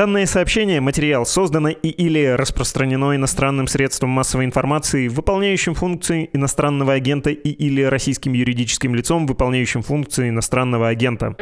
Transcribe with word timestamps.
Данное 0.00 0.24
сообщение, 0.24 0.80
материал 0.80 1.26
создано 1.26 1.68
и 1.68 1.88
или 1.88 2.24
распространено 2.24 3.14
иностранным 3.16 3.66
средством 3.66 4.08
массовой 4.08 4.46
информации, 4.46 5.08
выполняющим 5.08 5.74
функции 5.74 6.30
иностранного 6.32 6.94
агента 6.94 7.28
и 7.28 7.50
или 7.50 7.82
российским 7.82 8.32
юридическим 8.32 8.94
лицом, 8.94 9.26
выполняющим 9.26 9.82
функции 9.82 10.30
иностранного 10.30 10.88
агента. 10.88 11.36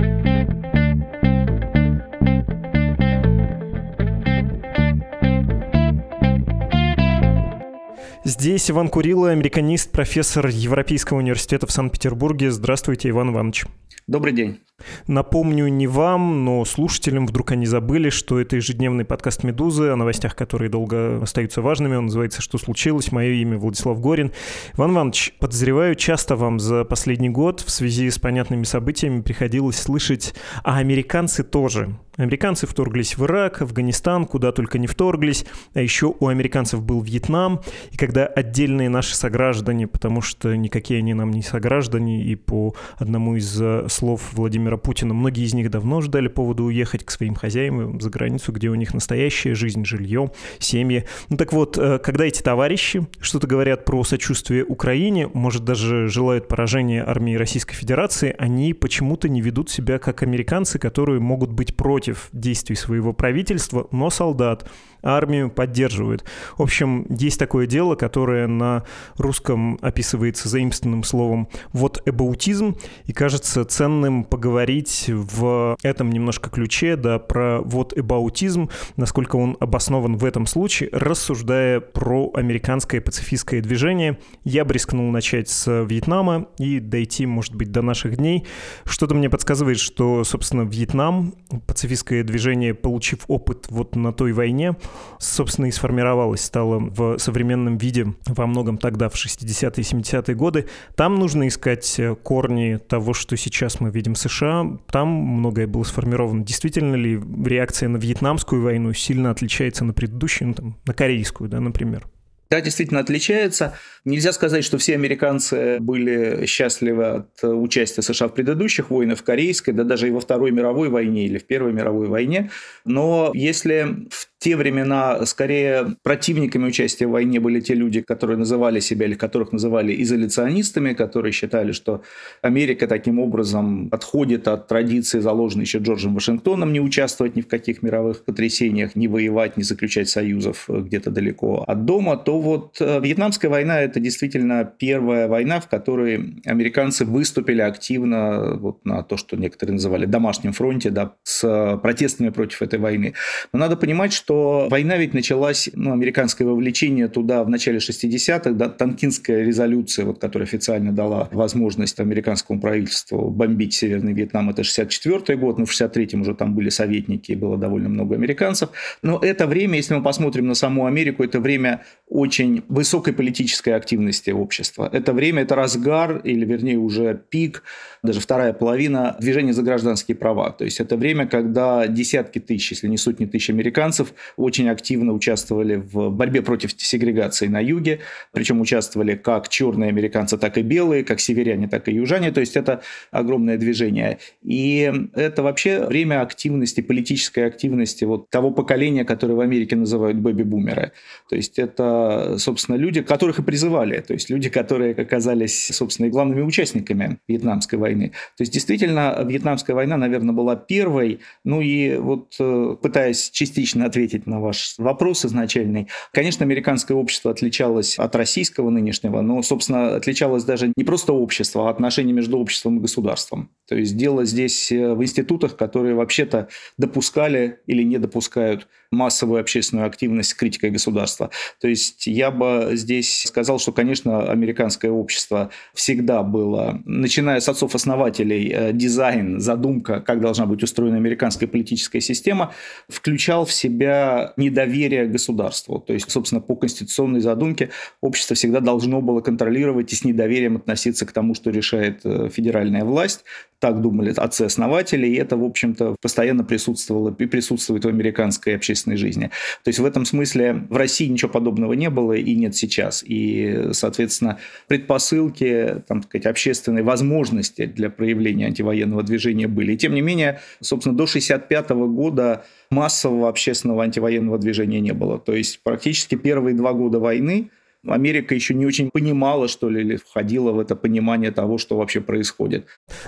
Здесь 8.24 8.68
Иван 8.72 8.88
Курила, 8.88 9.30
американист, 9.30 9.92
профессор 9.92 10.48
Европейского 10.48 11.18
университета 11.18 11.68
в 11.68 11.70
Санкт-Петербурге. 11.70 12.50
Здравствуйте, 12.50 13.10
Иван 13.10 13.30
Иванович. 13.30 13.66
Добрый 14.08 14.32
день. 14.32 14.58
Напомню 15.06 15.68
не 15.68 15.86
вам, 15.86 16.44
но 16.44 16.64
слушателям, 16.64 17.26
вдруг 17.26 17.52
они 17.52 17.66
забыли, 17.66 18.10
что 18.10 18.40
это 18.40 18.56
ежедневный 18.56 19.04
подкаст 19.04 19.42
«Медузы» 19.42 19.88
о 19.88 19.96
новостях, 19.96 20.36
которые 20.36 20.70
долго 20.70 21.22
остаются 21.22 21.62
важными. 21.62 21.96
Он 21.96 22.04
называется 22.04 22.42
«Что 22.42 22.58
случилось?». 22.58 23.10
Мое 23.10 23.32
имя 23.32 23.58
Владислав 23.58 24.00
Горин. 24.00 24.32
Иван 24.76 24.92
Иванович, 24.92 25.34
подозреваю, 25.40 25.94
часто 25.94 26.36
вам 26.36 26.60
за 26.60 26.84
последний 26.84 27.30
год 27.30 27.60
в 27.60 27.70
связи 27.70 28.08
с 28.10 28.18
понятными 28.18 28.64
событиями 28.64 29.22
приходилось 29.22 29.78
слышать, 29.78 30.34
а 30.62 30.78
американцы 30.78 31.42
тоже 31.42 31.96
Американцы 32.18 32.66
вторглись 32.66 33.16
в 33.16 33.24
Ирак, 33.24 33.62
Афганистан, 33.62 34.26
куда 34.26 34.50
только 34.50 34.80
не 34.80 34.88
вторглись. 34.88 35.46
А 35.74 35.80
еще 35.80 36.12
у 36.18 36.26
американцев 36.26 36.82
был 36.82 37.00
Вьетнам. 37.00 37.60
И 37.92 37.96
когда 37.96 38.26
отдельные 38.26 38.88
наши 38.88 39.14
сограждане, 39.14 39.86
потому 39.86 40.20
что 40.20 40.56
никакие 40.56 40.98
они 40.98 41.14
нам 41.14 41.30
не 41.30 41.42
сограждане, 41.42 42.24
и 42.24 42.34
по 42.34 42.74
одному 42.96 43.36
из 43.36 43.62
э, 43.62 43.86
слов 43.88 44.32
Владимира 44.32 44.67
Путина, 44.76 45.14
многие 45.14 45.44
из 45.44 45.54
них 45.54 45.70
давно 45.70 46.00
ждали 46.00 46.28
повода 46.28 46.62
уехать 46.62 47.04
к 47.04 47.10
своим 47.10 47.34
хозяевам 47.34 48.00
за 48.00 48.10
границу, 48.10 48.52
где 48.52 48.68
у 48.68 48.74
них 48.74 48.94
настоящая 48.94 49.54
жизнь, 49.54 49.84
жилье, 49.84 50.30
семьи. 50.58 51.04
Ну 51.28 51.36
так 51.36 51.52
вот, 51.52 51.78
э, 51.78 51.98
когда 51.98 52.24
эти 52.26 52.42
товарищи 52.42 53.06
что-то 53.20 53.46
говорят 53.46 53.84
про 53.84 54.04
сочувствие 54.04 54.64
Украине, 54.64 55.28
может 55.32 55.64
даже 55.64 56.08
желают 56.08 56.48
поражения 56.48 57.04
армии 57.04 57.34
Российской 57.34 57.74
Федерации, 57.74 58.34
они 58.38 58.74
почему-то 58.74 59.28
не 59.28 59.40
ведут 59.40 59.70
себя 59.70 59.98
как 59.98 60.22
американцы, 60.22 60.78
которые 60.78 61.20
могут 61.20 61.50
быть 61.50 61.76
против 61.76 62.28
действий 62.32 62.76
своего 62.76 63.12
правительства, 63.12 63.88
но 63.90 64.10
солдат 64.10 64.68
армию 65.02 65.50
поддерживают. 65.50 66.24
В 66.56 66.62
общем, 66.62 67.06
есть 67.08 67.38
такое 67.38 67.66
дело, 67.66 67.94
которое 67.94 68.46
на 68.46 68.84
русском 69.16 69.78
описывается 69.80 70.48
заимствованным 70.48 71.04
словом 71.04 71.48
вот 71.72 72.02
эбаутизм, 72.06 72.76
и 73.04 73.12
кажется 73.12 73.64
ценным 73.64 74.24
поговорить 74.24 75.06
в 75.08 75.76
этом 75.82 76.10
немножко 76.10 76.50
ключе, 76.50 76.96
да, 76.96 77.18
про 77.18 77.60
вот 77.60 77.96
эбаутизм, 77.96 78.70
насколько 78.96 79.36
он 79.36 79.56
обоснован 79.60 80.16
в 80.16 80.24
этом 80.24 80.46
случае, 80.46 80.90
рассуждая 80.92 81.80
про 81.80 82.30
американское 82.34 83.00
пацифистское 83.00 83.60
движение. 83.60 84.18
Я 84.44 84.64
бы 84.64 84.74
рискнул 84.74 85.10
начать 85.10 85.48
с 85.48 85.84
Вьетнама 85.84 86.48
и 86.58 86.80
дойти, 86.80 87.26
может 87.26 87.54
быть, 87.54 87.70
до 87.70 87.82
наших 87.82 88.16
дней. 88.16 88.46
Что-то 88.84 89.14
мне 89.14 89.30
подсказывает, 89.30 89.78
что, 89.78 90.24
собственно, 90.24 90.62
Вьетнам, 90.62 91.34
пацифистское 91.66 92.22
движение, 92.24 92.74
получив 92.74 93.20
опыт 93.28 93.66
вот 93.70 93.96
на 93.96 94.12
той 94.12 94.32
войне, 94.32 94.76
собственно, 95.18 95.66
и 95.66 95.70
сформировалось, 95.70 96.42
стало 96.42 96.78
в 96.78 97.18
современном 97.18 97.78
виде 97.78 98.14
во 98.26 98.46
многом 98.46 98.78
тогда, 98.78 99.08
в 99.08 99.14
60-е 99.14 99.72
и 99.76 99.80
70-е 99.82 100.34
годы. 100.34 100.66
Там 100.96 101.16
нужно 101.16 101.48
искать 101.48 101.98
э, 101.98 102.14
корни 102.14 102.78
того, 102.78 103.14
что 103.14 103.36
сейчас 103.36 103.80
мы 103.80 103.90
видим 103.90 104.14
в 104.14 104.18
США. 104.18 104.78
Там 104.90 105.08
многое 105.08 105.66
было 105.66 105.82
сформировано. 105.82 106.44
Действительно 106.44 106.94
ли 106.94 107.20
реакция 107.44 107.88
на 107.88 107.96
вьетнамскую 107.96 108.62
войну 108.62 108.92
сильно 108.92 109.30
отличается 109.30 109.84
на 109.84 109.92
предыдущую, 109.92 110.48
ну, 110.48 110.54
там, 110.54 110.76
на 110.86 110.94
корейскую, 110.94 111.50
да, 111.50 111.60
например? 111.60 112.06
Да, 112.50 112.62
действительно 112.62 113.00
отличается. 113.00 113.74
Нельзя 114.06 114.32
сказать, 114.32 114.64
что 114.64 114.78
все 114.78 114.94
американцы 114.94 115.78
были 115.80 116.46
счастливы 116.46 117.04
от 117.04 117.44
участия 117.44 118.00
США 118.00 118.28
в 118.28 118.34
предыдущих 118.34 118.88
войнах, 118.88 119.18
в 119.18 119.22
Корейской, 119.22 119.72
да 119.72 119.84
даже 119.84 120.08
и 120.08 120.10
во 120.10 120.20
Второй 120.20 120.50
мировой 120.50 120.88
войне 120.88 121.26
или 121.26 121.36
в 121.36 121.46
Первой 121.46 121.74
мировой 121.74 122.08
войне. 122.08 122.50
Но 122.86 123.32
если 123.34 124.06
в 124.10 124.37
те 124.38 124.56
времена 124.56 125.26
скорее 125.26 125.96
противниками 126.02 126.66
участия 126.66 127.06
в 127.06 127.10
войне 127.10 127.40
были 127.40 127.60
те 127.60 127.74
люди, 127.74 128.00
которые 128.00 128.36
называли 128.36 128.78
себя 128.80 129.06
или 129.06 129.14
которых 129.14 129.52
называли 129.52 130.00
изоляционистами, 130.02 130.92
которые 130.92 131.32
считали, 131.32 131.72
что 131.72 132.02
Америка 132.40 132.86
таким 132.86 133.18
образом 133.18 133.88
отходит 133.90 134.46
от 134.46 134.68
традиции, 134.68 135.18
заложенной 135.18 135.64
еще 135.64 135.78
Джорджем 135.78 136.14
Вашингтоном, 136.14 136.72
не 136.72 136.80
участвовать 136.80 137.34
ни 137.34 137.40
в 137.40 137.48
каких 137.48 137.82
мировых 137.82 138.24
потрясениях, 138.24 138.94
не 138.94 139.08
воевать, 139.08 139.56
не 139.56 139.64
заключать 139.64 140.08
союзов 140.08 140.66
где-то 140.68 141.10
далеко 141.10 141.64
от 141.66 141.84
дома, 141.84 142.16
то 142.16 142.40
вот 142.40 142.76
э, 142.80 143.00
Вьетнамская 143.00 143.50
война– 143.50 143.80
это 143.82 143.98
действительно 143.98 144.64
первая 144.64 145.26
война, 145.26 145.60
в 145.60 145.68
которой 145.68 146.40
американцы 146.44 147.04
выступили 147.04 147.60
активно 147.60 148.54
вот 148.54 148.84
на 148.84 149.02
то, 149.02 149.16
что 149.16 149.36
некоторые 149.36 149.74
называли 149.74 150.06
домашним 150.06 150.52
фронте, 150.52 150.90
да, 150.90 151.14
с 151.24 151.78
протестами 151.82 152.28
против 152.28 152.62
этой 152.62 152.78
войны. 152.78 153.14
Но 153.52 153.58
надо 153.58 153.76
понимать, 153.76 154.12
что 154.12 154.27
что 154.28 154.68
война 154.68 154.98
ведь 154.98 155.14
началась, 155.14 155.70
ну, 155.72 155.90
американское 155.90 156.46
вовлечение 156.46 157.08
туда 157.08 157.42
в 157.44 157.48
начале 157.48 157.78
60-х, 157.78 158.50
да, 158.50 158.68
Танкинская 158.68 159.42
резолюция, 159.42 160.04
вот, 160.04 160.18
которая 160.18 160.46
официально 160.46 160.92
дала 160.92 161.30
возможность 161.32 161.98
американскому 161.98 162.60
правительству 162.60 163.30
бомбить 163.30 163.72
Северный 163.72 164.12
Вьетнам, 164.12 164.50
это 164.50 164.64
64 164.64 165.38
год, 165.38 165.58
но 165.58 165.64
в 165.64 165.70
63-м 165.70 166.20
уже 166.20 166.34
там 166.34 166.54
были 166.54 166.68
советники, 166.68 167.32
и 167.32 167.36
было 167.36 167.56
довольно 167.56 167.88
много 167.88 168.16
американцев. 168.16 168.68
Но 169.00 169.18
это 169.18 169.46
время, 169.46 169.76
если 169.76 169.94
мы 169.94 170.02
посмотрим 170.02 170.46
на 170.46 170.54
саму 170.54 170.84
Америку, 170.84 171.24
это 171.24 171.40
время 171.40 171.84
очень 172.06 172.64
высокой 172.68 173.14
политической 173.14 173.70
активности 173.70 174.28
общества. 174.28 174.90
Это 174.92 175.14
время, 175.14 175.44
это 175.44 175.54
разгар, 175.54 176.18
или 176.18 176.44
вернее 176.44 176.76
уже 176.76 177.18
пик, 177.30 177.62
даже 178.02 178.20
вторая 178.20 178.52
половина 178.52 179.16
движения 179.20 179.52
за 179.52 179.62
гражданские 179.62 180.16
права. 180.16 180.50
То 180.50 180.64
есть 180.64 180.80
это 180.80 180.96
время, 180.96 181.26
когда 181.26 181.86
десятки 181.86 182.38
тысяч, 182.38 182.72
если 182.72 182.88
не 182.88 182.96
сотни 182.96 183.26
тысяч 183.26 183.50
американцев 183.50 184.14
очень 184.36 184.68
активно 184.68 185.12
участвовали 185.12 185.76
в 185.76 186.10
борьбе 186.10 186.42
против 186.42 186.72
сегрегации 186.76 187.46
на 187.46 187.60
юге, 187.60 188.00
причем 188.32 188.60
участвовали 188.60 189.14
как 189.14 189.48
черные 189.48 189.88
американцы, 189.88 190.38
так 190.38 190.58
и 190.58 190.62
белые, 190.62 191.04
как 191.04 191.20
северяне, 191.20 191.68
так 191.68 191.88
и 191.88 191.92
южане, 191.92 192.30
то 192.30 192.40
есть 192.40 192.56
это 192.56 192.82
огромное 193.10 193.56
движение. 193.58 194.18
И 194.42 194.92
это 195.14 195.42
вообще 195.42 195.86
время 195.86 196.22
активности, 196.22 196.80
политической 196.80 197.46
активности 197.46 198.04
вот 198.04 198.30
того 198.30 198.50
поколения, 198.50 199.04
которое 199.04 199.34
в 199.34 199.40
Америке 199.40 199.76
называют 199.76 200.18
бэби-бумеры. 200.18 200.92
То 201.28 201.36
есть 201.36 201.58
это, 201.58 202.36
собственно, 202.38 202.76
люди, 202.76 203.02
которых 203.02 203.38
и 203.38 203.42
призывали, 203.42 204.00
то 204.00 204.14
есть 204.14 204.30
люди, 204.30 204.48
которые 204.48 204.94
оказались, 204.94 205.66
собственно, 205.66 206.06
и 206.06 206.10
главными 206.10 206.42
участниками 206.42 207.18
Вьетнамской 207.28 207.78
войны. 207.78 207.87
То 207.94 208.42
есть 208.42 208.52
действительно, 208.52 209.24
Вьетнамская 209.24 209.74
война, 209.74 209.96
наверное, 209.96 210.34
была 210.34 210.56
первой, 210.56 211.20
ну 211.44 211.60
и 211.60 211.96
вот 211.96 212.34
э, 212.38 212.76
пытаясь 212.80 213.30
частично 213.30 213.86
ответить 213.86 214.26
на 214.26 214.40
ваш 214.40 214.74
вопрос 214.78 215.24
изначальный. 215.24 215.88
Конечно, 216.12 216.44
американское 216.44 216.96
общество 216.96 217.30
отличалось 217.30 217.98
от 217.98 218.14
российского 218.14 218.70
нынешнего, 218.70 219.20
но, 219.20 219.42
собственно, 219.42 219.96
отличалось 219.96 220.44
даже 220.44 220.72
не 220.76 220.84
просто 220.84 221.12
общество, 221.12 221.68
а 221.68 221.70
отношения 221.70 222.12
между 222.12 222.38
обществом 222.38 222.78
и 222.78 222.80
государством. 222.80 223.50
То 223.68 223.76
есть 223.76 223.96
дело 223.96 224.24
здесь 224.24 224.72
э, 224.72 224.94
в 224.94 225.02
институтах, 225.02 225.56
которые 225.56 225.94
вообще-то 225.94 226.48
допускали 226.76 227.60
или 227.66 227.82
не 227.82 227.98
допускают 227.98 228.66
массовую 228.90 229.40
общественную 229.40 229.86
активность 229.86 230.30
с 230.30 230.34
критикой 230.34 230.70
государства. 230.70 231.30
То 231.60 231.68
есть 231.68 232.06
я 232.06 232.30
бы 232.30 232.70
здесь 232.72 233.24
сказал, 233.26 233.58
что, 233.58 233.72
конечно, 233.72 234.30
американское 234.30 234.90
общество 234.90 235.50
всегда 235.74 236.22
было, 236.22 236.80
начиная 236.84 237.40
с 237.40 237.48
отцов-основателей, 237.78 238.52
э, 238.52 238.72
дизайн, 238.72 239.40
задумка, 239.40 240.00
как 240.00 240.20
должна 240.20 240.46
быть 240.46 240.62
устроена 240.62 240.96
американская 240.96 241.48
политическая 241.48 242.00
система, 242.00 242.52
включал 242.88 243.44
в 243.44 243.52
себя 243.52 244.32
недоверие 244.36 245.06
государству. 245.06 245.78
То 245.78 245.92
есть, 245.92 246.10
собственно, 246.10 246.40
по 246.40 246.56
конституционной 246.56 247.20
задумке 247.20 247.70
общество 248.00 248.34
всегда 248.34 248.60
должно 248.60 249.00
было 249.00 249.20
контролировать 249.20 249.92
и 249.92 249.96
с 249.96 250.04
недоверием 250.04 250.56
относиться 250.56 251.06
к 251.06 251.12
тому, 251.12 251.34
что 251.34 251.50
решает 251.50 252.00
э, 252.04 252.28
федеральная 252.32 252.84
власть. 252.84 253.24
Так 253.60 253.80
думали 253.80 254.14
отцы-основатели, 254.16 255.06
и 255.06 255.16
это, 255.16 255.36
в 255.36 255.44
общем-то, 255.44 255.96
постоянно 256.00 256.44
присутствовало 256.44 257.14
и 257.18 257.26
присутствует 257.26 257.84
в 257.84 257.88
американской 257.88 258.54
общественной 258.54 258.96
жизни. 258.96 259.30
То 259.64 259.68
есть 259.68 259.80
в 259.80 259.84
этом 259.84 260.04
смысле 260.04 260.66
в 260.70 260.76
России 260.76 261.08
ничего 261.08 261.30
подобного 261.30 261.72
не 261.72 261.90
было 261.90 262.12
и 262.12 262.36
нет 262.36 262.54
сейчас. 262.54 263.04
И, 263.04 263.70
соответственно, 263.72 264.38
предпосылки, 264.68 265.82
там, 265.88 266.02
сказать, 266.02 266.26
общественной 266.26 266.82
возможности 266.82 267.66
для 267.74 267.90
проявления 267.90 268.46
антивоенного 268.46 269.02
движения 269.02 269.48
были. 269.48 269.72
И 269.72 269.76
тем 269.76 269.94
не 269.94 270.00
менее, 270.00 270.40
собственно, 270.60 270.96
до 270.96 271.04
1965 271.04 271.70
года 271.70 272.44
массового 272.70 273.28
общественного 273.28 273.84
антивоенного 273.84 274.38
движения 274.38 274.80
не 274.80 274.92
было. 274.92 275.18
То 275.18 275.34
есть 275.34 275.60
практически 275.62 276.14
первые 276.14 276.54
два 276.54 276.72
года 276.72 276.98
войны 276.98 277.50
Америка 277.86 278.34
еще 278.34 278.54
не 278.54 278.66
очень 278.66 278.90
понимала, 278.90 279.46
что 279.46 279.68
ли, 279.68 279.80
или 279.80 279.96
входила 279.96 280.50
в 280.50 280.58
это 280.58 280.74
понимание 280.74 281.30
того, 281.30 281.58
что 281.58 281.76
вообще 281.76 282.00
происходит. 282.00 282.66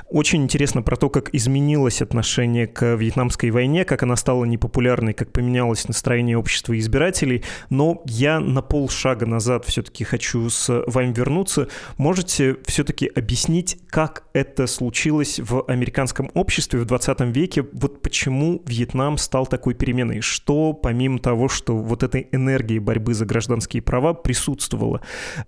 Очень 0.08 0.44
интересно 0.44 0.82
про 0.82 0.96
то, 0.96 1.10
как 1.10 1.34
изменилось 1.34 2.02
отношение 2.02 2.68
к 2.68 2.94
Вьетнамской 2.94 3.50
войне, 3.50 3.84
как 3.84 4.04
она 4.04 4.14
стала 4.14 4.44
непопулярной, 4.44 5.12
как 5.12 5.32
поменялось 5.32 5.88
настроение 5.88 6.38
общества 6.38 6.74
и 6.74 6.78
избирателей. 6.78 7.42
Но 7.68 8.02
я 8.06 8.38
на 8.38 8.62
полшага 8.62 9.26
назад 9.26 9.64
все-таки 9.64 10.04
хочу 10.04 10.48
с 10.48 10.84
вами 10.86 11.12
вернуться. 11.12 11.68
Можете 11.96 12.56
все-таки 12.66 13.08
объяснить, 13.08 13.78
как 13.88 14.24
это 14.32 14.68
случилось 14.68 15.40
в 15.40 15.64
американском 15.66 16.30
обществе 16.34 16.78
в 16.78 16.84
20 16.84 17.20
веке? 17.22 17.66
Вот 17.72 18.02
почему 18.02 18.62
Вьетнам 18.66 19.18
стал 19.18 19.46
такой 19.46 19.74
переменой? 19.74 20.20
Что, 20.20 20.72
помимо 20.72 21.18
того, 21.18 21.48
что 21.48 21.76
вот 21.76 22.04
этой 22.04 22.28
энергии 22.30 22.78
борьбы 22.78 23.14
за 23.14 23.26
гражданские 23.26 23.82
права 23.82 24.14
присутствовало? 24.60 25.00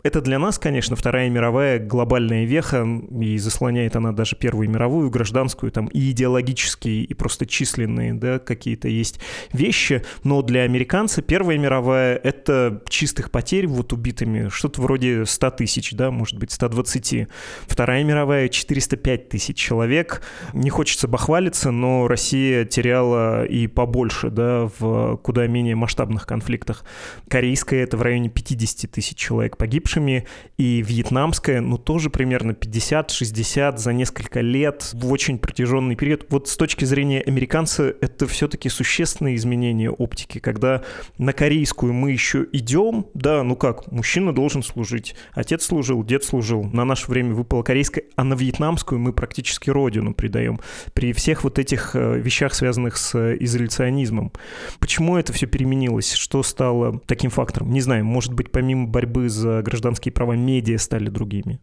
Это 0.02 0.20
для 0.20 0.38
нас, 0.38 0.58
конечно, 0.58 0.96
Вторая 0.96 1.28
мировая 1.28 1.78
глобальная 1.78 2.44
веха, 2.44 2.86
и 3.20 3.38
заслоняет 3.38 3.96
она 3.96 4.12
даже 4.12 4.36
Первую 4.36 4.68
мировую, 4.70 5.10
гражданскую, 5.10 5.70
там 5.70 5.86
и 5.86 6.10
идеологические, 6.10 7.04
и 7.04 7.14
просто 7.14 7.46
численные, 7.46 8.14
да, 8.14 8.38
какие-то 8.38 8.88
есть 8.88 9.20
вещи, 9.52 10.02
но 10.24 10.42
для 10.42 10.62
американца 10.62 11.22
Первая 11.22 11.58
мировая— 11.58 12.16
это 12.24 12.82
чистых 12.88 13.30
потерь 13.30 13.66
вот 13.66 13.92
убитыми, 13.92 14.48
что-то 14.48 14.80
вроде 14.80 15.26
100 15.26 15.50
тысяч, 15.50 15.92
да, 15.92 16.10
может 16.10 16.38
быть, 16.38 16.50
120. 16.50 17.28
Вторая 17.66 18.04
мировая— 18.04 18.48
405 18.48 19.28
тысяч 19.28 19.56
человек. 19.56 20.22
Не 20.52 20.70
хочется 20.70 21.08
бахвалиться, 21.08 21.70
но 21.70 22.08
Россия 22.08 22.64
теряла 22.64 23.44
и 23.44 23.66
побольше, 23.66 24.30
да, 24.30 24.68
в 24.78 25.16
куда 25.18 25.46
менее 25.46 25.76
масштабных 25.76 26.26
конфликтах. 26.26 26.84
Корейская— 27.28 27.82
это 27.84 27.96
в 27.96 28.02
районе 28.02 28.28
50 28.28 28.90
тысяч 28.90 29.01
человек 29.02 29.56
погибшими, 29.56 30.26
и 30.56 30.82
вьетнамская, 30.82 31.60
ну, 31.60 31.78
тоже 31.78 32.10
примерно 32.10 32.52
50-60 32.52 33.78
за 33.78 33.92
несколько 33.92 34.40
лет 34.40 34.90
в 34.92 35.10
очень 35.10 35.38
протяженный 35.38 35.96
период. 35.96 36.26
Вот 36.30 36.48
с 36.48 36.56
точки 36.56 36.84
зрения 36.84 37.20
американца 37.20 37.94
это 38.00 38.26
все-таки 38.26 38.68
существенное 38.68 39.34
изменение 39.34 39.90
оптики, 39.90 40.38
когда 40.38 40.82
на 41.18 41.32
корейскую 41.32 41.92
мы 41.92 42.12
еще 42.12 42.46
идем, 42.52 43.06
да, 43.14 43.42
ну 43.42 43.56
как, 43.56 43.90
мужчина 43.90 44.32
должен 44.34 44.62
служить, 44.62 45.14
отец 45.32 45.64
служил, 45.64 46.04
дед 46.04 46.24
служил, 46.24 46.64
на 46.64 46.84
наше 46.84 47.10
время 47.10 47.34
выпала 47.34 47.62
корейская, 47.62 48.04
а 48.16 48.24
на 48.24 48.34
вьетнамскую 48.34 48.98
мы 48.98 49.12
практически 49.12 49.70
родину 49.70 50.14
придаем. 50.14 50.60
При 50.94 51.12
всех 51.12 51.44
вот 51.44 51.58
этих 51.58 51.94
э, 51.94 52.18
вещах, 52.18 52.54
связанных 52.54 52.96
с 52.96 53.36
изоляционизмом. 53.36 54.32
Почему 54.78 55.16
это 55.16 55.32
все 55.32 55.46
переменилось? 55.46 56.12
Что 56.12 56.42
стало 56.42 57.00
таким 57.06 57.30
фактором? 57.30 57.72
Не 57.72 57.80
знаю, 57.80 58.04
может 58.04 58.32
быть, 58.32 58.50
помимо 58.50 58.86
борьбы 58.92 59.28
за 59.28 59.62
гражданские 59.62 60.12
права, 60.12 60.34
медиа 60.34 60.78
стали 60.78 61.08
другими? 61.08 61.60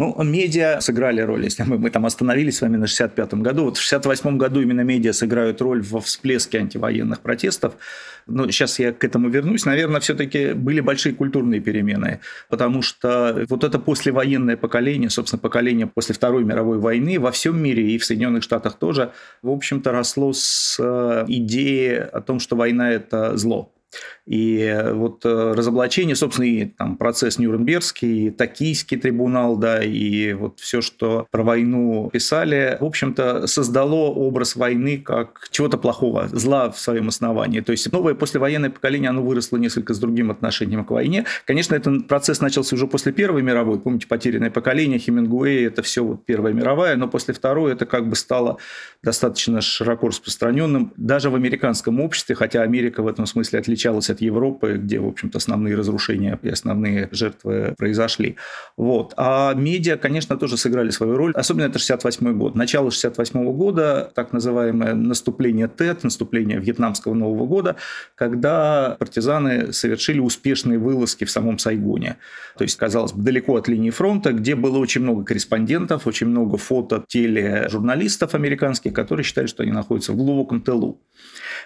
Ну, 0.00 0.14
медиа 0.22 0.80
сыграли 0.80 1.20
роль, 1.22 1.42
если 1.42 1.64
мы, 1.64 1.76
мы 1.76 1.90
там 1.90 2.06
остановились 2.06 2.58
с 2.58 2.60
вами 2.60 2.76
на 2.76 2.84
65-м 2.84 3.42
году. 3.42 3.64
Вот 3.64 3.78
в 3.78 3.92
68-м 3.92 4.38
году 4.38 4.60
именно 4.60 4.82
медиа 4.82 5.12
сыграют 5.12 5.60
роль 5.60 5.82
во 5.82 6.00
всплеске 6.00 6.58
антивоенных 6.58 7.18
протестов. 7.18 7.74
Но 8.28 8.48
сейчас 8.48 8.78
я 8.78 8.92
к 8.92 9.02
этому 9.02 9.28
вернусь. 9.28 9.64
Наверное, 9.64 9.98
все-таки 9.98 10.52
были 10.52 10.78
большие 10.78 11.16
культурные 11.16 11.60
перемены, 11.60 12.20
потому 12.48 12.80
что 12.80 13.44
вот 13.48 13.64
это 13.64 13.80
послевоенное 13.80 14.56
поколение, 14.56 15.10
собственно, 15.10 15.40
поколение 15.40 15.88
после 15.88 16.14
Второй 16.14 16.44
мировой 16.44 16.78
войны 16.78 17.18
во 17.18 17.32
всем 17.32 17.60
мире 17.60 17.90
и 17.90 17.98
в 17.98 18.04
Соединенных 18.04 18.44
Штатах 18.44 18.78
тоже, 18.78 19.10
в 19.42 19.50
общем-то, 19.50 19.90
росло 19.90 20.32
с 20.32 20.76
э, 20.78 21.24
идеи 21.26 21.96
о 21.96 22.20
том, 22.20 22.38
что 22.38 22.54
война– 22.54 22.92
это 22.92 23.36
зло 23.36 23.72
и 24.26 24.84
вот 24.92 25.24
э, 25.24 25.52
разоблачение, 25.56 26.14
собственно, 26.14 26.46
и 26.46 26.66
там 26.66 26.96
процесс 26.96 27.38
Нюрнбергский, 27.38 28.26
и 28.26 28.30
Токийский 28.30 28.98
трибунал, 28.98 29.56
да, 29.56 29.82
и 29.82 30.34
вот 30.34 30.60
все, 30.60 30.80
что 30.82 31.26
про 31.30 31.42
войну 31.42 32.10
писали, 32.12 32.76
в 32.78 32.84
общем-то, 32.84 33.46
создало 33.46 34.10
образ 34.10 34.56
войны 34.56 34.98
как 34.98 35.48
чего-то 35.50 35.78
плохого, 35.78 36.28
зла 36.28 36.70
в 36.70 36.78
своем 36.78 37.08
основании. 37.08 37.60
То 37.60 37.72
есть 37.72 37.90
новое 37.90 38.14
послевоенное 38.14 38.70
поколение, 38.70 39.10
оно 39.10 39.22
выросло 39.22 39.56
несколько 39.56 39.94
с 39.94 39.98
другим 39.98 40.30
отношением 40.30 40.84
к 40.84 40.90
войне. 40.90 41.24
Конечно, 41.46 41.74
этот 41.74 42.06
процесс 42.06 42.40
начался 42.40 42.76
уже 42.76 42.86
после 42.86 43.12
Первой 43.12 43.42
мировой. 43.42 43.80
Помните, 43.80 44.06
потерянное 44.06 44.50
поколение, 44.50 44.98
Хемингуэй, 44.98 45.64
это 45.66 45.82
все 45.82 46.04
вот 46.04 46.26
Первая 46.26 46.52
мировая, 46.52 46.96
но 46.96 47.08
после 47.08 47.32
Второй 47.32 47.72
это 47.72 47.86
как 47.86 48.08
бы 48.08 48.14
стало 48.16 48.58
достаточно 49.02 49.60
широко 49.60 50.08
распространенным 50.08 50.92
даже 50.96 51.30
в 51.30 51.34
американском 51.34 52.00
обществе, 52.00 52.34
хотя 52.34 52.62
Америка 52.62 53.02
в 53.02 53.06
этом 53.06 53.24
смысле 53.26 53.60
отличалась 53.78 54.10
от 54.10 54.20
Европы, 54.20 54.78
где, 54.82 54.98
в 54.98 55.06
общем-то, 55.06 55.38
основные 55.38 55.76
разрушения 55.76 56.38
и 56.42 56.48
основные 56.48 57.08
жертвы 57.12 57.74
произошли. 57.78 58.36
Вот. 58.76 59.14
А 59.16 59.54
медиа, 59.54 59.96
конечно, 59.96 60.36
тоже 60.36 60.56
сыграли 60.56 60.90
свою 60.90 61.16
роль. 61.16 61.32
Особенно 61.34 61.66
это 61.66 61.78
68 61.78 62.38
год. 62.38 62.56
Начало 62.56 62.90
68 62.90 63.52
года, 63.52 64.10
так 64.14 64.32
называемое 64.32 64.94
наступление 64.94 65.68
ТЭТ, 65.68 66.02
наступление 66.04 66.58
Вьетнамского 66.58 67.14
Нового 67.14 67.46
года, 67.46 67.76
когда 68.16 68.96
партизаны 68.98 69.72
совершили 69.72 70.18
успешные 70.18 70.78
вылазки 70.78 71.24
в 71.24 71.30
самом 71.30 71.58
Сайгоне. 71.58 72.16
То 72.56 72.64
есть, 72.64 72.76
казалось 72.76 73.12
бы, 73.12 73.22
далеко 73.22 73.56
от 73.56 73.68
линии 73.68 73.90
фронта, 73.90 74.32
где 74.32 74.56
было 74.56 74.78
очень 74.78 75.02
много 75.02 75.24
корреспондентов, 75.24 76.06
очень 76.06 76.26
много 76.26 76.56
фото 76.56 77.04
тележурналистов 77.06 78.34
американских, 78.34 78.92
которые 78.92 79.22
считали, 79.22 79.46
что 79.46 79.62
они 79.62 79.72
находятся 79.72 80.12
в 80.12 80.16
глубоком 80.16 80.60
тылу. 80.62 81.00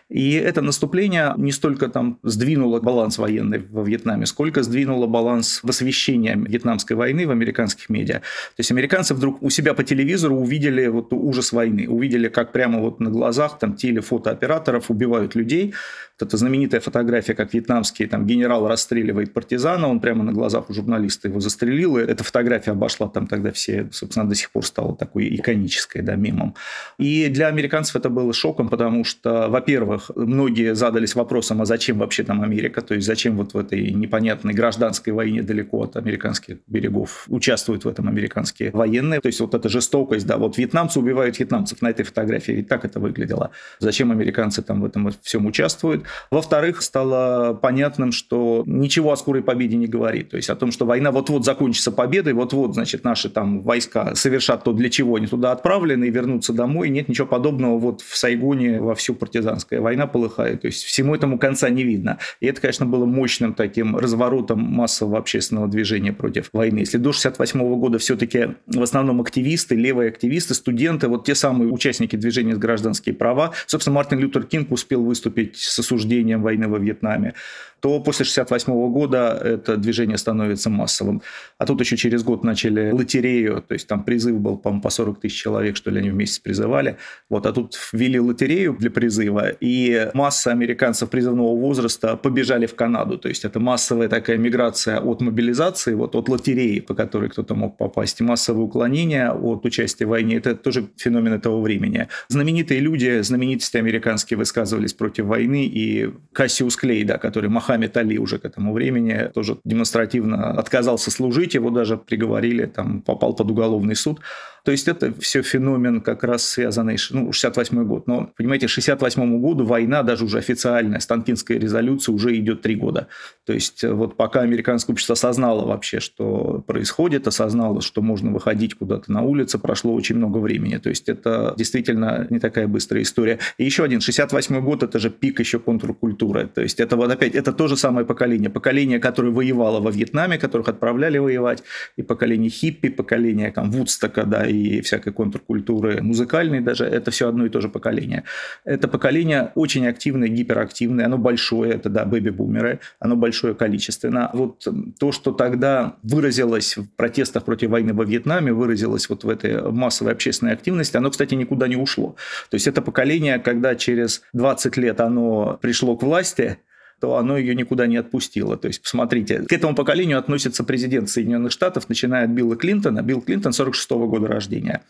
И 0.08 0.32
это 0.32 0.60
наступление 0.60 1.32
не 1.36 1.52
столько 1.52 1.88
там 1.88 2.01
сдвинуло 2.22 2.80
баланс 2.80 3.18
военный 3.18 3.58
во 3.70 3.82
Вьетнаме, 3.82 4.26
сколько 4.26 4.62
сдвинуло 4.62 5.06
баланс 5.06 5.60
в 5.62 5.68
освещении 5.68 6.34
Вьетнамской 6.34 6.96
войны 6.96 7.26
в 7.26 7.30
американских 7.30 7.88
медиа. 7.88 8.14
То 8.16 8.58
есть 8.58 8.70
американцы 8.70 9.14
вдруг 9.14 9.42
у 9.42 9.50
себя 9.50 9.74
по 9.74 9.84
телевизору 9.84 10.36
увидели 10.36 10.86
вот 10.86 11.12
ужас 11.12 11.52
войны, 11.52 11.88
увидели, 11.88 12.28
как 12.28 12.52
прямо 12.52 12.80
вот 12.80 13.00
на 13.00 13.10
глазах 13.10 13.58
там 13.58 13.74
телефотооператоров 13.74 14.90
убивают 14.90 15.34
людей, 15.34 15.74
это 16.22 16.36
знаменитая 16.36 16.80
фотография, 16.80 17.34
как 17.34 17.52
вьетнамский 17.52 18.06
там, 18.06 18.26
генерал 18.26 18.66
расстреливает 18.68 19.32
партизана, 19.32 19.88
он 19.88 20.00
прямо 20.00 20.24
на 20.24 20.32
глазах 20.32 20.70
у 20.70 20.74
журналиста 20.74 21.28
его 21.28 21.40
застрелил, 21.40 21.98
и 21.98 22.02
эта 22.02 22.24
фотография 22.24 22.70
обошла 22.70 23.08
там 23.08 23.26
тогда 23.26 23.52
все, 23.52 23.88
собственно, 23.92 24.28
до 24.28 24.34
сих 24.34 24.50
пор 24.50 24.64
стала 24.64 24.96
такой 24.96 25.34
иконической, 25.34 26.02
да, 26.02 26.14
мемом. 26.14 26.54
И 26.98 27.28
для 27.28 27.48
американцев 27.48 27.96
это 27.96 28.08
было 28.08 28.32
шоком, 28.32 28.68
потому 28.68 29.04
что, 29.04 29.48
во-первых, 29.48 30.10
многие 30.14 30.74
задались 30.74 31.14
вопросом, 31.14 31.60
а 31.62 31.64
зачем 31.64 31.98
вообще 31.98 32.22
там 32.22 32.42
Америка, 32.42 32.80
то 32.80 32.94
есть 32.94 33.06
зачем 33.06 33.36
вот 33.36 33.54
в 33.54 33.58
этой 33.58 33.90
непонятной 33.90 34.54
гражданской 34.54 35.12
войне 35.12 35.42
далеко 35.42 35.82
от 35.82 35.96
американских 35.96 36.58
берегов 36.66 37.24
участвуют 37.28 37.84
в 37.84 37.88
этом 37.88 38.08
американские 38.08 38.70
военные, 38.70 39.20
то 39.20 39.26
есть 39.26 39.40
вот 39.40 39.54
эта 39.54 39.68
жестокость, 39.68 40.26
да, 40.26 40.38
вот 40.38 40.58
вьетнамцы 40.58 40.98
убивают 40.98 41.38
вьетнамцев 41.38 41.82
на 41.82 41.90
этой 41.90 42.04
фотографии, 42.04 42.52
ведь 42.52 42.68
так 42.68 42.84
это 42.84 43.00
выглядело. 43.00 43.50
Зачем 43.78 44.10
американцы 44.10 44.62
там 44.62 44.80
в 44.80 44.84
этом 44.84 45.10
всем 45.22 45.46
участвуют? 45.46 46.04
Во-вторых, 46.30 46.82
стало 46.82 47.54
понятным, 47.54 48.12
что 48.12 48.62
ничего 48.66 49.12
о 49.12 49.16
скорой 49.16 49.42
победе 49.42 49.76
не 49.76 49.86
говорит. 49.86 50.30
То 50.30 50.36
есть 50.36 50.50
о 50.50 50.56
том, 50.56 50.72
что 50.72 50.86
война 50.86 51.10
вот-вот 51.10 51.44
закончится 51.44 51.92
победой, 51.92 52.32
вот-вот, 52.32 52.74
значит, 52.74 53.04
наши 53.04 53.28
там 53.28 53.60
войска 53.60 54.14
совершат 54.14 54.64
то, 54.64 54.72
для 54.72 54.90
чего 54.90 55.16
они 55.16 55.26
туда 55.26 55.52
отправлены, 55.52 56.06
и 56.06 56.10
вернутся 56.10 56.52
домой. 56.52 56.88
Нет 56.88 57.08
ничего 57.08 57.26
подобного 57.26 57.78
вот 57.78 58.00
в 58.00 58.16
Сайгоне 58.16 58.80
во 58.80 58.94
всю 58.94 59.14
партизанская 59.14 59.80
война 59.80 60.06
полыхает. 60.06 60.62
То 60.62 60.66
есть 60.66 60.84
всему 60.84 61.14
этому 61.14 61.38
конца 61.38 61.68
не 61.70 61.84
видно. 61.84 62.18
И 62.40 62.46
это, 62.46 62.60
конечно, 62.60 62.86
было 62.86 63.04
мощным 63.04 63.54
таким 63.54 63.96
разворотом 63.96 64.60
массового 64.60 65.18
общественного 65.18 65.68
движения 65.68 66.12
против 66.12 66.50
войны. 66.52 66.80
Если 66.80 66.98
до 66.98 67.12
68 67.12 67.60
года 67.78 67.98
все-таки 67.98 68.56
в 68.66 68.82
основном 68.82 69.20
активисты, 69.20 69.74
левые 69.74 70.08
активисты, 70.08 70.54
студенты, 70.54 71.08
вот 71.08 71.24
те 71.24 71.34
самые 71.34 71.70
участники 71.70 72.16
движения 72.16 72.54
за 72.54 72.60
гражданские 72.60 73.14
права, 73.14 73.52
собственно, 73.66 73.96
Мартин 73.96 74.18
Лютер 74.18 74.44
Кинг 74.44 74.70
успел 74.70 75.04
выступить 75.04 75.56
с 75.56 75.78
осуждением 75.78 76.01
войны 76.42 76.68
во 76.68 76.78
Вьетнаме 76.78 77.34
то 77.82 77.98
после 77.98 78.22
1968 78.22 78.92
года 78.92 79.40
это 79.42 79.76
движение 79.76 80.16
становится 80.16 80.70
массовым. 80.70 81.20
А 81.58 81.66
тут 81.66 81.80
еще 81.80 81.96
через 81.96 82.22
год 82.22 82.44
начали 82.44 82.92
лотерею, 82.92 83.60
то 83.60 83.74
есть 83.74 83.88
там 83.88 84.04
призыв 84.04 84.38
был, 84.38 84.56
по-моему, 84.56 84.82
по 84.82 84.90
40 84.90 85.20
тысяч 85.20 85.42
человек, 85.42 85.76
что 85.76 85.90
ли, 85.90 85.98
они 85.98 86.10
вместе 86.10 86.40
призывали. 86.40 86.96
Вот, 87.28 87.44
а 87.44 87.52
тут 87.52 87.76
ввели 87.92 88.20
лотерею 88.20 88.76
для 88.78 88.88
призыва, 88.88 89.48
и 89.48 90.10
масса 90.14 90.52
американцев 90.52 91.10
призывного 91.10 91.56
возраста 91.58 92.16
побежали 92.16 92.66
в 92.66 92.76
Канаду. 92.76 93.18
То 93.18 93.28
есть 93.28 93.44
это 93.44 93.58
массовая 93.58 94.08
такая 94.08 94.38
миграция 94.38 95.00
от 95.00 95.20
мобилизации, 95.20 95.94
вот 95.94 96.14
от 96.14 96.28
лотереи, 96.28 96.78
по 96.78 96.94
которой 96.94 97.30
кто-то 97.30 97.56
мог 97.56 97.76
попасть, 97.76 98.20
и 98.20 98.24
массовое 98.24 98.62
уклонение 98.62 99.32
от 99.32 99.64
участия 99.66 100.06
в 100.06 100.10
войне. 100.10 100.36
Это 100.36 100.54
тоже 100.54 100.88
феномен 100.96 101.32
этого 101.32 101.60
времени. 101.60 102.06
Знаменитые 102.28 102.78
люди, 102.78 103.22
знаменитости 103.22 103.76
американские 103.76 104.38
высказывались 104.38 104.94
против 104.94 105.24
войны, 105.24 105.66
и 105.66 105.81
и 105.82 106.14
Кассиус 106.32 106.76
Клей, 106.76 107.04
да, 107.04 107.18
который 107.18 107.50
Мохаммед 107.50 107.96
Али 107.96 108.18
уже 108.18 108.38
к 108.38 108.44
этому 108.44 108.72
времени 108.72 109.30
тоже 109.34 109.58
демонстративно 109.64 110.50
отказался 110.52 111.10
служить, 111.10 111.54
его 111.54 111.70
даже 111.70 111.96
приговорили, 111.96 112.66
там 112.66 113.02
попал 113.02 113.34
под 113.34 113.50
уголовный 113.50 113.96
суд. 113.96 114.20
То 114.64 114.70
есть 114.70 114.86
это 114.86 115.12
все 115.20 115.42
феномен 115.42 116.00
как 116.00 116.22
раз 116.22 116.44
связанный, 116.44 116.96
ну, 117.10 117.32
68 117.32 117.84
год. 117.84 118.06
Но, 118.06 118.30
понимаете, 118.36 118.68
68 118.68 119.40
году 119.40 119.64
война, 119.64 120.02
даже 120.02 120.24
уже 120.24 120.38
официальная, 120.38 121.00
Станкинская 121.00 121.58
резолюция 121.58 122.14
уже 122.14 122.36
идет 122.36 122.62
три 122.62 122.76
года. 122.76 123.08
То 123.44 123.52
есть 123.52 123.82
э, 123.82 123.92
вот 123.92 124.16
пока 124.16 124.40
американское 124.40 124.94
общество 124.94 125.14
осознало 125.14 125.66
вообще, 125.66 125.98
что 125.98 126.62
происходит, 126.66 127.26
осознало, 127.26 127.80
что 127.80 128.02
можно 128.02 128.30
выходить 128.30 128.74
куда-то 128.74 129.10
на 129.10 129.22
улицу, 129.22 129.58
прошло 129.58 129.94
очень 129.94 130.16
много 130.16 130.38
времени. 130.38 130.76
То 130.78 130.90
есть 130.90 131.08
это 131.08 131.54
действительно 131.56 132.26
не 132.30 132.38
такая 132.38 132.68
быстрая 132.68 133.02
история. 133.02 133.40
И 133.58 133.64
еще 133.64 133.82
один, 133.82 134.00
68 134.00 134.60
год, 134.60 134.84
это 134.84 134.98
же 135.00 135.10
пик 135.10 135.40
еще 135.40 135.58
контркультуры. 135.58 136.46
То 136.46 136.60
есть 136.60 136.78
это 136.78 136.96
вот 136.96 137.10
опять, 137.10 137.34
это 137.34 137.52
то 137.52 137.66
же 137.66 137.76
самое 137.76 138.06
поколение. 138.06 138.48
Поколение, 138.48 139.00
которое 139.00 139.32
воевало 139.32 139.80
во 139.80 139.90
Вьетнаме, 139.90 140.38
которых 140.38 140.68
отправляли 140.68 141.18
воевать, 141.18 141.64
и 141.96 142.02
поколение 142.02 142.50
хиппи, 142.50 142.90
поколение 142.90 143.50
там 143.50 143.70
Вудстока, 143.72 144.24
да, 144.24 144.51
и 144.52 144.80
всякой 144.80 145.12
контркультуры 145.12 146.02
музыкальной 146.02 146.60
даже, 146.60 146.84
это 146.84 147.10
все 147.10 147.28
одно 147.28 147.46
и 147.46 147.48
то 147.48 147.60
же 147.60 147.68
поколение. 147.68 148.24
Это 148.64 148.88
поколение 148.88 149.52
очень 149.54 149.86
активное, 149.86 150.28
гиперактивное, 150.28 151.06
оно 151.06 151.18
большое, 151.18 151.72
это, 151.72 151.88
да, 151.88 152.04
бэби-бумеры, 152.04 152.80
оно 153.00 153.16
большое 153.16 153.54
количественно. 153.54 154.30
Вот 154.32 154.66
то, 154.98 155.12
что 155.12 155.32
тогда 155.32 155.96
выразилось 156.02 156.76
в 156.76 156.88
протестах 156.96 157.44
против 157.44 157.70
войны 157.70 157.94
во 157.94 158.04
Вьетнаме, 158.04 158.52
выразилось 158.52 159.08
вот 159.08 159.24
в 159.24 159.28
этой 159.28 159.70
массовой 159.70 160.12
общественной 160.12 160.52
активности, 160.52 160.96
оно, 160.96 161.10
кстати, 161.10 161.34
никуда 161.34 161.68
не 161.68 161.76
ушло. 161.76 162.16
То 162.50 162.54
есть 162.54 162.66
это 162.66 162.82
поколение, 162.82 163.38
когда 163.38 163.74
через 163.74 164.22
20 164.32 164.76
лет 164.76 165.00
оно 165.00 165.58
пришло 165.60 165.96
к 165.96 166.02
власти, 166.02 166.58
то 167.02 167.16
оно 167.16 167.36
ее 167.36 167.56
никуда 167.56 167.88
не 167.88 167.96
отпустило. 167.96 168.56
То 168.56 168.68
есть, 168.68 168.80
посмотрите, 168.80 169.40
к 169.40 169.52
этому 169.52 169.74
поколению 169.74 170.18
относится 170.18 170.62
президент 170.62 171.10
Соединенных 171.10 171.50
Штатов, 171.50 171.88
начиная 171.88 172.26
от 172.26 172.30
Билла 172.30 172.54
Клинтона. 172.54 173.02
Билл 173.02 173.20
Клинтон 173.20 173.52
46 173.52 173.90
-го 173.90 174.06
года 174.06 174.28
рождения. 174.28 174.82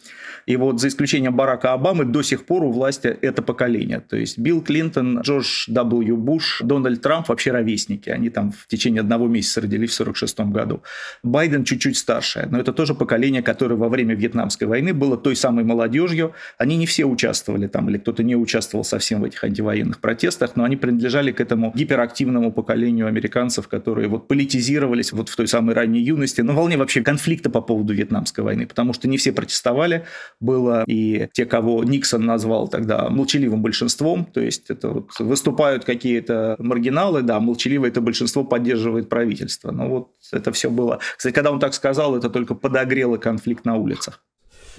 И 0.46 0.56
вот 0.56 0.80
за 0.80 0.88
исключением 0.88 1.34
Барака 1.34 1.72
Обамы 1.72 2.04
до 2.04 2.22
сих 2.22 2.44
пор 2.44 2.64
у 2.64 2.72
власти 2.72 3.06
это 3.06 3.42
поколение. 3.42 4.00
То 4.00 4.16
есть 4.16 4.38
Билл 4.38 4.60
Клинтон, 4.60 5.20
Джордж 5.20 5.70
W. 5.70 6.16
Буш, 6.16 6.60
Дональд 6.64 7.00
Трамп 7.00 7.28
вообще 7.28 7.52
ровесники. 7.52 8.10
Они 8.10 8.28
там 8.28 8.52
в 8.52 8.66
течение 8.66 9.00
одного 9.00 9.28
месяца 9.28 9.60
родились 9.60 9.90
в 9.90 9.94
46 9.94 10.40
году. 10.40 10.82
Байден 11.22 11.64
чуть-чуть 11.64 11.96
старше, 11.96 12.48
но 12.50 12.58
это 12.58 12.72
тоже 12.72 12.94
поколение, 12.94 13.42
которое 13.42 13.76
во 13.76 13.88
время 13.88 14.14
Вьетнамской 14.14 14.66
войны 14.66 14.92
было 14.92 15.16
той 15.16 15.36
самой 15.36 15.64
молодежью. 15.64 16.32
Они 16.58 16.76
не 16.76 16.86
все 16.86 17.04
участвовали 17.04 17.68
там, 17.68 17.88
или 17.88 17.98
кто-то 17.98 18.22
не 18.22 18.36
участвовал 18.36 18.84
совсем 18.84 19.20
в 19.20 19.24
этих 19.24 19.44
антивоенных 19.44 20.00
протестах, 20.00 20.56
но 20.56 20.64
они 20.64 20.76
принадлежали 20.76 21.32
к 21.32 21.40
этому 21.40 21.72
гиперактивному 22.02 22.52
поколению 22.52 23.06
американцев, 23.06 23.68
которые 23.68 24.08
вот 24.08 24.28
политизировались 24.28 25.12
вот 25.12 25.28
в 25.28 25.36
той 25.36 25.46
самой 25.46 25.74
ранней 25.74 26.00
юности, 26.00 26.40
на 26.40 26.52
волне 26.52 26.76
вообще 26.76 27.02
конфликта 27.02 27.50
по 27.50 27.60
поводу 27.60 27.94
Вьетнамской 27.94 28.44
войны, 28.44 28.66
потому 28.66 28.92
что 28.92 29.08
не 29.08 29.16
все 29.16 29.32
протестовали, 29.32 30.04
было, 30.40 30.84
и 30.86 31.28
те, 31.32 31.46
кого 31.46 31.84
Никсон 31.84 32.24
назвал 32.26 32.68
тогда 32.68 33.08
молчаливым 33.08 33.62
большинством, 33.62 34.24
то 34.24 34.40
есть 34.40 34.70
это 34.70 34.88
вот 34.88 35.10
выступают 35.18 35.84
какие-то 35.84 36.56
маргиналы, 36.58 37.22
да, 37.22 37.40
молчаливое 37.40 37.90
это 37.90 38.00
большинство 38.00 38.44
поддерживает 38.44 39.08
правительство. 39.08 39.70
Но 39.70 39.88
вот 39.88 40.10
это 40.32 40.50
все 40.52 40.70
было. 40.70 40.98
Кстати, 41.16 41.34
когда 41.34 41.50
он 41.50 41.60
так 41.60 41.74
сказал, 41.74 42.16
это 42.16 42.30
только 42.30 42.54
подогрело 42.54 43.16
конфликт 43.16 43.64
на 43.64 43.76
улицах. 43.76 44.22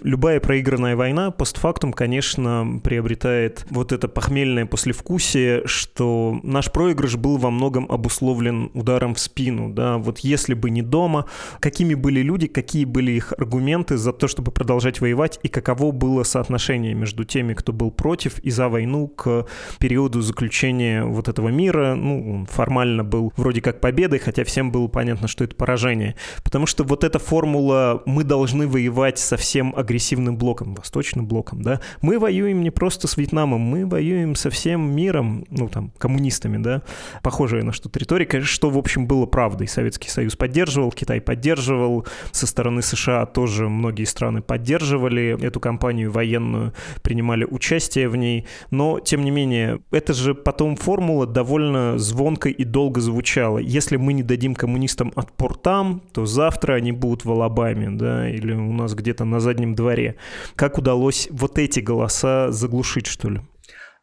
Любая 0.04 0.42
проигранная 0.42 0.98
война 0.98 1.32
постфактум, 1.32 1.94
конечно, 1.94 2.82
приобретает 2.84 3.66
вот 3.70 3.94
это 3.94 4.10
похмельное 4.10 4.66
послевкусие, 4.66 5.66
что 5.66 6.42
наш 6.44 6.70
проигрыш 6.74 7.16
был 7.16 7.38
во 7.38 7.50
многом 7.50 7.90
обусловлен 7.90 8.70
ударом 8.74 9.16
в 9.16 9.20
спину. 9.20 9.70
Да? 9.70 9.98
Вот 9.98 10.20
если 10.20 10.56
бы 10.56 10.72
не 10.72 10.82
дома, 10.82 11.28
какими 11.62 11.94
были 11.94 12.20
люди, 12.20 12.48
какие 12.48 12.84
были 12.84 13.14
их 13.14 13.32
аргументы 13.38 13.96
за 13.96 14.12
то, 14.12 14.28
чтобы 14.28 14.52
продолжать 14.52 15.00
воевать, 15.00 15.40
и 15.42 15.48
каково 15.48 15.92
было 15.94 16.24
соотношение 16.24 16.94
между 16.94 17.24
теми, 17.24 17.54
кто 17.54 17.72
был 17.72 17.90
против 17.90 18.40
и 18.40 18.52
за 18.52 18.68
войну 18.68 19.08
к 19.08 19.48
периоду 19.80 20.20
заключения 20.20 21.06
вот 21.06 21.30
этого 21.30 21.48
мира. 21.48 21.96
Ну, 21.96 22.46
формально 22.52 23.06
был 23.06 23.32
вроде 23.38 23.62
как 23.62 23.80
победой, 23.80 24.20
хотя 24.20 24.44
всем 24.44 24.70
было 24.70 24.90
понятно, 24.90 25.30
что 25.30 25.46
это 25.46 25.56
поражение. 25.56 26.16
Потому 26.44 26.66
что 26.66 26.84
вот 26.84 27.06
эта 27.06 27.20
формула 27.20 28.04
«мы 28.06 28.26
должны 28.26 28.68
воевать 28.68 29.18
со 29.18 29.38
всем 29.38 29.74
агрессивным 29.94 30.38
блоком, 30.38 30.74
восточным 30.74 31.28
блоком, 31.28 31.62
да, 31.62 31.80
мы 32.02 32.18
воюем 32.18 32.64
не 32.64 32.72
просто 32.72 33.08
с 33.08 33.16
Вьетнамом, 33.16 33.62
мы 33.62 33.86
воюем 33.86 34.36
со 34.36 34.50
всем 34.50 34.96
миром, 34.96 35.46
ну, 35.52 35.70
там, 35.70 35.92
коммунистами, 36.00 36.58
да, 36.58 36.82
похожая 37.22 37.62
на 37.62 37.74
что-то 37.74 38.00
риторика, 38.00 38.42
что, 38.42 38.72
в 38.72 38.78
общем, 38.78 39.06
было 39.06 39.28
правдой. 39.28 39.68
Советский 39.68 40.10
Союз 40.10 40.36
поддерживал, 40.36 40.92
Китай 40.92 41.22
поддерживал, 41.22 42.08
со 42.32 42.48
стороны 42.48 42.82
США 42.82 43.28
тоже 43.28 43.70
многие 43.70 44.06
страны 44.06 44.42
поддерживали 44.42 45.38
эту 45.40 45.60
кампанию 45.60 46.12
военную, 46.12 46.74
принимали 47.04 47.46
участие 47.46 48.10
в 48.10 48.16
ней, 48.16 48.48
но, 48.72 49.00
тем 49.00 49.24
не 49.24 49.30
менее, 49.30 49.80
это 49.92 50.14
же 50.14 50.34
потом 50.34 50.76
формула 50.76 51.28
довольно 51.28 52.00
звонко 52.00 52.50
и 52.50 52.64
долго 52.64 53.00
звучала. 53.00 53.60
Если 53.60 53.98
мы 53.98 54.14
не 54.14 54.24
дадим 54.24 54.56
коммунистам 54.56 55.14
отпор 55.16 55.56
там, 55.56 56.02
то 56.14 56.26
завтра 56.26 56.74
они 56.74 56.92
будут 56.92 57.26
в 57.26 57.32
Алабаме, 57.32 57.92
да, 57.92 58.28
или 58.28 58.54
у 58.54 58.74
нас 58.74 58.96
где-то 58.96 59.26
на 59.26 59.40
заднем 59.44 59.73
дворе. 59.76 60.16
Как 60.56 60.78
удалось 60.78 61.28
вот 61.32 61.58
эти 61.58 61.80
голоса 61.80 62.52
заглушить, 62.52 63.08
что 63.08 63.30
ли? 63.30 63.42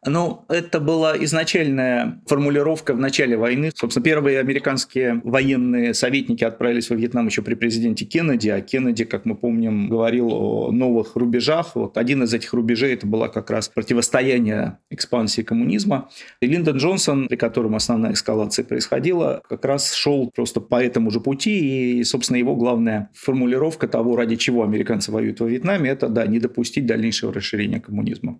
Ну, 0.03 0.45
это 0.49 0.79
была 0.79 1.15
изначальная 1.23 2.19
формулировка 2.25 2.95
в 2.95 2.99
начале 2.99 3.37
войны. 3.37 3.71
Собственно, 3.75 4.03
первые 4.03 4.39
американские 4.39 5.21
военные 5.23 5.93
советники 5.93 6.43
отправились 6.43 6.89
во 6.89 6.95
Вьетнам 6.95 7.27
еще 7.27 7.43
при 7.43 7.53
президенте 7.53 8.05
Кеннеди, 8.05 8.49
а 8.49 8.61
Кеннеди, 8.61 9.03
как 9.03 9.25
мы 9.25 9.35
помним, 9.35 9.89
говорил 9.89 10.31
о 10.31 10.71
новых 10.71 11.15
рубежах. 11.15 11.75
Вот 11.75 11.99
один 11.99 12.23
из 12.23 12.33
этих 12.33 12.51
рубежей 12.53 12.95
это 12.95 13.05
было 13.05 13.27
как 13.27 13.51
раз 13.51 13.69
противостояние 13.69 14.79
экспансии 14.89 15.43
коммунизма. 15.43 16.09
И 16.41 16.47
Линдон 16.47 16.77
Джонсон, 16.77 17.27
при 17.27 17.35
котором 17.35 17.75
основная 17.75 18.13
эскалация 18.13 18.65
происходила, 18.65 19.43
как 19.47 19.63
раз 19.65 19.93
шел 19.93 20.31
просто 20.31 20.61
по 20.61 20.81
этому 20.83 21.11
же 21.11 21.19
пути. 21.19 21.99
И, 21.99 22.03
собственно, 22.05 22.37
его 22.37 22.55
главная 22.55 23.11
формулировка 23.13 23.87
того, 23.87 24.15
ради 24.15 24.35
чего 24.35 24.63
американцы 24.63 25.11
воюют 25.11 25.39
во 25.41 25.47
Вьетнаме, 25.47 25.91
это, 25.91 26.09
да, 26.09 26.25
не 26.25 26.39
допустить 26.39 26.87
дальнейшего 26.87 27.31
расширения 27.31 27.79
коммунизма. 27.79 28.39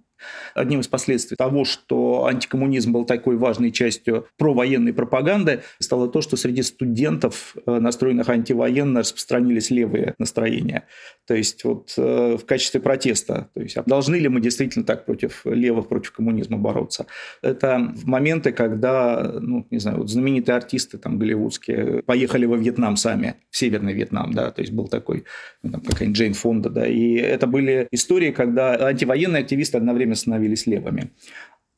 Одним 0.54 0.82
из 0.82 0.88
последствий 0.88 1.36
того, 1.36 1.66
что 1.66 2.26
антикоммунизм 2.26 2.92
был 2.92 3.06
такой 3.06 3.38
важной 3.38 3.72
частью 3.72 4.28
провоенной 4.38 4.94
пропаганды, 4.94 5.62
стало 5.80 6.08
то, 6.08 6.22
что 6.22 6.38
среди 6.38 6.62
студентов, 6.62 7.56
э, 7.66 7.80
настроенных 7.80 8.30
антивоенно, 8.30 9.02
распространились 9.02 9.70
левые 9.70 10.16
настроения. 10.18 10.88
То 11.28 11.36
есть 11.36 11.64
вот 11.64 11.94
э, 11.98 12.38
в 12.38 12.46
качестве 12.46 12.80
протеста. 12.80 13.50
То 13.54 13.62
есть 13.62 13.78
а 13.78 13.84
должны 13.84 14.16
ли 14.16 14.28
мы 14.28 14.42
действительно 14.42 14.86
так 14.86 15.06
против 15.06 15.46
левых, 15.46 15.88
против 15.88 16.12
коммунизма 16.12 16.58
бороться? 16.58 17.06
Это 17.42 17.94
моменты, 18.04 18.52
когда, 18.52 19.40
ну, 19.40 19.68
не 19.72 19.80
знаю, 19.80 19.98
вот 19.98 20.10
знаменитые 20.10 20.56
артисты 20.56 20.98
там 20.98 21.18
голливудские 21.18 22.04
поехали 22.04 22.46
во 22.46 22.58
Вьетнам 22.58 22.98
сами, 22.98 23.36
в 23.50 23.58
Северный 23.58 23.94
Вьетнам, 23.94 24.34
да, 24.34 24.52
то 24.52 24.62
есть 24.62 24.74
был 24.74 24.88
такой, 24.88 25.26
ну, 25.64 25.80
какая-нибудь 25.80 26.18
Джейн 26.18 26.34
Фонда, 26.34 26.70
да, 26.70 26.88
и 26.88 27.16
это 27.16 27.48
были 27.48 27.88
истории, 27.92 28.32
когда 28.32 28.88
антивоенные 28.88 29.42
активисты 29.42 29.78
одновременно 29.78 30.11
становились 30.16 30.68
левыми. 30.68 31.12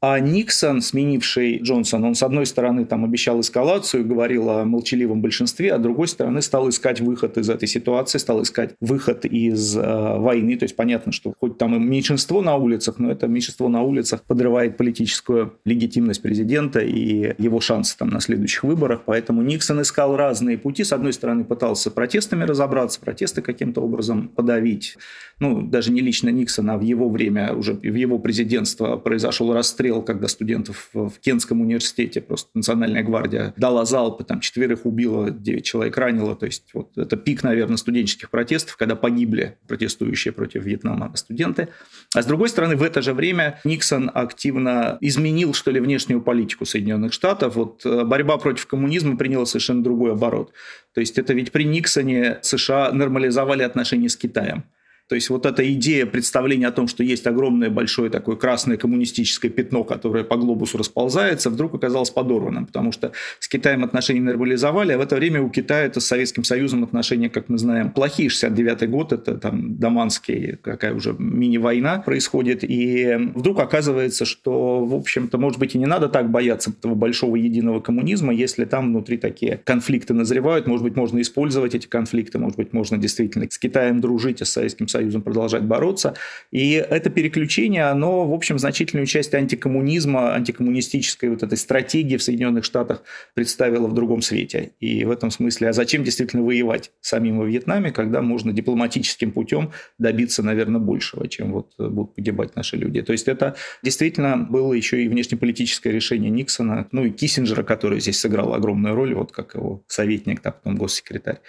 А 0.05 0.19
Никсон, 0.19 0.81
сменивший 0.81 1.59
Джонсона, 1.59 2.07
он 2.07 2.15
с 2.15 2.23
одной 2.23 2.45
стороны 2.45 2.83
там 2.83 3.05
обещал 3.05 3.39
эскалацию, 3.39 4.05
говорил 4.05 4.49
о 4.49 4.65
молчаливом 4.65 5.21
большинстве, 5.21 5.71
а 5.71 5.79
с 5.79 5.81
другой 5.81 6.09
стороны 6.09 6.41
стал 6.41 6.67
искать 6.67 6.99
выход 6.99 7.37
из 7.37 7.49
этой 7.49 7.69
ситуации, 7.69 8.17
стал 8.17 8.41
искать 8.41 8.71
выход 8.81 9.23
из 9.23 9.77
э, 9.77 9.81
войны. 10.17 10.57
То 10.57 10.65
есть 10.65 10.75
понятно, 10.75 11.13
что 11.13 11.33
хоть 11.39 11.57
там 11.57 11.73
и 11.77 11.79
меньшинство 11.79 12.41
на 12.41 12.57
улицах, 12.57 12.99
но 12.99 13.09
это 13.09 13.27
меньшинство 13.27 13.69
на 13.69 13.81
улицах 13.81 14.23
подрывает 14.23 14.75
политическую 14.75 15.53
легитимность 15.63 16.21
президента 16.21 16.81
и 16.81 17.41
его 17.41 17.61
шансы 17.61 17.97
там 17.97 18.09
на 18.09 18.19
следующих 18.19 18.65
выборах. 18.65 19.03
Поэтому 19.05 19.41
Никсон 19.41 19.81
искал 19.83 20.17
разные 20.17 20.57
пути. 20.57 20.83
С 20.83 20.91
одной 20.91 21.13
стороны 21.13 21.45
пытался 21.45 21.91
протестами 21.91 22.43
разобраться, 22.43 22.99
протесты 22.99 23.41
каким-то 23.41 23.79
образом 23.79 24.27
подавить. 24.27 24.97
Ну, 25.43 25.61
даже 25.61 25.91
не 25.91 25.99
лично 25.99 26.29
Никсона, 26.29 26.75
а 26.75 26.77
в 26.77 26.83
его 26.83 27.09
время, 27.09 27.53
уже 27.53 27.73
в 27.73 27.83
его 27.83 28.17
президентство 28.17 28.95
произошел 28.95 29.53
расстрел 29.53 30.01
когда 30.01 30.29
студентов 30.29 30.89
в 30.93 31.19
Кентском 31.19 31.59
университете 31.59 32.21
просто 32.21 32.49
Национальная 32.53 33.03
гвардия 33.03 33.53
дала 33.57 33.83
залпы, 33.83 34.23
там 34.23 34.39
четверых 34.39 34.85
убила, 34.85 35.31
девять 35.31 35.65
человек 35.65 35.97
ранило. 35.97 36.37
То 36.37 36.45
есть 36.45 36.69
вот 36.73 36.97
это 36.97 37.17
пик, 37.17 37.43
наверное, 37.43 37.75
студенческих 37.75 38.29
протестов, 38.29 38.77
когда 38.77 38.95
погибли 38.95 39.57
протестующие 39.67 40.31
против 40.31 40.63
Вьетнама 40.63 41.11
студенты. 41.17 41.67
А 42.15 42.21
с 42.21 42.25
другой 42.25 42.47
стороны, 42.47 42.77
в 42.77 42.83
это 42.83 43.01
же 43.01 43.13
время 43.13 43.59
Никсон 43.65 44.09
активно 44.13 44.97
изменил, 45.01 45.53
что 45.53 45.71
ли, 45.71 45.81
внешнюю 45.81 46.21
политику 46.21 46.63
Соединенных 46.63 47.11
Штатов. 47.11 47.57
Вот 47.57 47.85
э, 47.85 48.05
борьба 48.05 48.37
против 48.37 48.65
коммунизма 48.65 49.17
приняла 49.17 49.45
совершенно 49.45 49.83
другой 49.83 50.13
оборот. 50.13 50.53
То 50.93 51.01
есть 51.01 51.17
это 51.17 51.33
ведь 51.33 51.51
при 51.51 51.65
Никсоне 51.65 52.39
США 52.43 52.93
нормализовали 52.93 53.63
отношения 53.63 54.07
с 54.07 54.15
Китаем. 54.15 54.63
То 55.13 55.15
есть 55.15 55.29
вот 55.29 55.45
эта 55.45 55.71
идея 55.73 56.07
представления 56.07 56.65
о 56.65 56.71
том, 56.71 56.87
что 56.87 57.03
есть 57.03 57.27
огромное 57.27 57.69
большое 57.69 58.09
такое 58.09 58.35
красное 58.35 58.77
коммунистическое 58.77 59.51
пятно, 59.51 59.83
которое 59.83 60.23
по 60.23 60.37
глобусу 60.37 60.79
расползается, 60.79 61.51
вдруг 61.51 61.75
оказалось 61.75 62.09
подорванным, 62.09 62.65
потому 62.65 62.91
что 62.91 63.11
с 63.37 63.47
Китаем 63.47 63.83
отношения 63.83 64.21
нормализовали, 64.21 64.93
а 64.93 64.97
в 64.97 65.01
это 65.01 65.15
время 65.15 65.43
у 65.43 65.51
Китая 65.51 65.83
это 65.83 65.99
с 65.99 66.07
Советским 66.07 66.43
Союзом 66.43 66.83
отношения, 66.83 67.29
как 67.29 67.47
мы 67.47 67.59
знаем, 67.59 67.91
плохие. 67.91 68.27
69 68.27 68.89
год, 68.89 69.13
это 69.13 69.35
там 69.37 69.77
Даманский, 69.77 70.57
какая 70.63 70.95
уже 70.95 71.15
мини-война 71.15 71.99
происходит, 71.99 72.63
и 72.63 73.15
вдруг 73.35 73.59
оказывается, 73.59 74.25
что, 74.25 74.83
в 74.83 74.95
общем-то, 74.95 75.37
может 75.37 75.59
быть, 75.59 75.75
и 75.75 75.77
не 75.77 75.85
надо 75.85 76.09
так 76.09 76.31
бояться 76.31 76.71
этого 76.71 76.95
большого 76.95 77.35
единого 77.35 77.81
коммунизма, 77.81 78.33
если 78.33 78.65
там 78.65 78.87
внутри 78.87 79.17
такие 79.17 79.61
конфликты 79.63 80.15
назревают, 80.15 80.65
может 80.65 80.83
быть, 80.83 80.95
можно 80.95 81.21
использовать 81.21 81.75
эти 81.75 81.85
конфликты, 81.85 82.39
может 82.39 82.57
быть, 82.57 82.73
можно 82.73 82.97
действительно 82.97 83.45
с 83.47 83.59
Китаем 83.59 84.01
дружить, 84.01 84.41
а 84.41 84.45
с 84.45 84.49
Советским 84.49 84.87
Союзом 84.87 85.02
продолжать 85.11 85.63
бороться. 85.63 86.15
И 86.51 86.73
это 86.73 87.09
переключение, 87.09 87.85
оно, 87.85 88.27
в 88.27 88.33
общем, 88.33 88.59
значительную 88.59 89.05
часть 89.05 89.33
антикоммунизма, 89.33 90.33
антикоммунистической 90.33 91.29
вот 91.29 91.43
этой 91.43 91.57
стратегии 91.57 92.17
в 92.17 92.23
Соединенных 92.23 92.63
Штатах 92.65 93.03
представило 93.33 93.87
в 93.87 93.93
другом 93.93 94.21
свете. 94.21 94.71
И 94.79 95.05
в 95.05 95.11
этом 95.11 95.31
смысле, 95.31 95.69
а 95.69 95.73
зачем 95.73 96.03
действительно 96.03 96.43
воевать 96.43 96.91
самим 97.01 97.39
во 97.39 97.45
Вьетнаме, 97.45 97.91
когда 97.91 98.21
можно 98.21 98.51
дипломатическим 98.53 99.31
путем 99.31 99.71
добиться, 99.97 100.43
наверное, 100.43 100.79
большего, 100.79 101.27
чем 101.27 101.53
вот 101.53 101.73
будут 101.77 102.15
погибать 102.15 102.55
наши 102.55 102.77
люди. 102.77 103.01
То 103.01 103.11
есть 103.11 103.27
это 103.27 103.55
действительно 103.81 104.37
было 104.37 104.73
еще 104.73 105.03
и 105.03 105.07
внешнеполитическое 105.07 105.93
решение 105.93 106.29
Никсона, 106.29 106.87
ну 106.91 107.05
и 107.05 107.11
Киссинджера, 107.11 107.63
который 107.63 107.99
здесь 107.99 108.19
сыграл 108.19 108.53
огромную 108.53 108.95
роль, 108.95 109.13
вот 109.13 109.31
как 109.31 109.55
его 109.55 109.83
советник, 109.87 110.41
так 110.41 110.61
потом 110.61 110.77
госсекретарь. 110.77 111.39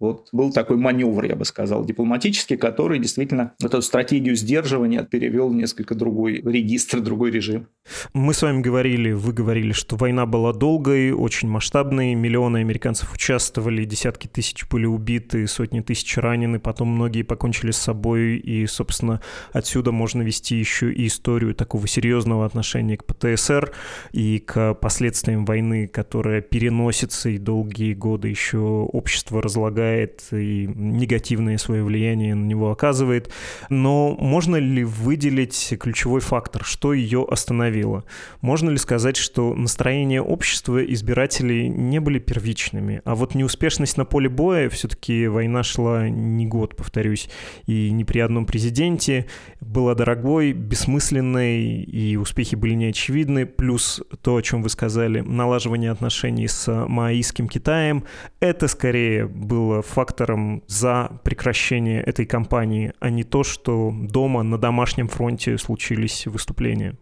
Вот 0.00 0.28
был 0.32 0.52
такой 0.52 0.76
маневр, 0.76 1.24
я 1.24 1.36
бы 1.36 1.44
сказал, 1.44 1.84
дипломатический, 1.84 2.56
который 2.56 2.98
действительно 2.98 3.54
эту 3.62 3.80
стратегию 3.80 4.34
сдерживания 4.34 5.04
перевел 5.04 5.48
в 5.48 5.54
несколько 5.54 5.94
другой 5.94 6.42
регистр, 6.44 7.00
другой 7.00 7.30
режим. 7.30 7.68
Мы 8.12 8.34
с 8.34 8.42
вами 8.42 8.60
говорили, 8.60 9.12
вы 9.12 9.32
говорили, 9.32 9.70
что 9.72 9.94
война 9.94 10.26
была 10.26 10.52
долгой, 10.52 11.12
очень 11.12 11.48
масштабной, 11.48 12.14
миллионы 12.14 12.58
американцев 12.58 13.14
участвовали, 13.14 13.84
десятки 13.84 14.26
тысяч 14.26 14.66
были 14.68 14.86
убиты, 14.86 15.46
сотни 15.46 15.80
тысяч 15.80 16.16
ранены, 16.16 16.58
потом 16.58 16.88
многие 16.88 17.22
покончили 17.22 17.70
с 17.70 17.76
собой, 17.76 18.36
и, 18.38 18.66
собственно, 18.66 19.20
отсюда 19.52 19.92
можно 19.92 20.22
вести 20.22 20.56
еще 20.56 20.92
и 20.92 21.06
историю 21.06 21.54
такого 21.54 21.86
серьезного 21.86 22.46
отношения 22.46 22.96
к 22.96 23.04
ПТСР 23.04 23.72
и 24.12 24.40
к 24.40 24.74
последствиям 24.74 25.44
войны, 25.44 25.86
которая 25.86 26.40
переносится 26.40 27.28
и 27.28 27.38
долгие 27.38 27.94
годы 27.94 28.28
еще 28.28 28.58
общество 28.58 29.40
разлагает 29.40 29.83
влияет 29.84 30.24
и 30.32 30.68
негативное 30.74 31.58
свое 31.58 31.82
влияние 31.84 32.34
на 32.34 32.44
него 32.44 32.70
оказывает. 32.70 33.30
Но 33.68 34.16
можно 34.18 34.56
ли 34.56 34.84
выделить 34.84 35.74
ключевой 35.80 36.20
фактор, 36.20 36.64
что 36.64 36.92
ее 36.92 37.26
остановило? 37.28 38.04
Можно 38.40 38.70
ли 38.70 38.78
сказать, 38.78 39.16
что 39.16 39.54
настроение 39.54 40.22
общества 40.22 40.84
избирателей 40.84 41.68
не 41.68 42.00
были 42.00 42.18
первичными, 42.18 43.02
а 43.04 43.14
вот 43.14 43.34
неуспешность 43.34 43.96
на 43.96 44.04
поле 44.04 44.28
боя, 44.28 44.68
все-таки 44.68 45.26
война 45.26 45.62
шла 45.62 46.08
не 46.08 46.46
год, 46.46 46.76
повторюсь, 46.76 47.28
и 47.66 47.90
не 47.90 48.04
при 48.04 48.20
одном 48.20 48.46
президенте, 48.46 49.26
была 49.60 49.94
дорогой, 49.94 50.52
бессмысленной, 50.52 51.82
и 51.82 52.16
успехи 52.16 52.54
были 52.54 52.74
неочевидны, 52.74 53.46
плюс 53.46 54.02
то, 54.22 54.36
о 54.36 54.42
чем 54.42 54.62
вы 54.62 54.68
сказали, 54.68 55.20
налаживание 55.20 55.90
отношений 55.90 56.48
с 56.48 56.86
маоистским 56.88 57.48
Китаем, 57.48 58.04
это 58.40 58.68
скорее 58.68 59.26
было 59.26 59.73
фактором 59.82 60.62
за 60.66 61.20
прекращение 61.24 62.02
этой 62.02 62.26
кампании, 62.26 62.92
а 63.00 63.10
не 63.10 63.24
то, 63.24 63.44
что 63.44 63.92
дома 63.92 64.42
на 64.42 64.58
домашнем 64.58 65.08
фронте 65.08 65.58
случились 65.58 66.26
выступления? 66.26 66.96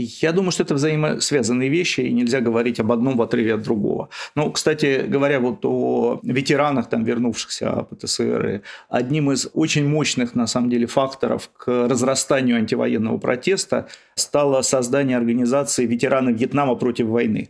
Я 0.00 0.30
думаю, 0.30 0.52
что 0.52 0.62
это 0.62 0.74
взаимосвязанные 0.74 1.68
вещи, 1.68 2.02
и 2.02 2.12
нельзя 2.12 2.40
говорить 2.40 2.78
об 2.78 2.92
одном 2.92 3.16
в 3.16 3.22
отрыве 3.22 3.54
от 3.54 3.62
другого. 3.62 4.10
Но, 4.36 4.48
кстати 4.52 5.04
говоря, 5.08 5.40
вот 5.40 5.64
о 5.64 6.20
ветеранах, 6.22 6.88
там, 6.88 7.02
вернувшихся 7.02 7.72
от 7.72 7.90
ПТСР, 7.90 8.62
одним 8.88 9.32
из 9.32 9.50
очень 9.54 9.88
мощных, 9.88 10.36
на 10.36 10.46
самом 10.46 10.70
деле, 10.70 10.86
факторов 10.86 11.50
к 11.56 11.88
разрастанию 11.88 12.58
антивоенного 12.58 13.18
протеста 13.18 13.88
стало 14.14 14.62
создание 14.62 15.16
организации 15.16 15.84
ветераны 15.84 16.30
Вьетнама 16.30 16.76
против 16.76 17.06
войны. 17.06 17.48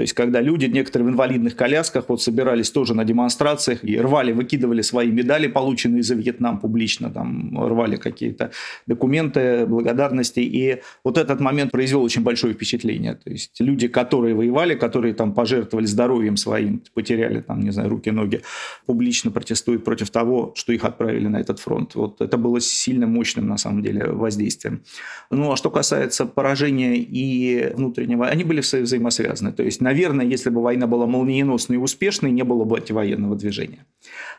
То 0.00 0.02
есть, 0.02 0.14
когда 0.14 0.40
люди, 0.40 0.64
некоторые 0.64 1.08
в 1.08 1.10
инвалидных 1.10 1.54
колясках, 1.56 2.06
вот 2.08 2.22
собирались 2.22 2.70
тоже 2.70 2.94
на 2.94 3.04
демонстрациях 3.04 3.84
и 3.84 4.00
рвали, 4.00 4.32
выкидывали 4.32 4.80
свои 4.80 5.10
медали, 5.10 5.46
полученные 5.46 6.02
за 6.02 6.14
Вьетнам 6.14 6.58
публично, 6.58 7.10
там 7.10 7.52
рвали 7.62 7.96
какие-то 7.96 8.50
документы, 8.86 9.66
благодарности. 9.66 10.40
И 10.40 10.80
вот 11.04 11.18
этот 11.18 11.40
момент 11.40 11.70
произвел 11.70 12.02
очень 12.02 12.22
большое 12.22 12.54
впечатление. 12.54 13.12
То 13.12 13.28
есть, 13.28 13.60
люди, 13.60 13.88
которые 13.88 14.34
воевали, 14.34 14.74
которые 14.74 15.12
там 15.12 15.34
пожертвовали 15.34 15.84
здоровьем 15.84 16.38
своим, 16.38 16.82
потеряли 16.94 17.42
там, 17.42 17.60
не 17.60 17.70
знаю, 17.70 17.90
руки, 17.90 18.10
ноги, 18.10 18.40
публично 18.86 19.30
протестуют 19.30 19.84
против 19.84 20.08
того, 20.08 20.54
что 20.56 20.72
их 20.72 20.84
отправили 20.84 21.28
на 21.28 21.40
этот 21.40 21.58
фронт. 21.58 21.94
Вот 21.94 22.22
это 22.22 22.38
было 22.38 22.58
сильно 22.58 23.06
мощным, 23.06 23.48
на 23.48 23.58
самом 23.58 23.82
деле, 23.82 24.06
воздействием. 24.06 24.80
Ну, 25.30 25.52
а 25.52 25.56
что 25.56 25.68
касается 25.70 26.24
поражения 26.24 26.96
и 26.96 27.70
внутреннего, 27.74 28.26
они 28.26 28.44
были 28.44 28.60
взаимосвязаны. 28.60 29.52
То 29.52 29.62
есть, 29.62 29.82
наверное, 29.90 30.24
если 30.24 30.50
бы 30.50 30.62
война 30.62 30.86
была 30.86 31.06
молниеносной 31.06 31.76
и 31.76 31.80
успешной, 31.80 32.30
не 32.30 32.44
было 32.44 32.64
бы 32.64 32.76
антивоенного 32.76 33.34
движения. 33.34 33.84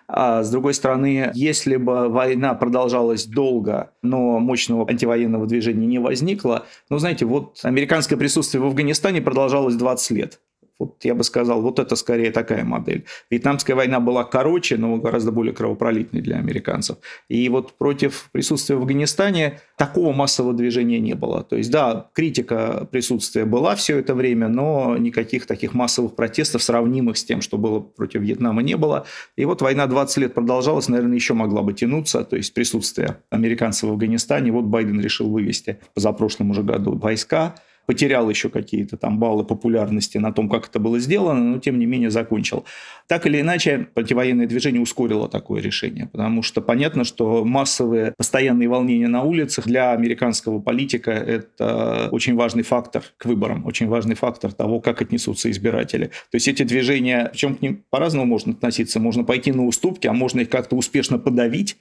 А 0.07 0.43
с 0.43 0.49
другой 0.49 0.73
стороны, 0.73 1.31
если 1.33 1.75
бы 1.75 2.07
война 2.07 2.53
продолжалась 2.53 3.25
долго, 3.25 3.91
но 4.01 4.39
мощного 4.39 4.89
антивоенного 4.89 5.45
движения 5.47 5.87
не 5.87 5.99
возникло, 5.99 6.65
ну, 6.89 6.99
знаете, 6.99 7.25
вот 7.25 7.59
американское 7.63 8.17
присутствие 8.17 8.61
в 8.61 8.65
Афганистане 8.65 9.21
продолжалось 9.21 9.75
20 9.75 10.11
лет. 10.11 10.39
Вот 10.81 11.05
я 11.05 11.13
бы 11.13 11.23
сказал, 11.23 11.61
вот 11.61 11.77
это 11.77 11.95
скорее 11.95 12.31
такая 12.31 12.63
модель. 12.63 13.05
Вьетнамская 13.29 13.75
война 13.75 13.99
была 13.99 14.23
короче, 14.23 14.77
но 14.77 14.97
гораздо 14.97 15.31
более 15.31 15.53
кровопролитной 15.53 16.21
для 16.21 16.37
американцев. 16.37 16.97
И 17.29 17.47
вот 17.49 17.77
против 17.77 18.29
присутствия 18.31 18.77
в 18.77 18.79
Афганистане 18.79 19.59
такого 19.77 20.11
массового 20.11 20.53
движения 20.53 20.99
не 20.99 21.13
было. 21.13 21.43
То 21.43 21.55
есть, 21.55 21.69
да, 21.69 22.09
критика 22.13 22.87
присутствия 22.91 23.45
была 23.45 23.75
все 23.75 23.99
это 23.99 24.15
время, 24.15 24.47
но 24.47 24.97
никаких 24.97 25.45
таких 25.45 25.75
массовых 25.75 26.15
протестов, 26.15 26.63
сравнимых 26.63 27.15
с 27.15 27.23
тем, 27.23 27.41
что 27.41 27.59
было 27.59 27.79
против 27.79 28.21
Вьетнама, 28.21 28.63
не 28.63 28.75
было. 28.75 29.05
И 29.35 29.45
вот 29.45 29.61
война 29.61 29.85
20 29.85 30.17
лет 30.17 30.33
продолжалась, 30.33 30.87
наверное, 30.87 31.15
еще 31.15 31.35
могла 31.35 31.61
бы 31.61 31.73
тянуться. 31.73 32.23
То 32.23 32.37
есть, 32.37 32.55
присутствие 32.55 33.17
американцев 33.29 33.87
в 33.87 33.91
Афганистане. 33.93 34.51
Вот 34.51 34.65
Байден 34.65 34.99
решил 34.99 35.29
вывести 35.29 35.79
в 35.91 35.93
позапрошлом 35.93 36.49
уже 36.49 36.63
году 36.63 36.97
войска 36.97 37.55
потерял 37.85 38.29
еще 38.29 38.49
какие-то 38.49 38.97
там 38.97 39.19
баллы 39.19 39.43
популярности 39.43 40.17
на 40.17 40.31
том, 40.31 40.49
как 40.49 40.67
это 40.67 40.79
было 40.79 40.99
сделано, 40.99 41.43
но 41.43 41.59
тем 41.59 41.79
не 41.79 41.85
менее 41.85 42.09
закончил. 42.09 42.65
Так 43.07 43.25
или 43.25 43.41
иначе, 43.41 43.87
противоенное 43.93 44.47
движение 44.47 44.81
ускорило 44.81 45.27
такое 45.27 45.61
решение, 45.61 46.07
потому 46.07 46.43
что 46.43 46.61
понятно, 46.61 47.03
что 47.03 47.43
массовые 47.43 48.13
постоянные 48.17 48.69
волнения 48.69 49.07
на 49.07 49.23
улицах 49.23 49.65
для 49.65 49.91
американского 49.91 50.59
политика– 50.59 51.11
это 51.11 52.07
очень 52.11 52.35
важный 52.35 52.63
фактор 52.63 53.03
к 53.17 53.25
выборам, 53.25 53.65
очень 53.65 53.87
важный 53.87 54.15
фактор 54.15 54.53
того, 54.53 54.79
как 54.79 55.01
отнесутся 55.01 55.49
избиратели. 55.51 56.05
То 56.05 56.35
есть 56.35 56.47
эти 56.47 56.63
движения, 56.63 57.29
причем 57.31 57.55
к 57.55 57.61
ним 57.61 57.83
по-разному 57.89 58.25
можно 58.25 58.53
относиться, 58.53 58.99
можно 58.99 59.23
пойти 59.23 59.51
на 59.51 59.65
уступки, 59.65 60.07
а 60.07 60.13
можно 60.13 60.41
их 60.41 60.49
как-то 60.49 60.75
успешно 60.75 61.17
подавить, 61.17 61.77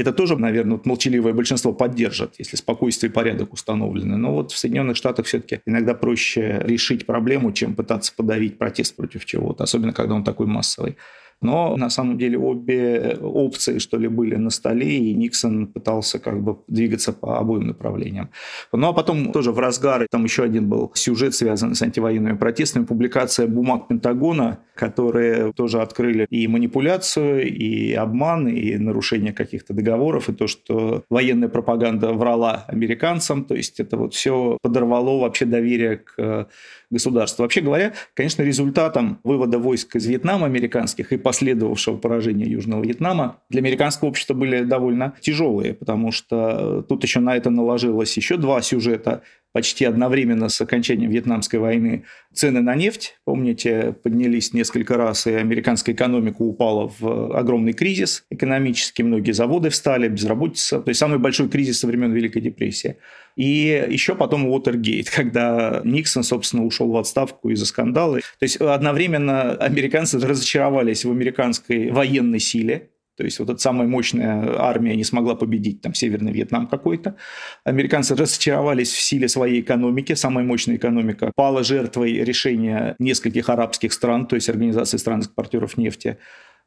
это 0.00 0.12
тоже, 0.12 0.36
наверное, 0.36 0.76
вот 0.76 0.86
молчаливое 0.86 1.34
большинство 1.34 1.72
поддержит, 1.72 2.34
если 2.38 2.56
спокойствие 2.56 3.10
и 3.10 3.12
порядок 3.12 3.52
установлены. 3.52 4.16
Но 4.16 4.32
вот 4.32 4.52
в 4.52 4.56
Соединенных 4.56 4.96
Штатах 4.96 5.26
все-таки 5.26 5.60
иногда 5.66 5.94
проще 5.94 6.60
решить 6.64 7.04
проблему, 7.04 7.52
чем 7.52 7.74
пытаться 7.74 8.12
подавить 8.16 8.58
протест 8.58 8.96
против 8.96 9.26
чего-то, 9.26 9.64
особенно 9.64 9.92
когда 9.92 10.14
он 10.14 10.24
такой 10.24 10.46
массовый. 10.46 10.96
Но 11.42 11.76
на 11.76 11.90
самом 11.90 12.18
деле 12.18 12.38
обе 12.38 13.18
опции, 13.20 13.78
что 13.78 13.98
ли, 13.98 14.08
были 14.08 14.36
на 14.36 14.50
столе, 14.50 14.98
и 14.98 15.14
Никсон 15.14 15.66
пытался 15.66 16.18
как 16.18 16.42
бы 16.42 16.58
двигаться 16.68 17.12
по 17.12 17.38
обоим 17.38 17.66
направлениям. 17.66 18.30
Ну 18.72 18.88
а 18.88 18.92
потом 18.92 19.32
тоже 19.32 19.52
в 19.52 19.58
разгар, 19.58 20.06
там 20.10 20.24
еще 20.24 20.44
один 20.44 20.68
был 20.68 20.90
сюжет, 20.94 21.34
связанный 21.34 21.74
с 21.74 21.82
антивоенными 21.82 22.36
протестами, 22.36 22.84
публикация 22.84 23.46
бумаг 23.46 23.88
Пентагона, 23.88 24.60
которые 24.74 25.52
тоже 25.52 25.80
открыли 25.82 26.26
и 26.30 26.48
манипуляцию, 26.48 27.46
и 27.46 27.92
обман, 27.92 28.48
и 28.48 28.76
нарушение 28.76 29.32
каких-то 29.32 29.74
договоров, 29.74 30.28
и 30.28 30.32
то, 30.32 30.46
что 30.46 31.04
военная 31.10 31.48
пропаганда 31.48 32.12
врала 32.12 32.64
американцам, 32.68 33.44
то 33.44 33.54
есть 33.54 33.80
это 33.80 33.96
вот 33.96 34.14
все 34.14 34.58
подорвало 34.62 35.20
вообще 35.20 35.44
доверие 35.44 35.98
к 35.98 36.48
государства. 36.92 37.42
Вообще 37.42 37.60
говоря, 37.60 37.94
конечно, 38.14 38.42
результатом 38.42 39.18
вывода 39.24 39.58
войск 39.58 39.96
из 39.96 40.06
Вьетнама 40.06 40.46
американских 40.46 41.12
и 41.12 41.16
последовавшего 41.16 41.96
поражения 41.96 42.46
Южного 42.46 42.84
Вьетнама 42.84 43.40
для 43.48 43.60
американского 43.60 44.10
общества 44.10 44.34
были 44.34 44.62
довольно 44.62 45.14
тяжелые, 45.20 45.74
потому 45.74 46.12
что 46.12 46.82
тут 46.88 47.02
еще 47.02 47.20
на 47.20 47.36
это 47.36 47.50
наложилось 47.50 48.16
еще 48.16 48.36
два 48.36 48.62
сюжета 48.62 49.22
почти 49.52 49.84
одновременно 49.84 50.48
с 50.48 50.60
окончанием 50.60 51.10
Вьетнамской 51.10 51.58
войны 51.58 52.04
цены 52.32 52.60
на 52.60 52.74
нефть, 52.74 53.16
помните, 53.24 53.94
поднялись 54.02 54.52
несколько 54.52 54.96
раз, 54.96 55.26
и 55.26 55.32
американская 55.32 55.94
экономика 55.94 56.42
упала 56.42 56.90
в 56.98 57.36
огромный 57.36 57.74
кризис 57.74 58.24
экономический, 58.30 59.02
многие 59.02 59.32
заводы 59.32 59.68
встали, 59.70 60.08
безработица, 60.08 60.80
то 60.80 60.88
есть 60.88 60.98
самый 60.98 61.18
большой 61.18 61.48
кризис 61.48 61.80
со 61.80 61.86
времен 61.86 62.12
Великой 62.12 62.40
депрессии. 62.40 62.96
И 63.36 63.86
еще 63.88 64.14
потом 64.14 64.46
Уотергейт, 64.46 65.10
когда 65.14 65.80
Никсон, 65.84 66.22
собственно, 66.22 66.64
ушел 66.64 66.90
в 66.90 66.96
отставку 66.96 67.50
из-за 67.50 67.66
скандала. 67.66 68.20
То 68.20 68.42
есть 68.42 68.56
одновременно 68.56 69.52
американцы 69.52 70.18
разочаровались 70.18 71.04
в 71.04 71.10
американской 71.10 71.90
военной 71.90 72.40
силе, 72.40 72.90
то 73.16 73.24
есть 73.24 73.38
вот 73.38 73.50
эта 73.50 73.58
самая 73.58 73.86
мощная 73.86 74.58
армия 74.58 74.96
не 74.96 75.04
смогла 75.04 75.34
победить 75.34 75.80
там 75.82 75.94
Северный 75.94 76.32
Вьетнам 76.32 76.66
какой-то. 76.66 77.16
Американцы 77.64 78.14
разочаровались 78.14 78.92
в 78.92 79.00
силе 79.00 79.28
своей 79.28 79.60
экономики. 79.60 80.14
Самая 80.14 80.44
мощная 80.44 80.76
экономика 80.76 81.30
пала 81.34 81.62
жертвой 81.62 82.24
решения 82.24 82.96
нескольких 82.98 83.50
арабских 83.50 83.92
стран, 83.92 84.26
то 84.26 84.36
есть 84.36 84.48
Организации 84.48 84.96
стран-экспортеров 84.96 85.76
нефти. 85.76 86.18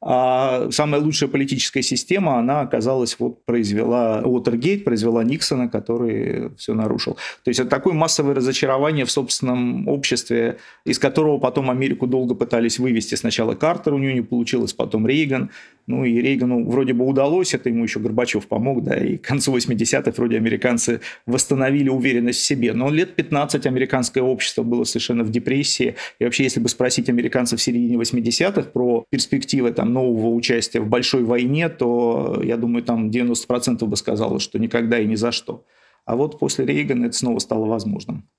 А 0.01 0.69
самая 0.71 1.01
лучшая 1.01 1.29
политическая 1.29 1.81
система, 1.81 2.37
она 2.37 2.61
оказалась, 2.61 3.15
вот 3.17 3.43
произвела 3.45 4.21
Уотергейт, 4.23 4.83
произвела 4.83 5.23
Никсона, 5.23 5.67
который 5.67 6.53
все 6.57 6.73
нарушил. 6.73 7.17
То 7.43 7.49
есть 7.49 7.59
это 7.59 7.69
такое 7.69 7.93
массовое 7.93 8.35
разочарование 8.35 9.05
в 9.05 9.11
собственном 9.11 9.87
обществе, 9.87 10.57
из 10.85 10.99
которого 10.99 11.39
потом 11.39 11.71
Америку 11.71 12.07
долго 12.07 12.35
пытались 12.35 12.77
вывести. 12.77 13.15
Сначала 13.15 13.55
Картер, 13.55 13.93
у 13.93 13.97
нее 13.97 14.13
не 14.13 14.21
получилось, 14.21 14.73
потом 14.73 15.07
Рейган. 15.07 15.49
Ну 15.87 16.03
и 16.03 16.19
Рейгану 16.19 16.67
вроде 16.67 16.93
бы 16.93 17.05
удалось, 17.05 17.53
это 17.53 17.69
ему 17.69 17.83
еще 17.83 17.99
Горбачев 17.99 18.47
помог, 18.47 18.83
да, 18.83 18.95
и 18.97 19.17
к 19.17 19.21
концу 19.21 19.55
80-х 19.55 20.11
вроде 20.17 20.37
американцы 20.37 21.01
восстановили 21.27 21.89
уверенность 21.89 22.39
в 22.39 22.45
себе. 22.45 22.73
Но 22.73 22.89
лет 22.89 23.15
15 23.15 23.67
американское 23.67 24.23
общество 24.23 24.63
было 24.63 24.83
совершенно 24.83 25.23
в 25.23 25.29
депрессии. 25.29 25.95
И 26.19 26.23
вообще, 26.23 26.43
если 26.43 26.59
бы 26.59 26.69
спросить 26.69 27.09
американцев 27.09 27.59
в 27.59 27.63
середине 27.63 27.97
80-х 27.97 28.63
про 28.71 29.05
перспективы 29.09 29.71
там, 29.71 29.84
нового 29.85 30.33
участия 30.33 30.81
в 30.81 30.87
большой 30.87 31.23
войне, 31.23 31.69
то, 31.69 32.41
я 32.43 32.57
думаю, 32.57 32.83
там 32.83 33.09
90% 33.09 33.85
бы 33.85 33.95
сказало, 33.95 34.39
что 34.39 34.59
никогда 34.59 34.99
и 34.99 35.05
ни 35.05 35.15
за 35.15 35.31
что. 35.31 35.65
А 36.05 36.15
вот 36.15 36.39
после 36.39 36.65
Рейгана 36.65 37.05
это 37.05 37.17
снова 37.17 37.39
стало 37.39 37.65
возможным. 37.65 38.29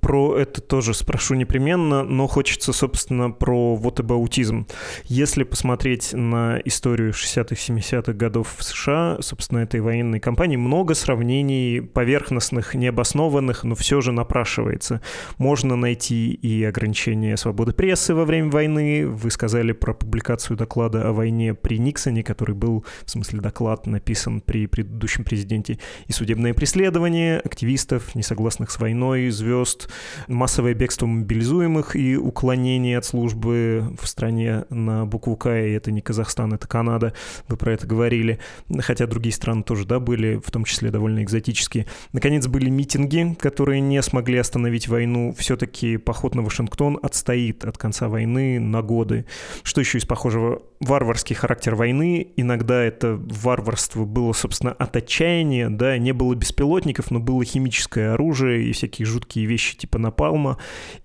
Про 0.00 0.36
это 0.36 0.60
тоже 0.60 0.92
спрошу 0.94 1.34
непременно, 1.34 2.02
но 2.02 2.26
хочется, 2.26 2.72
собственно, 2.72 3.30
про 3.30 3.74
вот 3.74 4.00
аутизм. 4.00 4.66
Если 5.04 5.44
посмотреть 5.44 6.12
на 6.12 6.58
историю 6.64 7.12
60-х, 7.12 7.54
70-х 7.54 8.12
годов 8.12 8.54
в 8.58 8.62
США, 8.62 9.18
собственно, 9.20 9.60
этой 9.60 9.80
военной 9.80 10.20
кампании, 10.20 10.56
много 10.56 10.94
сравнений 10.94 11.80
поверхностных, 11.80 12.74
необоснованных, 12.74 13.64
но 13.64 13.74
все 13.74 14.00
же 14.00 14.12
напрашивается. 14.12 15.00
Можно 15.38 15.76
найти 15.76 16.32
и 16.32 16.64
ограничения 16.64 17.36
свободы 17.36 17.72
прессы 17.72 18.14
во 18.14 18.24
время 18.24 18.50
войны. 18.50 19.06
Вы 19.06 19.30
сказали 19.30 19.72
про 19.72 19.94
публикацию 19.94 20.56
доклада 20.56 21.08
о 21.08 21.12
войне 21.12 21.54
при 21.54 21.78
Никсоне, 21.78 22.22
который 22.22 22.54
был, 22.54 22.84
в 23.04 23.10
смысле, 23.10 23.40
доклад 23.40 23.86
написан 23.86 24.40
при 24.40 24.66
предыдущем 24.66 25.24
президенте, 25.24 25.78
и 26.06 26.12
судебное 26.12 26.52
преследование 26.52 27.38
активистов, 27.38 28.14
несогласных 28.14 28.70
с 28.70 28.78
войной, 28.78 29.30
звезд 29.30 29.63
звезд, 29.64 29.88
массовое 30.28 30.74
бегство 30.74 31.06
мобилизуемых 31.06 31.96
и 31.96 32.16
уклонение 32.16 32.98
от 32.98 33.04
службы 33.04 33.94
в 34.00 34.06
стране 34.06 34.64
на 34.70 35.06
букву 35.06 35.36
К, 35.36 35.48
и 35.54 35.72
это 35.72 35.90
не 35.90 36.00
Казахстан, 36.00 36.54
это 36.54 36.66
Канада, 36.68 37.14
вы 37.48 37.56
про 37.56 37.72
это 37.72 37.86
говорили, 37.86 38.38
хотя 38.80 39.06
другие 39.06 39.32
страны 39.32 39.62
тоже, 39.62 39.86
да, 39.86 40.00
были, 40.00 40.40
в 40.44 40.50
том 40.50 40.64
числе 40.64 40.90
довольно 40.90 41.22
экзотические. 41.22 41.86
Наконец, 42.12 42.46
были 42.46 42.70
митинги, 42.70 43.36
которые 43.40 43.80
не 43.80 44.02
смогли 44.02 44.38
остановить 44.38 44.88
войну, 44.88 45.34
все-таки 45.38 45.96
поход 45.96 46.34
на 46.34 46.42
Вашингтон 46.42 46.98
отстоит 47.02 47.64
от 47.64 47.78
конца 47.78 48.08
войны 48.08 48.60
на 48.60 48.82
годы. 48.82 49.26
Что 49.62 49.80
еще 49.80 49.98
из 49.98 50.04
похожего? 50.04 50.62
Варварский 50.80 51.34
характер 51.34 51.74
войны, 51.74 52.28
иногда 52.36 52.82
это 52.82 53.18
варварство 53.18 54.04
было, 54.04 54.32
собственно, 54.32 54.72
от 54.72 54.96
отчаяния, 54.96 55.70
да, 55.70 55.96
не 55.96 56.12
было 56.12 56.34
беспилотников, 56.34 57.10
но 57.10 57.20
было 57.20 57.42
химическое 57.44 58.12
оружие 58.12 58.68
и 58.68 58.72
всякие 58.72 59.06
жуткие 59.06 59.44
такие 59.44 59.46
вещи 59.54 59.76
типа 59.76 59.98
напалма. 59.98 60.58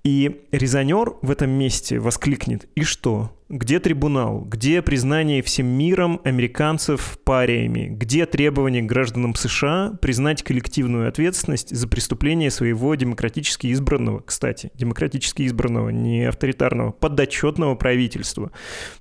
И 0.03 0.41
резонер 0.51 1.13
в 1.21 1.31
этом 1.31 1.51
месте 1.51 1.99
воскликнет 1.99 2.67
«И 2.75 2.83
что? 2.83 3.31
Где 3.49 3.79
трибунал? 3.79 4.41
Где 4.41 4.81
признание 4.83 5.41
всем 5.41 5.65
миром 5.65 6.21
американцев 6.23 7.17
париями? 7.23 7.88
Где 7.89 8.27
требование 8.27 8.83
гражданам 8.83 9.33
США 9.33 9.93
признать 10.01 10.43
коллективную 10.43 11.09
ответственность 11.09 11.75
за 11.75 11.88
преступление 11.88 12.51
своего 12.51 12.93
демократически 12.93 13.71
избранного, 13.71 14.19
кстати, 14.19 14.71
демократически 14.75 15.47
избранного, 15.47 15.89
не 15.89 16.25
авторитарного, 16.25 16.91
подотчетного 16.91 17.73
правительства? 17.73 18.51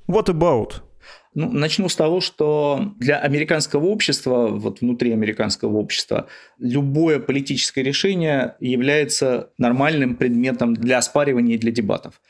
What 0.07 0.27
about? 0.27 0.83
Ну, 1.39 1.53
начну 1.53 1.89
с 1.89 1.95
того, 1.95 2.21
что 2.21 2.95
для 2.99 3.21
американского 3.21 3.87
общества, 3.87 4.49
вот 4.49 4.81
внутри 4.81 5.13
американского 5.13 5.77
общества, 5.77 6.27
любое 6.59 7.21
политическое 7.21 7.85
решение 7.85 8.57
является 8.59 9.53
нормальным 9.57 10.17
предметом 10.17 10.75
для 10.75 10.99
оспаривания 10.99 11.55
и 11.55 11.59
для 11.59 11.71
дебатов. 11.71 12.21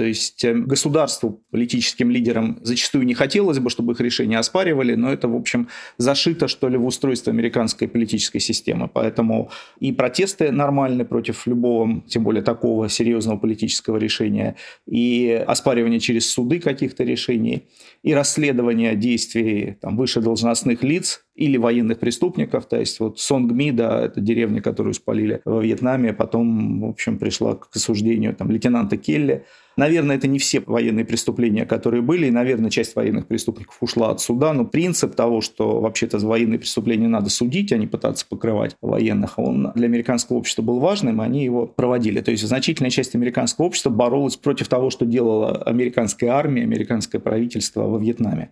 То 0.00 0.06
есть 0.06 0.42
эм, 0.46 0.64
государству, 0.64 1.42
политическим 1.50 2.10
лидерам 2.10 2.58
зачастую 2.62 3.04
не 3.04 3.12
хотелось 3.12 3.58
бы, 3.58 3.68
чтобы 3.68 3.92
их 3.92 4.00
решения 4.00 4.38
оспаривали, 4.38 4.94
но 4.94 5.12
это, 5.12 5.28
в 5.28 5.36
общем, 5.36 5.68
зашито, 5.98 6.48
что 6.48 6.70
ли, 6.70 6.78
в 6.78 6.86
устройство 6.86 7.30
американской 7.30 7.86
политической 7.86 8.38
системы. 8.38 8.88
Поэтому 8.90 9.50
и 9.78 9.92
протесты 9.92 10.52
нормальны 10.52 11.04
против 11.04 11.46
любого, 11.46 12.02
тем 12.08 12.24
более 12.24 12.42
такого 12.42 12.88
серьезного 12.88 13.36
политического 13.36 13.98
решения, 13.98 14.56
и 14.86 15.44
оспаривание 15.46 16.00
через 16.00 16.30
суды 16.30 16.60
каких-то 16.60 17.04
решений, 17.04 17.64
и 18.02 18.14
расследование 18.14 18.96
действий 18.96 19.76
там, 19.82 19.98
выше 19.98 20.22
должностных 20.22 20.82
лиц 20.82 21.26
или 21.34 21.58
военных 21.58 21.98
преступников. 21.98 22.66
То 22.66 22.78
есть 22.78 23.00
вот 23.00 23.18
Сонгми, 23.18 23.70
да, 23.70 24.06
это 24.06 24.20
деревня, 24.20 24.62
которую 24.62 24.94
спалили 24.94 25.40
во 25.44 25.62
Вьетнаме, 25.62 26.12
потом, 26.12 26.80
в 26.80 26.88
общем, 26.90 27.18
пришла 27.18 27.54
к 27.54 27.68
осуждению 27.74 28.34
там, 28.34 28.50
лейтенанта 28.50 28.96
Келли. 28.96 29.44
Наверное, 29.76 30.16
это 30.16 30.26
не 30.26 30.38
все 30.38 30.60
военные 30.60 31.04
преступления, 31.04 31.64
которые 31.64 32.02
были, 32.02 32.26
и, 32.26 32.30
наверное, 32.30 32.70
часть 32.70 32.96
военных 32.96 33.26
преступников 33.26 33.76
ушла 33.80 34.10
от 34.10 34.20
суда, 34.20 34.52
но 34.52 34.64
принцип 34.64 35.14
того, 35.14 35.40
что 35.40 35.80
вообще-то 35.80 36.18
военные 36.18 36.58
преступления 36.58 37.08
надо 37.08 37.30
судить, 37.30 37.72
а 37.72 37.78
не 37.78 37.86
пытаться 37.86 38.26
покрывать 38.28 38.76
военных, 38.82 39.38
он 39.38 39.72
для 39.74 39.86
американского 39.86 40.38
общества 40.38 40.62
был 40.62 40.80
важным, 40.80 41.22
и 41.22 41.24
они 41.24 41.44
его 41.44 41.66
проводили. 41.66 42.20
То 42.20 42.30
есть 42.30 42.46
значительная 42.46 42.90
часть 42.90 43.14
американского 43.14 43.66
общества 43.66 43.90
боролась 43.90 44.36
против 44.36 44.68
того, 44.68 44.90
что 44.90 45.06
делала 45.06 45.62
американская 45.62 46.30
армия, 46.30 46.62
американское 46.62 47.20
правительство 47.20 47.84
во 47.86 47.98
Вьетнаме. 47.98 48.50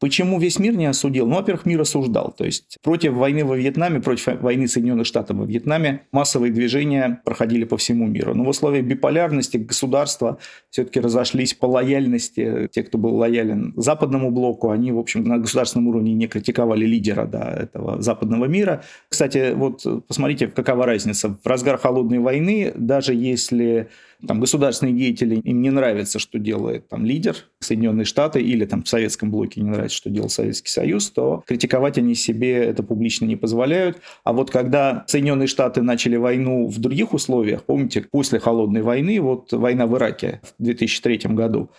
Почему 0.00 0.38
весь 0.38 0.58
мир 0.58 0.76
не 0.76 0.86
осудил? 0.86 1.26
Ну, 1.26 1.36
во-первых, 1.36 1.66
мир 1.66 1.80
осуждал. 1.80 2.34
То 2.36 2.44
есть 2.44 2.78
против 2.82 3.12
войны 3.14 3.44
во 3.44 3.56
Вьетнаме, 3.56 4.00
против 4.00 4.40
войны 4.40 4.68
Соединенных 4.68 5.06
Штатов 5.06 5.36
во 5.36 5.44
Вьетнаме 5.44 6.02
массовые 6.12 6.52
движения 6.52 7.20
проходили 7.24 7.64
по 7.64 7.76
всему 7.76 8.06
миру. 8.06 8.34
Но 8.34 8.44
в 8.44 8.48
условиях 8.48 8.84
биполярности 8.84 9.56
государства 9.56 10.38
все-таки 10.70 11.00
разошлись 11.00 11.54
по 11.54 11.66
лояльности. 11.66 12.68
Те, 12.72 12.82
кто 12.82 12.98
был 12.98 13.16
лоялен 13.16 13.72
западному 13.76 14.30
блоку, 14.30 14.70
они, 14.70 14.92
в 14.92 14.98
общем, 14.98 15.24
на 15.24 15.38
государственном 15.38 15.88
уровне 15.88 16.14
не 16.14 16.26
критиковали 16.26 16.84
лидера 16.84 17.26
да, 17.26 17.50
этого 17.52 18.00
западного 18.02 18.44
мира. 18.44 18.82
Кстати, 19.08 19.52
вот 19.54 19.84
посмотрите, 20.06 20.48
какова 20.48 20.86
разница. 20.86 21.38
В 21.42 21.46
разгар 21.46 21.78
холодной 21.78 22.18
войны, 22.18 22.72
даже 22.76 23.14
если 23.14 23.88
там, 24.26 24.40
государственные 24.40 24.94
деятели, 24.94 25.36
им 25.36 25.60
не 25.60 25.70
нравится, 25.70 26.18
что 26.18 26.38
делает 26.38 26.88
там, 26.88 27.04
лидер 27.04 27.36
Соединенные 27.60 28.04
Штаты 28.04 28.40
или 28.40 28.64
там, 28.64 28.82
в 28.82 28.88
советском 28.88 29.30
блоке 29.30 29.60
не 29.60 29.70
нравится, 29.70 29.96
что 29.96 30.10
делал 30.10 30.28
Советский 30.28 30.70
Союз, 30.70 31.10
то 31.10 31.42
критиковать 31.46 31.98
они 31.98 32.14
себе 32.14 32.64
это 32.64 32.82
публично 32.82 33.24
не 33.26 33.36
позволяют. 33.36 34.00
А 34.24 34.32
вот 34.32 34.50
когда 34.50 35.04
Соединенные 35.06 35.48
Штаты 35.48 35.82
начали 35.82 36.16
войну 36.16 36.66
в 36.66 36.78
других 36.78 37.12
условиях, 37.12 37.64
помните, 37.64 38.06
после 38.10 38.38
Холодной 38.38 38.82
войны, 38.82 39.20
вот 39.20 39.52
война 39.52 39.86
в 39.86 39.96
Ираке 39.96 40.40
в 40.58 40.62
2003 40.62 41.34
году, 41.34 41.70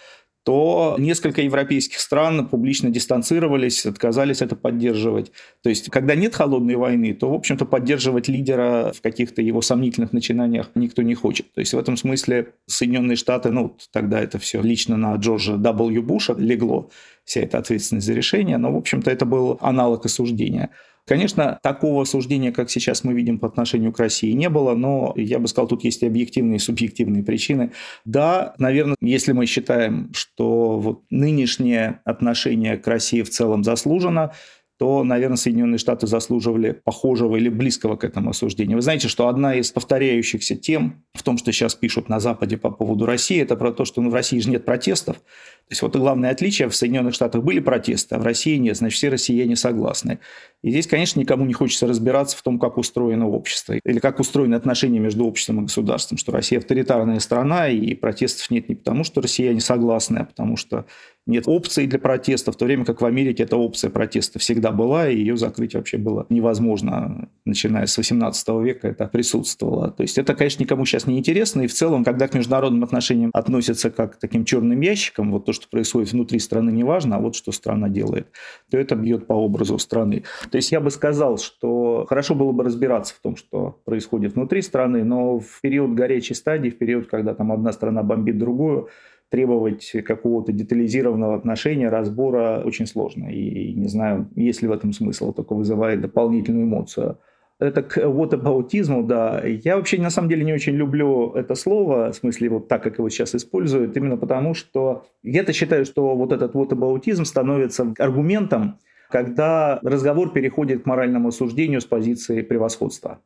то 0.48 0.96
несколько 0.98 1.42
европейских 1.42 2.00
стран 2.00 2.48
публично 2.48 2.90
дистанцировались, 2.90 3.86
отказались 3.86 4.42
это 4.42 4.56
поддерживать. 4.56 5.34
То 5.62 5.68
есть, 5.68 5.90
когда 5.90 6.16
нет 6.16 6.36
холодной 6.36 6.78
войны, 6.78 7.14
то, 7.14 7.30
в 7.30 7.34
общем-то, 7.34 7.66
поддерживать 7.66 8.30
лидера 8.30 8.94
в 8.96 9.02
каких-то 9.02 9.42
его 9.42 9.62
сомнительных 9.62 10.14
начинаниях 10.14 10.70
никто 10.74 11.02
не 11.02 11.16
хочет. 11.16 11.52
То 11.52 11.60
есть, 11.60 11.74
в 11.74 11.78
этом 11.78 11.98
смысле 11.98 12.54
Соединенные 12.66 13.18
Штаты, 13.18 13.52
ну, 13.52 13.76
тогда 13.92 14.22
это 14.22 14.40
все 14.40 14.62
лично 14.62 14.96
на 14.96 15.14
Джорджа 15.16 15.56
W. 15.56 16.02
Буша 16.02 16.34
легло, 16.38 16.92
вся 17.26 17.42
эта 17.42 17.58
ответственность 17.58 18.08
за 18.08 18.14
решение, 18.14 18.58
но, 18.58 18.72
в 18.72 18.78
общем-то, 18.78 19.12
это 19.12 19.26
был 19.26 19.58
аналог 19.60 20.06
осуждения. 20.06 20.70
Конечно, 21.08 21.58
такого 21.64 22.02
осуждения, 22.02 22.52
как 22.52 22.70
сейчас 22.70 23.06
мы 23.06 23.14
видим 23.14 23.40
по 23.40 23.48
отношению 23.48 23.94
к 23.94 24.00
России, 24.00 24.34
не 24.34 24.50
было, 24.50 24.76
но 24.76 25.14
я 25.16 25.40
бы 25.40 25.48
сказал, 25.48 25.70
тут 25.70 25.86
есть 25.86 26.04
и 26.04 26.06
объективные, 26.06 26.58
и 26.58 26.60
субъективные 26.60 27.24
причины. 27.24 27.72
Да, 28.04 28.54
наверное, 28.58 28.98
если 29.00 29.32
мы 29.32 29.46
считаем, 29.46 30.12
что 30.14 30.78
вот 30.78 31.04
нынешнее 31.10 32.02
отношение 32.04 32.76
к 32.76 32.86
России 32.88 33.22
в 33.22 33.30
целом 33.30 33.64
заслужено, 33.64 34.34
то, 34.78 35.04
наверное, 35.04 35.38
Соединенные 35.38 35.80
Штаты 35.80 36.06
заслуживали 36.06 36.72
похожего 36.84 37.36
или 37.36 37.50
близкого 37.50 37.96
к 37.96 38.04
этому 38.04 38.30
осуждения. 38.30 38.76
Вы 38.76 38.84
знаете, 38.84 39.08
что 39.08 39.28
одна 39.28 39.56
из 39.56 39.72
повторяющихся 39.72 40.56
тем 40.56 41.04
в 41.14 41.24
том, 41.24 41.40
что 41.40 41.52
сейчас 41.52 41.74
пишут 41.74 42.10
на 42.10 42.20
Западе 42.20 42.58
по 42.58 42.70
поводу 42.70 43.06
России, 43.08 43.42
это 43.42 43.56
про 43.56 43.72
то, 43.72 43.86
что 43.86 44.02
ну, 44.02 44.12
в 44.12 44.14
России 44.14 44.40
же 44.40 44.52
нет 44.52 44.66
протестов. 44.66 45.18
То 45.18 45.72
есть 45.72 45.82
вот 45.82 45.96
и 45.96 46.00
главное 46.00 46.30
отличие, 46.30 46.70
в 46.70 46.76
Соединенных 46.76 47.14
Штатах 47.14 47.44
были 47.44 47.60
протесты, 47.60 48.16
а 48.16 48.20
в 48.20 48.24
России 48.24 48.56
нет, 48.58 48.78
значит, 48.78 48.98
все 48.98 49.10
россияне 49.10 49.56
согласны. 49.56 50.20
И 50.62 50.70
здесь, 50.70 50.88
конечно, 50.88 51.20
никому 51.20 51.46
не 51.46 51.54
хочется 51.54 51.88
разбираться 51.88 52.38
в 52.38 52.42
том, 52.44 52.60
как 52.60 52.78
устроено 52.78 53.28
общество 53.28 53.74
или 53.74 54.00
как 54.00 54.20
устроены 54.20 54.56
отношения 54.56 55.00
между 55.00 55.26
обществом 55.26 55.60
и 55.60 55.64
государством, 55.64 56.18
что 56.18 56.32
Россия 56.32 56.60
авторитарная 56.60 57.20
страна, 57.20 57.68
и 57.68 57.96
протестов 57.96 58.50
нет 58.52 58.70
не 58.70 58.76
потому, 58.76 59.04
что 59.04 59.22
россияне 59.22 59.60
согласны, 59.60 60.20
а 60.20 60.26
потому 60.26 60.56
что 60.56 60.86
нет 61.28 61.44
опций 61.48 61.86
для 61.88 62.00
протеста, 62.00 62.52
в 62.52 62.56
то 62.56 62.66
время 62.66 62.86
как 62.86 63.02
в 63.02 63.06
Америке 63.06 63.44
эта 63.44 63.58
опция 63.58 63.90
протеста 63.90 64.40
всегда 64.40 64.72
была, 64.72 65.10
и 65.10 65.18
ее 65.18 65.38
закрыть 65.38 65.76
вообще 65.76 65.98
было 65.98 66.26
невозможно, 66.30 67.30
начиная 67.46 67.86
с 67.86 67.98
18 67.98 68.48
века 68.64 68.88
это 68.88 69.08
присутствовало. 69.08 69.92
То 69.92 70.04
есть 70.04 70.18
это, 70.18 70.34
конечно, 70.34 70.64
никому 70.64 70.86
сейчас 70.86 71.06
не 71.06 71.20
интересно, 71.20 71.62
и 71.62 71.68
в 71.68 71.74
целом, 71.74 72.04
когда 72.04 72.28
к 72.28 72.34
международным 72.34 72.84
отношениям 72.84 73.30
относятся 73.34 73.92
как 73.92 74.16
к 74.16 74.20
таким 74.20 74.46
черным 74.46 74.80
ящикам, 74.82 75.32
вот 75.32 75.46
то, 75.46 75.54
что 75.54 75.68
происходит 75.70 76.12
внутри 76.12 76.40
страны, 76.40 76.72
не 76.72 76.84
важно, 76.84 77.18
а 77.18 77.20
вот 77.20 77.36
что 77.36 77.52
страна 77.52 77.90
делает, 77.90 78.28
то 78.72 78.78
это 78.78 78.96
бьет 78.96 79.28
по 79.28 79.34
образу 79.34 79.78
страны. 79.80 80.24
То 80.50 80.56
есть 80.56 80.72
я 80.72 80.80
бы 80.80 80.90
сказал, 80.92 81.38
что 81.38 82.06
хорошо 82.08 82.36
было 82.36 82.52
бы 82.52 82.64
разбираться 82.64 83.14
в 83.14 83.20
том, 83.20 83.36
что 83.36 83.80
происходит 83.86 84.36
внутри 84.36 84.62
страны, 84.62 85.04
но 85.04 85.40
в 85.40 85.62
период 85.62 85.94
горячей 85.94 86.34
стадии, 86.34 86.70
в 86.70 86.78
период, 86.78 87.08
когда 87.08 87.34
там 87.34 87.52
одна 87.52 87.74
страна 87.74 88.04
бомбит 88.04 88.38
другую, 88.38 88.90
требовать 89.30 89.92
какого-то 90.06 90.52
детализированного 90.52 91.36
отношения, 91.36 91.90
разбора 91.90 92.64
очень 92.66 92.88
сложно. 92.88 93.28
И 93.30 93.74
не 93.74 93.88
знаю, 93.88 94.30
есть 94.36 94.62
ли 94.62 94.68
в 94.68 94.72
этом 94.72 94.94
смысл, 94.94 95.34
только 95.34 95.54
вызывает 95.54 96.02
дополнительную 96.02 96.66
эмоцию. 96.66 97.20
Это 97.60 97.82
к 97.82 97.98
whataboutism, 97.98 99.04
да. 99.08 99.42
Я 99.44 99.78
вообще 99.78 100.00
на 100.00 100.12
самом 100.12 100.30
деле 100.30 100.46
не 100.46 100.54
очень 100.54 100.76
люблю 100.76 101.32
это 101.32 101.56
слово, 101.56 102.12
в 102.12 102.16
смысле 102.16 102.50
вот 102.50 102.68
так, 102.68 102.84
как 102.84 103.00
его 103.00 103.10
сейчас 103.10 103.34
используют, 103.34 103.98
именно 103.98 104.16
потому 104.16 104.54
что 104.54 105.08
я-то 105.24 105.54
считаю, 105.54 105.84
что 105.86 106.16
вот 106.16 106.32
этот 106.32 106.54
whataboutism 106.54 107.26
становится 107.26 107.94
аргументом, 107.98 108.78
когда 109.10 109.80
разговор 109.82 110.32
переходит 110.34 110.84
к 110.84 110.86
моральному 110.86 111.32
суждению 111.32 111.82
с 111.82 111.86
позиции 111.86 112.42
превосходства. 112.42 113.22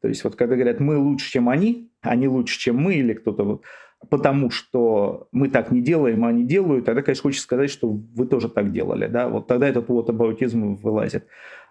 То 0.00 0.08
есть 0.08 0.22
вот 0.22 0.36
когда 0.36 0.54
говорят 0.54 0.78
«мы 0.78 0.98
лучше, 0.98 1.32
чем 1.32 1.48
они», 1.48 1.90
они 2.02 2.28
лучше, 2.28 2.60
чем 2.60 2.76
мы, 2.76 2.94
или 2.94 3.14
кто-то 3.14 3.42
вот 3.42 3.62
потому 4.10 4.50
что 4.50 5.28
мы 5.32 5.48
так 5.48 5.70
не 5.70 5.80
делаем, 5.80 6.24
а 6.24 6.28
они 6.28 6.44
делают, 6.44 6.84
тогда, 6.84 7.02
конечно, 7.02 7.22
хочется 7.22 7.44
сказать, 7.44 7.70
что 7.70 7.88
вы 7.88 8.26
тоже 8.26 8.48
так 8.48 8.72
делали. 8.72 9.06
Да? 9.06 9.28
Вот 9.28 9.46
тогда 9.46 9.68
этот 9.68 9.88
вот 9.88 10.08
абаутизм 10.10 10.74
вылазит. 10.74 11.26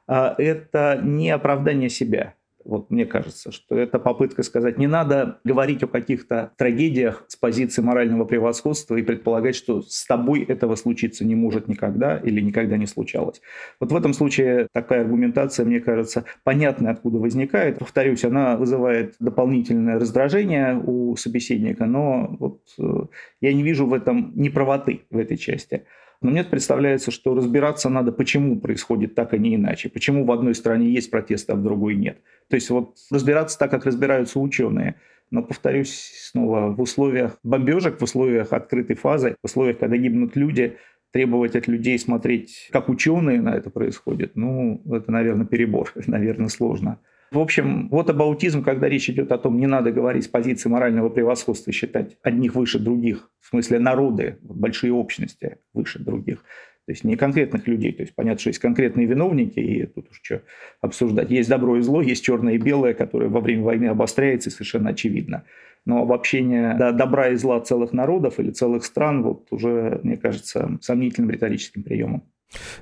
А 0.07 0.35
это 0.37 0.99
не 1.03 1.31
оправдание 1.31 1.89
себя. 1.89 2.35
Вот 2.65 2.89
мне 2.89 3.05
кажется, 3.05 3.51
что 3.51 3.77
это 3.77 3.99
попытка 3.99 4.41
сказать, 4.41 4.79
не 4.79 4.87
надо 4.87 5.39
говорить 5.43 5.83
о 5.83 5.87
каких-то 5.87 6.51
трагедиях 6.57 7.23
с 7.27 7.35
позиции 7.35 7.81
морального 7.81 8.25
превосходства 8.25 8.95
и 8.95 9.03
предполагать, 9.03 9.55
что 9.55 9.81
с 9.81 10.05
тобой 10.05 10.43
этого 10.43 10.75
случиться 10.75 11.23
не 11.23 11.35
может 11.35 11.67
никогда 11.67 12.17
или 12.17 12.41
никогда 12.41 12.77
не 12.77 12.87
случалось. 12.87 13.39
Вот 13.79 13.91
в 13.91 13.95
этом 13.95 14.13
случае 14.13 14.67
такая 14.73 15.01
аргументация, 15.01 15.65
мне 15.65 15.79
кажется, 15.79 16.25
понятная, 16.43 16.93
откуда 16.93 17.19
возникает. 17.19 17.77
Повторюсь, 17.77 18.25
она 18.25 18.57
вызывает 18.57 19.15
дополнительное 19.19 19.99
раздражение 19.99 20.75
у 20.75 21.15
собеседника, 21.15 21.85
но 21.85 22.35
вот 22.39 22.61
э, 22.79 23.05
я 23.41 23.53
не 23.53 23.61
вижу 23.61 23.85
в 23.85 23.93
этом 23.93 24.31
неправоты 24.35 25.01
в 25.11 25.17
этой 25.17 25.37
части. 25.37 25.85
Но 26.21 26.31
мне 26.31 26.43
представляется, 26.43 27.11
что 27.11 27.35
разбираться 27.35 27.89
надо, 27.89 28.11
почему 28.11 28.59
происходит 28.59 29.15
так, 29.15 29.33
а 29.33 29.37
не 29.37 29.55
иначе. 29.55 29.89
Почему 29.89 30.25
в 30.25 30.31
одной 30.31 30.55
стране 30.55 30.89
есть 30.89 31.11
протесты, 31.11 31.53
а 31.53 31.55
в 31.55 31.63
другой 31.63 31.95
нет. 31.95 32.19
То 32.49 32.55
есть 32.55 32.69
вот 32.69 32.95
разбираться 33.11 33.57
так, 33.57 33.71
как 33.71 33.85
разбираются 33.85 34.39
ученые. 34.39 34.95
Но, 35.31 35.41
повторюсь 35.41 36.13
снова, 36.19 36.71
в 36.71 36.79
условиях 36.79 37.37
бомбежек, 37.43 37.99
в 37.99 38.03
условиях 38.03 38.53
открытой 38.53 38.95
фазы, 38.95 39.35
в 39.41 39.45
условиях, 39.45 39.79
когда 39.79 39.97
гибнут 39.97 40.35
люди, 40.35 40.77
требовать 41.15 41.55
от 41.55 41.67
людей 41.67 41.97
смотреть, 41.97 42.67
как 42.73 42.89
ученые 42.89 43.41
на 43.41 43.55
это 43.55 43.69
происходит, 43.69 44.35
ну, 44.35 44.81
это, 44.91 45.09
наверное, 45.11 45.45
перебор, 45.45 45.93
наверное, 46.07 46.49
сложно. 46.49 46.99
В 47.31 47.39
общем, 47.39 47.89
вот 47.89 48.09
абаутизм, 48.09 48.63
когда 48.63 48.87
речь 48.87 49.09
идет 49.09 49.31
о 49.31 49.37
том, 49.37 49.57
не 49.57 49.67
надо 49.67 49.91
говорить 49.91 50.25
с 50.25 50.27
позиции 50.27 50.69
морального 50.69 51.09
превосходства, 51.09 51.73
считать 51.73 52.17
одних 52.21 52.55
выше 52.55 52.79
других, 52.79 53.29
в 53.41 53.47
смысле 53.47 53.79
народы, 53.79 54.37
большие 54.41 54.93
общности 54.93 55.57
выше 55.73 55.99
других. 55.99 56.43
То 56.85 56.91
есть 56.91 57.03
не 57.03 57.15
конкретных 57.15 57.67
людей. 57.67 57.91
То 57.93 58.03
есть 58.03 58.13
понятно, 58.13 58.39
что 58.39 58.49
есть 58.49 58.59
конкретные 58.59 59.07
виновники, 59.07 59.59
и 59.59 59.85
тут 59.87 60.07
уж 60.11 60.19
что 60.21 60.43
обсуждать. 60.81 61.31
Есть 61.31 61.49
добро 61.49 61.77
и 61.77 61.81
зло, 61.81 62.01
есть 62.01 62.23
черное 62.23 62.53
и 62.53 62.57
белое, 62.59 62.93
которое 62.93 63.27
во 63.27 63.39
время 63.39 63.63
войны 63.63 63.85
обостряется, 63.85 64.49
и 64.49 64.53
совершенно 64.53 64.91
очевидно. 64.91 65.45
Но 65.85 66.01
обобщение 66.03 66.75
добра 66.93 67.29
и 67.29 67.35
зла 67.35 67.59
целых 67.59 67.91
народов 67.91 68.39
или 68.39 68.51
целых 68.51 68.85
стран 68.85 69.23
вот 69.23 69.47
уже, 69.51 69.99
мне 70.03 70.17
кажется, 70.17 70.77
сомнительным 70.81 71.31
риторическим 71.31 71.83
приемом. 71.83 72.23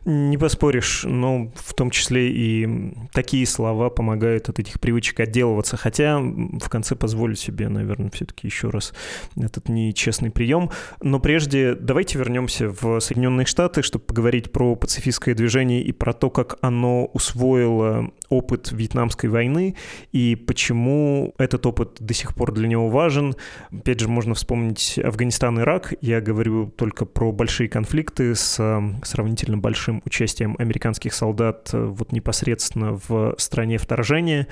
Не 0.06 0.38
поспоришь, 0.38 1.04
но 1.06 1.52
в 1.56 1.74
том 1.74 1.90
числе 1.90 2.30
и 2.30 2.94
такие 3.14 3.46
слова 3.46 3.90
помогают 3.90 4.50
от 4.50 4.60
этих 4.60 4.80
привычек 4.80 5.20
отделываться. 5.22 5.78
Хотя 5.78 6.20
в 6.20 6.70
конце 6.70 6.96
позволю 6.96 7.36
себе, 7.36 7.70
наверное, 7.70 8.10
все-таки 8.10 8.48
еще 8.48 8.70
раз 8.70 8.94
этот 9.38 9.70
нечестный 9.70 10.30
прием. 10.30 10.72
Но 11.02 11.20
прежде 11.20 11.76
давайте 11.76 12.18
вернемся 12.18 12.70
в 12.70 13.00
Соединенные 13.00 13.46
Штаты, 13.46 13.82
чтобы 13.82 14.06
поговорить 14.06 14.52
про 14.52 14.76
пацифистское 14.76 15.36
движение 15.36 15.82
и 15.82 15.92
про 15.92 16.14
то, 16.14 16.30
как 16.30 16.58
оно 16.62 17.06
усвоило 17.06 18.12
опыт 18.30 18.72
Вьетнамской 18.72 19.30
войны 19.30 19.76
и 20.12 20.36
почему 20.36 21.34
этот 21.38 21.66
опыт 21.66 21.98
до 22.00 22.14
сих 22.14 22.36
пор 22.36 22.52
для 22.52 22.68
него 22.68 22.90
важен. 22.90 23.36
Опять 23.72 24.00
же, 24.00 24.08
можно 24.10 24.34
вспомнить 24.34 25.00
Афганистан, 25.02 25.60
Ирак. 25.60 25.94
Я 26.02 26.20
говорю 26.20 26.68
только 26.68 27.06
про 27.06 27.32
большие 27.32 27.70
конфликты 27.70 28.36
с 28.36 28.56
сравнительно 29.04 29.58
большим 29.64 30.04
участием 30.06 30.56
американских 30.60 31.14
солдат 31.14 31.70
э, 31.74 31.84
вот 31.84 32.12
непосредственно 32.12 33.00
в 33.08 33.34
стране 33.40 33.78
вторжения. 33.80 34.48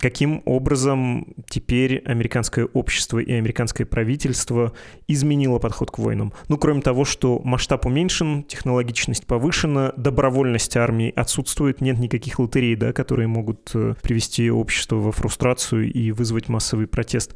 Каким 0.00 0.42
образом 0.46 1.34
теперь 1.50 1.98
американское 2.06 2.64
общество 2.64 3.18
и 3.18 3.32
американское 3.32 3.86
правительство 3.86 4.72
изменило 5.08 5.58
подход 5.58 5.90
к 5.90 5.98
войнам? 5.98 6.32
Ну, 6.48 6.56
кроме 6.56 6.80
того, 6.80 7.04
что 7.04 7.40
масштаб 7.44 7.84
уменьшен, 7.84 8.44
технологичность 8.44 9.26
повышена, 9.26 9.92
добровольность 9.96 10.76
армии 10.76 11.12
отсутствует, 11.14 11.80
нет 11.80 11.98
никаких 11.98 12.38
лотерей, 12.38 12.76
да, 12.76 12.92
которые 12.92 13.26
могут 13.26 13.72
э, 13.74 13.94
привести 14.00 14.50
общество 14.50 14.96
во 14.96 15.12
фрустрацию 15.12 15.92
и 15.92 16.12
вызвать 16.12 16.48
массовый 16.48 16.86
протест. 16.86 17.34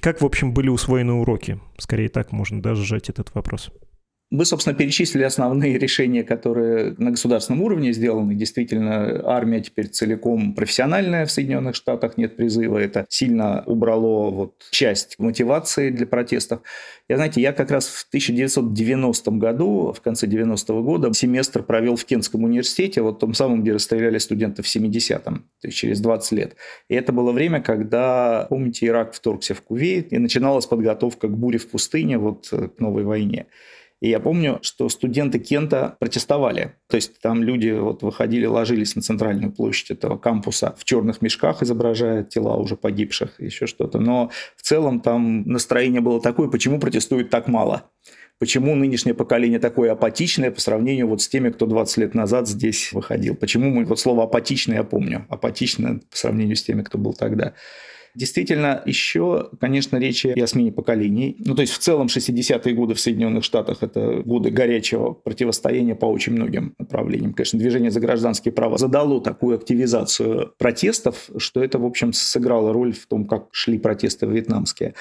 Как, 0.00 0.20
в 0.20 0.26
общем, 0.26 0.52
были 0.52 0.68
усвоены 0.68 1.14
уроки? 1.14 1.58
Скорее 1.78 2.10
так 2.10 2.30
можно 2.32 2.60
даже 2.60 2.84
сжать 2.84 3.08
этот 3.08 3.34
вопрос. 3.34 3.70
Вы, 4.30 4.44
собственно, 4.44 4.76
перечислили 4.76 5.22
основные 5.22 5.78
решения, 5.78 6.22
которые 6.22 6.94
на 6.98 7.12
государственном 7.12 7.62
уровне 7.62 7.94
сделаны. 7.94 8.34
Действительно, 8.34 9.22
армия 9.24 9.62
теперь 9.62 9.88
целиком 9.88 10.52
профессиональная 10.52 11.24
в 11.24 11.30
Соединенных 11.30 11.74
Штатах, 11.74 12.18
нет 12.18 12.36
призыва. 12.36 12.76
Это 12.76 13.06
сильно 13.08 13.62
убрало 13.64 14.30
вот 14.30 14.66
часть 14.70 15.18
мотивации 15.18 15.88
для 15.88 16.06
протестов. 16.06 16.60
Я, 17.08 17.16
знаете, 17.16 17.40
я 17.40 17.54
как 17.54 17.70
раз 17.70 17.86
в 17.86 18.06
1990 18.08 19.30
году, 19.30 19.94
в 19.96 20.02
конце 20.02 20.26
90-го 20.26 20.82
года, 20.82 21.10
семестр 21.14 21.62
провел 21.62 21.96
в 21.96 22.04
Кентском 22.04 22.44
университете, 22.44 23.00
вот 23.00 23.20
том 23.20 23.32
самом, 23.32 23.62
где 23.62 23.72
расстреляли 23.72 24.18
студентов 24.18 24.66
в 24.66 24.76
70-м, 24.76 25.46
то 25.62 25.68
есть 25.68 25.78
через 25.78 26.00
20 26.00 26.32
лет. 26.32 26.56
И 26.90 26.94
это 26.94 27.14
было 27.14 27.32
время, 27.32 27.62
когда, 27.62 28.46
помните, 28.50 28.86
Ирак 28.88 29.14
вторгся 29.14 29.54
в 29.54 29.62
Кувейт, 29.62 30.12
и 30.12 30.18
начиналась 30.18 30.66
подготовка 30.66 31.28
к 31.28 31.36
буре 31.38 31.58
в 31.58 31.70
пустыне, 31.70 32.18
вот 32.18 32.48
к 32.50 32.78
новой 32.78 33.04
войне. 33.04 33.46
И 34.00 34.08
я 34.08 34.20
помню, 34.20 34.58
что 34.62 34.88
студенты 34.88 35.38
Кента 35.40 35.96
протестовали. 35.98 36.76
То 36.88 36.96
есть 36.96 37.20
там 37.20 37.42
люди 37.42 37.70
вот 37.70 38.02
выходили, 38.02 38.46
ложились 38.46 38.94
на 38.94 39.02
центральную 39.02 39.52
площадь 39.52 39.90
этого 39.90 40.16
кампуса 40.16 40.74
в 40.78 40.84
черных 40.84 41.20
мешках, 41.20 41.62
изображая 41.62 42.22
тела 42.22 42.56
уже 42.56 42.76
погибших, 42.76 43.40
еще 43.40 43.66
что-то. 43.66 43.98
Но 43.98 44.30
в 44.56 44.62
целом 44.62 45.00
там 45.00 45.42
настроение 45.42 46.00
было 46.00 46.20
такое, 46.20 46.48
почему 46.48 46.78
протестуют 46.78 47.30
так 47.30 47.48
мало? 47.48 47.90
Почему 48.38 48.76
нынешнее 48.76 49.14
поколение 49.14 49.58
такое 49.58 49.90
апатичное 49.90 50.52
по 50.52 50.60
сравнению 50.60 51.08
вот 51.08 51.20
с 51.20 51.28
теми, 51.28 51.50
кто 51.50 51.66
20 51.66 51.96
лет 51.96 52.14
назад 52.14 52.46
здесь 52.46 52.92
выходил? 52.92 53.34
Почему 53.34 53.70
мы 53.70 53.84
вот 53.84 53.98
слово 53.98 54.24
апатичное 54.24 54.76
я 54.76 54.84
помню, 54.84 55.26
апатичное 55.28 56.00
по 56.08 56.16
сравнению 56.16 56.54
с 56.54 56.62
теми, 56.62 56.82
кто 56.82 56.98
был 56.98 57.14
тогда? 57.14 57.54
Действительно, 58.14 58.82
еще, 58.84 59.50
конечно, 59.60 59.96
речь 59.96 60.24
и 60.24 60.40
о 60.40 60.46
смене 60.46 60.72
поколений. 60.72 61.36
Ну, 61.44 61.54
то 61.54 61.62
есть, 61.62 61.72
в 61.72 61.78
целом, 61.78 62.06
60-е 62.06 62.74
годы 62.74 62.94
в 62.94 63.00
Соединенных 63.00 63.44
Штатах– 63.44 63.78
это 63.82 64.22
годы 64.24 64.50
горячего 64.50 65.12
противостояния 65.12 65.94
по 65.94 66.06
очень 66.06 66.32
многим 66.32 66.74
направлениям. 66.78 67.32
Конечно, 67.32 67.58
движение 67.58 67.90
за 67.90 68.00
гражданские 68.00 68.52
права 68.52 68.78
задало 68.78 69.20
такую 69.20 69.56
активизацию 69.56 70.52
протестов, 70.58 71.30
что 71.36 71.62
это, 71.62 71.78
в 71.78 71.84
общем, 71.84 72.12
сыграло 72.12 72.72
роль 72.72 72.92
в 72.92 73.06
том, 73.06 73.26
как 73.26 73.48
шли 73.52 73.78
протесты 73.78 74.26
вьетнамские. 74.26 74.94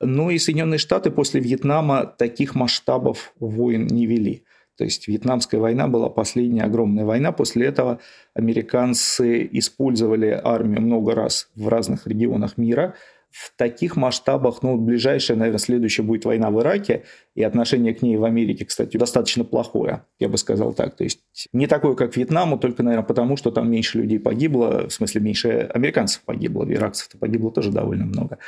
Но 0.00 0.30
и 0.30 0.38
Соединенные 0.38 0.78
Штаты 0.78 1.10
после 1.10 1.40
Вьетнама 1.40 2.06
таких 2.06 2.54
масштабов 2.54 3.32
войн 3.38 3.86
не 3.86 4.06
вели. 4.06 4.44
То 4.82 4.86
есть 4.86 5.06
Вьетнамская 5.06 5.60
война 5.60 5.86
была 5.86 6.08
последняя 6.08 6.64
огромная 6.64 7.04
война. 7.04 7.30
После 7.30 7.66
этого 7.66 8.00
американцы 8.34 9.48
использовали 9.52 10.40
армию 10.42 10.80
много 10.80 11.14
раз 11.14 11.50
в 11.54 11.68
разных 11.68 12.08
регионах 12.08 12.58
мира– 12.58 12.96
в 13.32 13.56
таких 13.56 13.96
масштабах, 13.96 14.62
ну, 14.62 14.76
ближайшая, 14.76 15.38
наверное, 15.38 15.58
следующая 15.58 16.02
будет 16.02 16.26
война 16.26 16.50
в 16.50 16.60
Ираке, 16.60 17.04
и 17.34 17.42
отношение 17.42 17.94
к 17.94 18.02
ней 18.02 18.18
в 18.18 18.24
Америке, 18.24 18.66
кстати, 18.66 18.98
достаточно 18.98 19.42
плохое, 19.42 20.04
я 20.18 20.28
бы 20.28 20.36
сказал 20.36 20.74
так. 20.74 20.96
То 20.96 21.04
есть 21.04 21.20
не 21.54 21.66
такое, 21.66 21.94
как 21.94 22.14
Вьетнаму, 22.14 22.58
только, 22.58 22.82
наверное, 22.82 23.06
потому, 23.06 23.38
что 23.38 23.50
там 23.50 23.70
меньше 23.70 23.98
людей 23.98 24.20
погибло, 24.20 24.86
в 24.88 24.92
смысле, 24.92 25.22
меньше 25.22 25.48
американцев 25.72 26.22
погибло, 26.22 26.70
иракцев-то 26.70 27.16
погибло 27.16 27.50
тоже 27.50 27.72
довольно 27.72 28.04
много. 28.04 28.38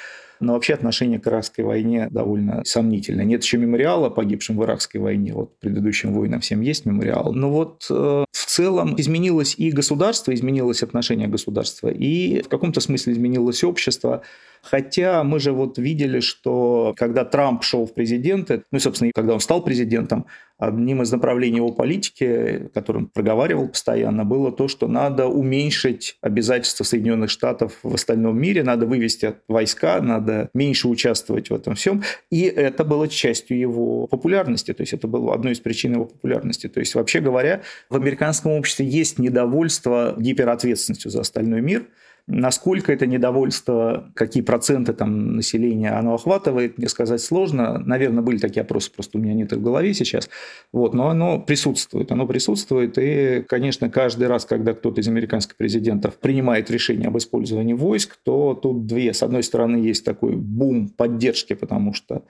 Но 0.41 0.55
вообще 0.55 0.75
отношение 0.75 1.19
к 1.19 1.27
иракской 1.27 1.65
войне 1.65 2.09
довольно 2.11 2.63
сомнительное. 2.65 3.25
Нет 3.25 3.43
еще 3.43 3.59
мемориала 3.59 4.11
погибшим 4.11 4.57
в 4.57 4.65
иракской 4.65 5.01
войне. 5.01 5.33
Вот 5.33 5.59
предыдущим 5.61 6.13
войнам 6.13 6.41
всем 6.41 6.61
есть 6.61 6.87
мемориал. 6.87 7.33
Но 7.33 7.51
вот 7.51 7.87
э, 7.91 8.25
в 8.31 8.47
целом 8.47 8.95
изменилось 8.99 9.55
и 9.57 9.71
государство, 9.71 10.35
изменилось 10.35 10.83
отношение 10.83 11.29
государства, 11.29 11.89
и 11.89 12.43
в 12.43 12.49
каком-то 12.49 12.81
смысле 12.81 13.15
изменилось 13.15 13.65
общество. 13.65 14.23
Хотя 14.65 15.23
мы 15.25 15.41
же 15.41 15.53
вот 15.53 15.77
видели, 15.79 16.21
что 16.21 16.95
когда 16.97 17.25
Трамп 17.25 17.63
шел 17.63 17.87
в 17.87 17.93
президенты, 17.93 18.65
ну 18.71 18.79
и, 18.79 18.81
собственно, 18.81 19.11
когда 19.15 19.35
он 19.35 19.41
стал 19.41 19.63
президентом, 19.63 20.27
одним 20.57 21.03
из 21.03 21.13
направлений 21.13 21.57
его 21.57 21.71
политики, 21.71 22.71
которым 22.73 23.09
проговаривал 23.09 23.69
постоянно, 23.69 24.25
было 24.25 24.53
то, 24.53 24.69
что 24.69 24.89
надо 24.89 25.27
уменьшить 25.27 26.17
обязательства 26.23 26.85
Соединенных 26.85 27.29
Штатов 27.29 27.79
в 27.83 27.95
остальном 27.95 28.41
мире, 28.41 28.63
надо 28.63 28.87
вывести 28.87 29.35
войска, 29.49 30.01
надо 30.01 30.49
меньше 30.55 30.89
участвовать 30.89 31.51
в 31.51 31.55
этом 31.55 31.75
всем. 31.75 32.03
И 32.31 32.43
это 32.43 32.85
было 32.85 33.07
частью 33.09 33.59
его 33.59 34.07
популярности, 34.07 34.73
то 34.73 34.83
есть 34.83 34.95
это 34.95 35.09
было 35.09 35.35
одной 35.35 35.53
из 35.53 35.61
причин 35.61 35.93
его 35.93 36.07
популярности. 36.07 36.69
То 36.69 36.81
есть, 36.81 36.95
вообще 36.95 37.21
говоря, 37.21 37.63
в 37.91 37.97
американском 37.97 38.53
обществе 38.53 38.87
есть 38.87 39.19
недовольство 39.19 40.15
гиперответственностью 40.17 41.11
за 41.11 41.21
остальной 41.21 41.61
мир– 41.61 41.87
Насколько 42.27 42.91
это 42.91 43.07
недовольство, 43.07 44.11
какие 44.15 44.43
проценты 44.43 44.95
там 44.95 45.37
населения 45.37 45.91
оно 45.91 46.15
охватывает, 46.15 46.79
мне 46.79 46.89
сказать 46.89 47.21
сложно. 47.21 47.79
Наверное, 47.79 48.23
были 48.23 48.39
такие 48.39 48.63
опросы, 48.63 48.91
просто 48.91 49.19
у 49.19 49.21
меня 49.21 49.35
нет 49.35 49.53
их 49.53 49.59
в 49.59 49.63
голове 49.63 49.93
сейчас. 49.93 50.31
Вот, 50.73 50.95
но 50.95 51.11
оно 51.11 51.39
присутствует. 51.39 52.11
Оно 52.11 52.27
присутствует. 52.27 52.97
И, 52.97 53.45
конечно, 53.47 53.91
каждый 53.91 54.29
раз, 54.29 54.47
когда 54.47 54.73
кто-то 54.73 55.03
из 55.03 55.09
американских 55.09 55.57
президентов 55.57 56.17
принимает 56.17 56.71
решение 56.71 57.09
об 57.09 57.19
использовании 57.19 57.75
войск, 57.75 58.17
то 58.25 58.55
тут 58.55 58.87
две. 58.87 59.13
С 59.13 59.23
одной 59.23 59.43
стороны, 59.43 59.77
есть 59.77 60.03
такой 60.03 60.35
бум 60.35 60.89
поддержки, 60.89 61.53
потому 61.53 61.93
что 61.93 62.23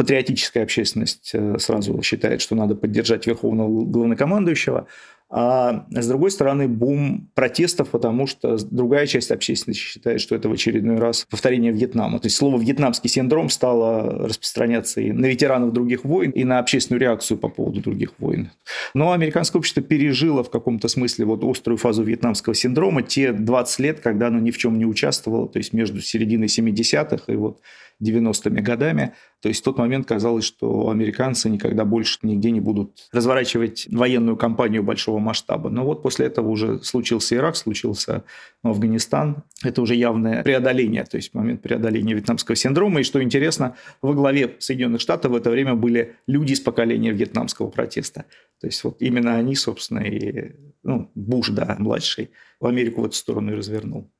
патриотическая 0.00 0.62
общественность 0.62 1.32
э, 1.34 1.58
сразу 1.58 2.00
считает, 2.02 2.40
что 2.40 2.54
надо 2.54 2.74
поддержать 2.74 3.26
верховного 3.26 3.84
главнокомандующего, 3.84 4.86
а 5.32 5.86
с 5.90 6.08
другой 6.08 6.32
стороны, 6.32 6.66
бум 6.66 7.30
протестов, 7.34 7.90
потому 7.90 8.26
что 8.26 8.56
другая 8.70 9.06
часть 9.06 9.30
общественности 9.30 9.80
считает, 9.80 10.20
что 10.20 10.34
это 10.34 10.48
в 10.48 10.52
очередной 10.52 10.96
раз 10.96 11.24
повторение 11.30 11.70
Вьетнама. 11.70 12.18
То 12.18 12.26
есть 12.26 12.36
слово 12.36 12.60
«вьетнамский 12.60 13.08
синдром» 13.08 13.48
стало 13.48 14.26
распространяться 14.26 15.00
и 15.00 15.12
на 15.12 15.26
ветеранов 15.26 15.72
других 15.72 16.04
войн, 16.04 16.32
и 16.32 16.42
на 16.42 16.58
общественную 16.58 17.00
реакцию 17.00 17.38
по 17.38 17.48
поводу 17.48 17.80
других 17.80 18.14
войн. 18.18 18.50
Но 18.92 19.12
американское 19.12 19.60
общество 19.60 19.82
пережило 19.82 20.42
в 20.42 20.50
каком-то 20.50 20.88
смысле 20.88 21.26
вот 21.26 21.44
острую 21.44 21.76
фазу 21.76 22.02
вьетнамского 22.02 22.56
синдрома, 22.56 23.02
те 23.02 23.32
20 23.32 23.78
лет, 23.78 24.00
когда 24.00 24.26
оно 24.26 24.40
ни 24.40 24.50
в 24.50 24.58
чем 24.58 24.78
не 24.78 24.84
участвовало, 24.84 25.48
то 25.48 25.58
есть 25.58 25.72
между 25.72 26.00
серединой 26.00 26.48
70-х 26.48 27.32
и 27.32 27.36
вот 27.36 27.60
90-ми 28.02 28.60
годами. 28.60 29.14
То 29.40 29.48
есть 29.48 29.60
в 29.60 29.64
тот 29.64 29.78
момент 29.78 30.06
казалось, 30.06 30.44
что 30.44 30.90
американцы 30.90 31.48
никогда 31.48 31.84
больше 31.84 32.18
нигде 32.22 32.50
не 32.50 32.60
будут 32.60 33.08
разворачивать 33.12 33.88
военную 33.90 34.36
кампанию 34.36 34.82
большого 34.82 35.18
масштаба. 35.18 35.70
Но 35.70 35.84
вот 35.84 36.02
после 36.02 36.26
этого 36.26 36.48
уже 36.48 36.82
случился 36.82 37.36
Ирак, 37.36 37.56
случился 37.56 38.24
Афганистан. 38.62 39.44
Это 39.62 39.82
уже 39.82 39.94
явное 39.94 40.42
преодоление, 40.42 41.04
то 41.04 41.16
есть 41.16 41.34
момент 41.34 41.62
преодоления 41.62 42.14
вьетнамского 42.14 42.56
синдрома. 42.56 43.00
И 43.00 43.04
что 43.04 43.22
интересно, 43.22 43.76
во 44.02 44.14
главе 44.14 44.56
Соединенных 44.58 45.00
Штатов 45.00 45.32
в 45.32 45.36
это 45.36 45.50
время 45.50 45.74
были 45.74 46.16
люди 46.26 46.52
из 46.52 46.60
поколения 46.60 47.12
вьетнамского 47.12 47.70
протеста. 47.70 48.24
То 48.60 48.66
есть 48.66 48.82
вот 48.84 49.00
именно 49.00 49.36
они, 49.36 49.54
собственно, 49.54 50.00
и 50.00 50.52
ну, 50.82 51.10
Буш, 51.14 51.50
да, 51.50 51.76
младший, 51.78 52.30
в 52.58 52.66
Америку 52.66 53.02
в 53.02 53.06
эту 53.06 53.14
сторону 53.14 53.52
и 53.52 53.56
развернул. 53.56 54.10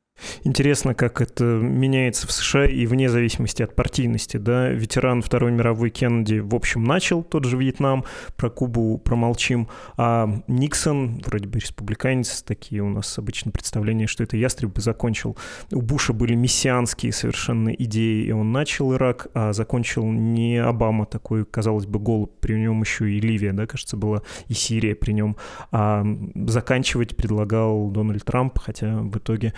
Интересно, 0.44 0.94
как 0.94 1.20
это 1.20 1.44
меняется 1.44 2.26
в 2.26 2.32
США 2.32 2.66
и 2.66 2.86
вне 2.86 3.08
зависимости 3.08 3.62
от 3.62 3.74
партийности. 3.74 4.36
Да? 4.36 4.68
Ветеран 4.68 5.22
Второй 5.22 5.52
мировой 5.52 5.90
Кеннеди, 5.90 6.38
в 6.38 6.54
общем, 6.54 6.84
начал 6.84 7.22
тот 7.22 7.44
же 7.44 7.56
Вьетнам, 7.56 8.04
про 8.36 8.50
Кубу 8.50 8.98
промолчим, 8.98 9.68
а 9.96 10.28
Никсон, 10.46 11.20
вроде 11.24 11.48
бы 11.48 11.58
республиканец, 11.58 12.42
такие 12.42 12.82
у 12.82 12.88
нас 12.88 13.18
обычно 13.18 13.50
представления, 13.50 14.06
что 14.06 14.22
это 14.22 14.36
ястреб 14.36 14.74
бы 14.74 14.80
закончил. 14.80 15.36
У 15.72 15.80
Буша 15.80 16.12
были 16.12 16.34
мессианские 16.34 17.12
совершенно 17.12 17.70
идеи, 17.70 18.24
и 18.24 18.32
он 18.32 18.52
начал 18.52 18.94
Ирак, 18.94 19.28
а 19.34 19.52
закончил 19.52 20.04
не 20.04 20.56
Обама, 20.58 21.06
такой, 21.06 21.44
казалось 21.44 21.86
бы, 21.86 21.98
голубь, 21.98 22.32
при 22.40 22.54
нем 22.54 22.80
еще 22.80 23.10
и 23.10 23.20
Ливия, 23.20 23.52
да, 23.52 23.66
кажется, 23.66 23.96
была 23.96 24.22
и 24.48 24.54
Сирия 24.54 24.94
при 24.94 25.12
нем, 25.12 25.36
а 25.70 26.04
заканчивать 26.46 27.16
предлагал 27.16 27.90
Дональд 27.90 28.24
Трамп, 28.24 28.58
хотя 28.58 28.96
в 28.96 29.16
итоге 29.16 29.54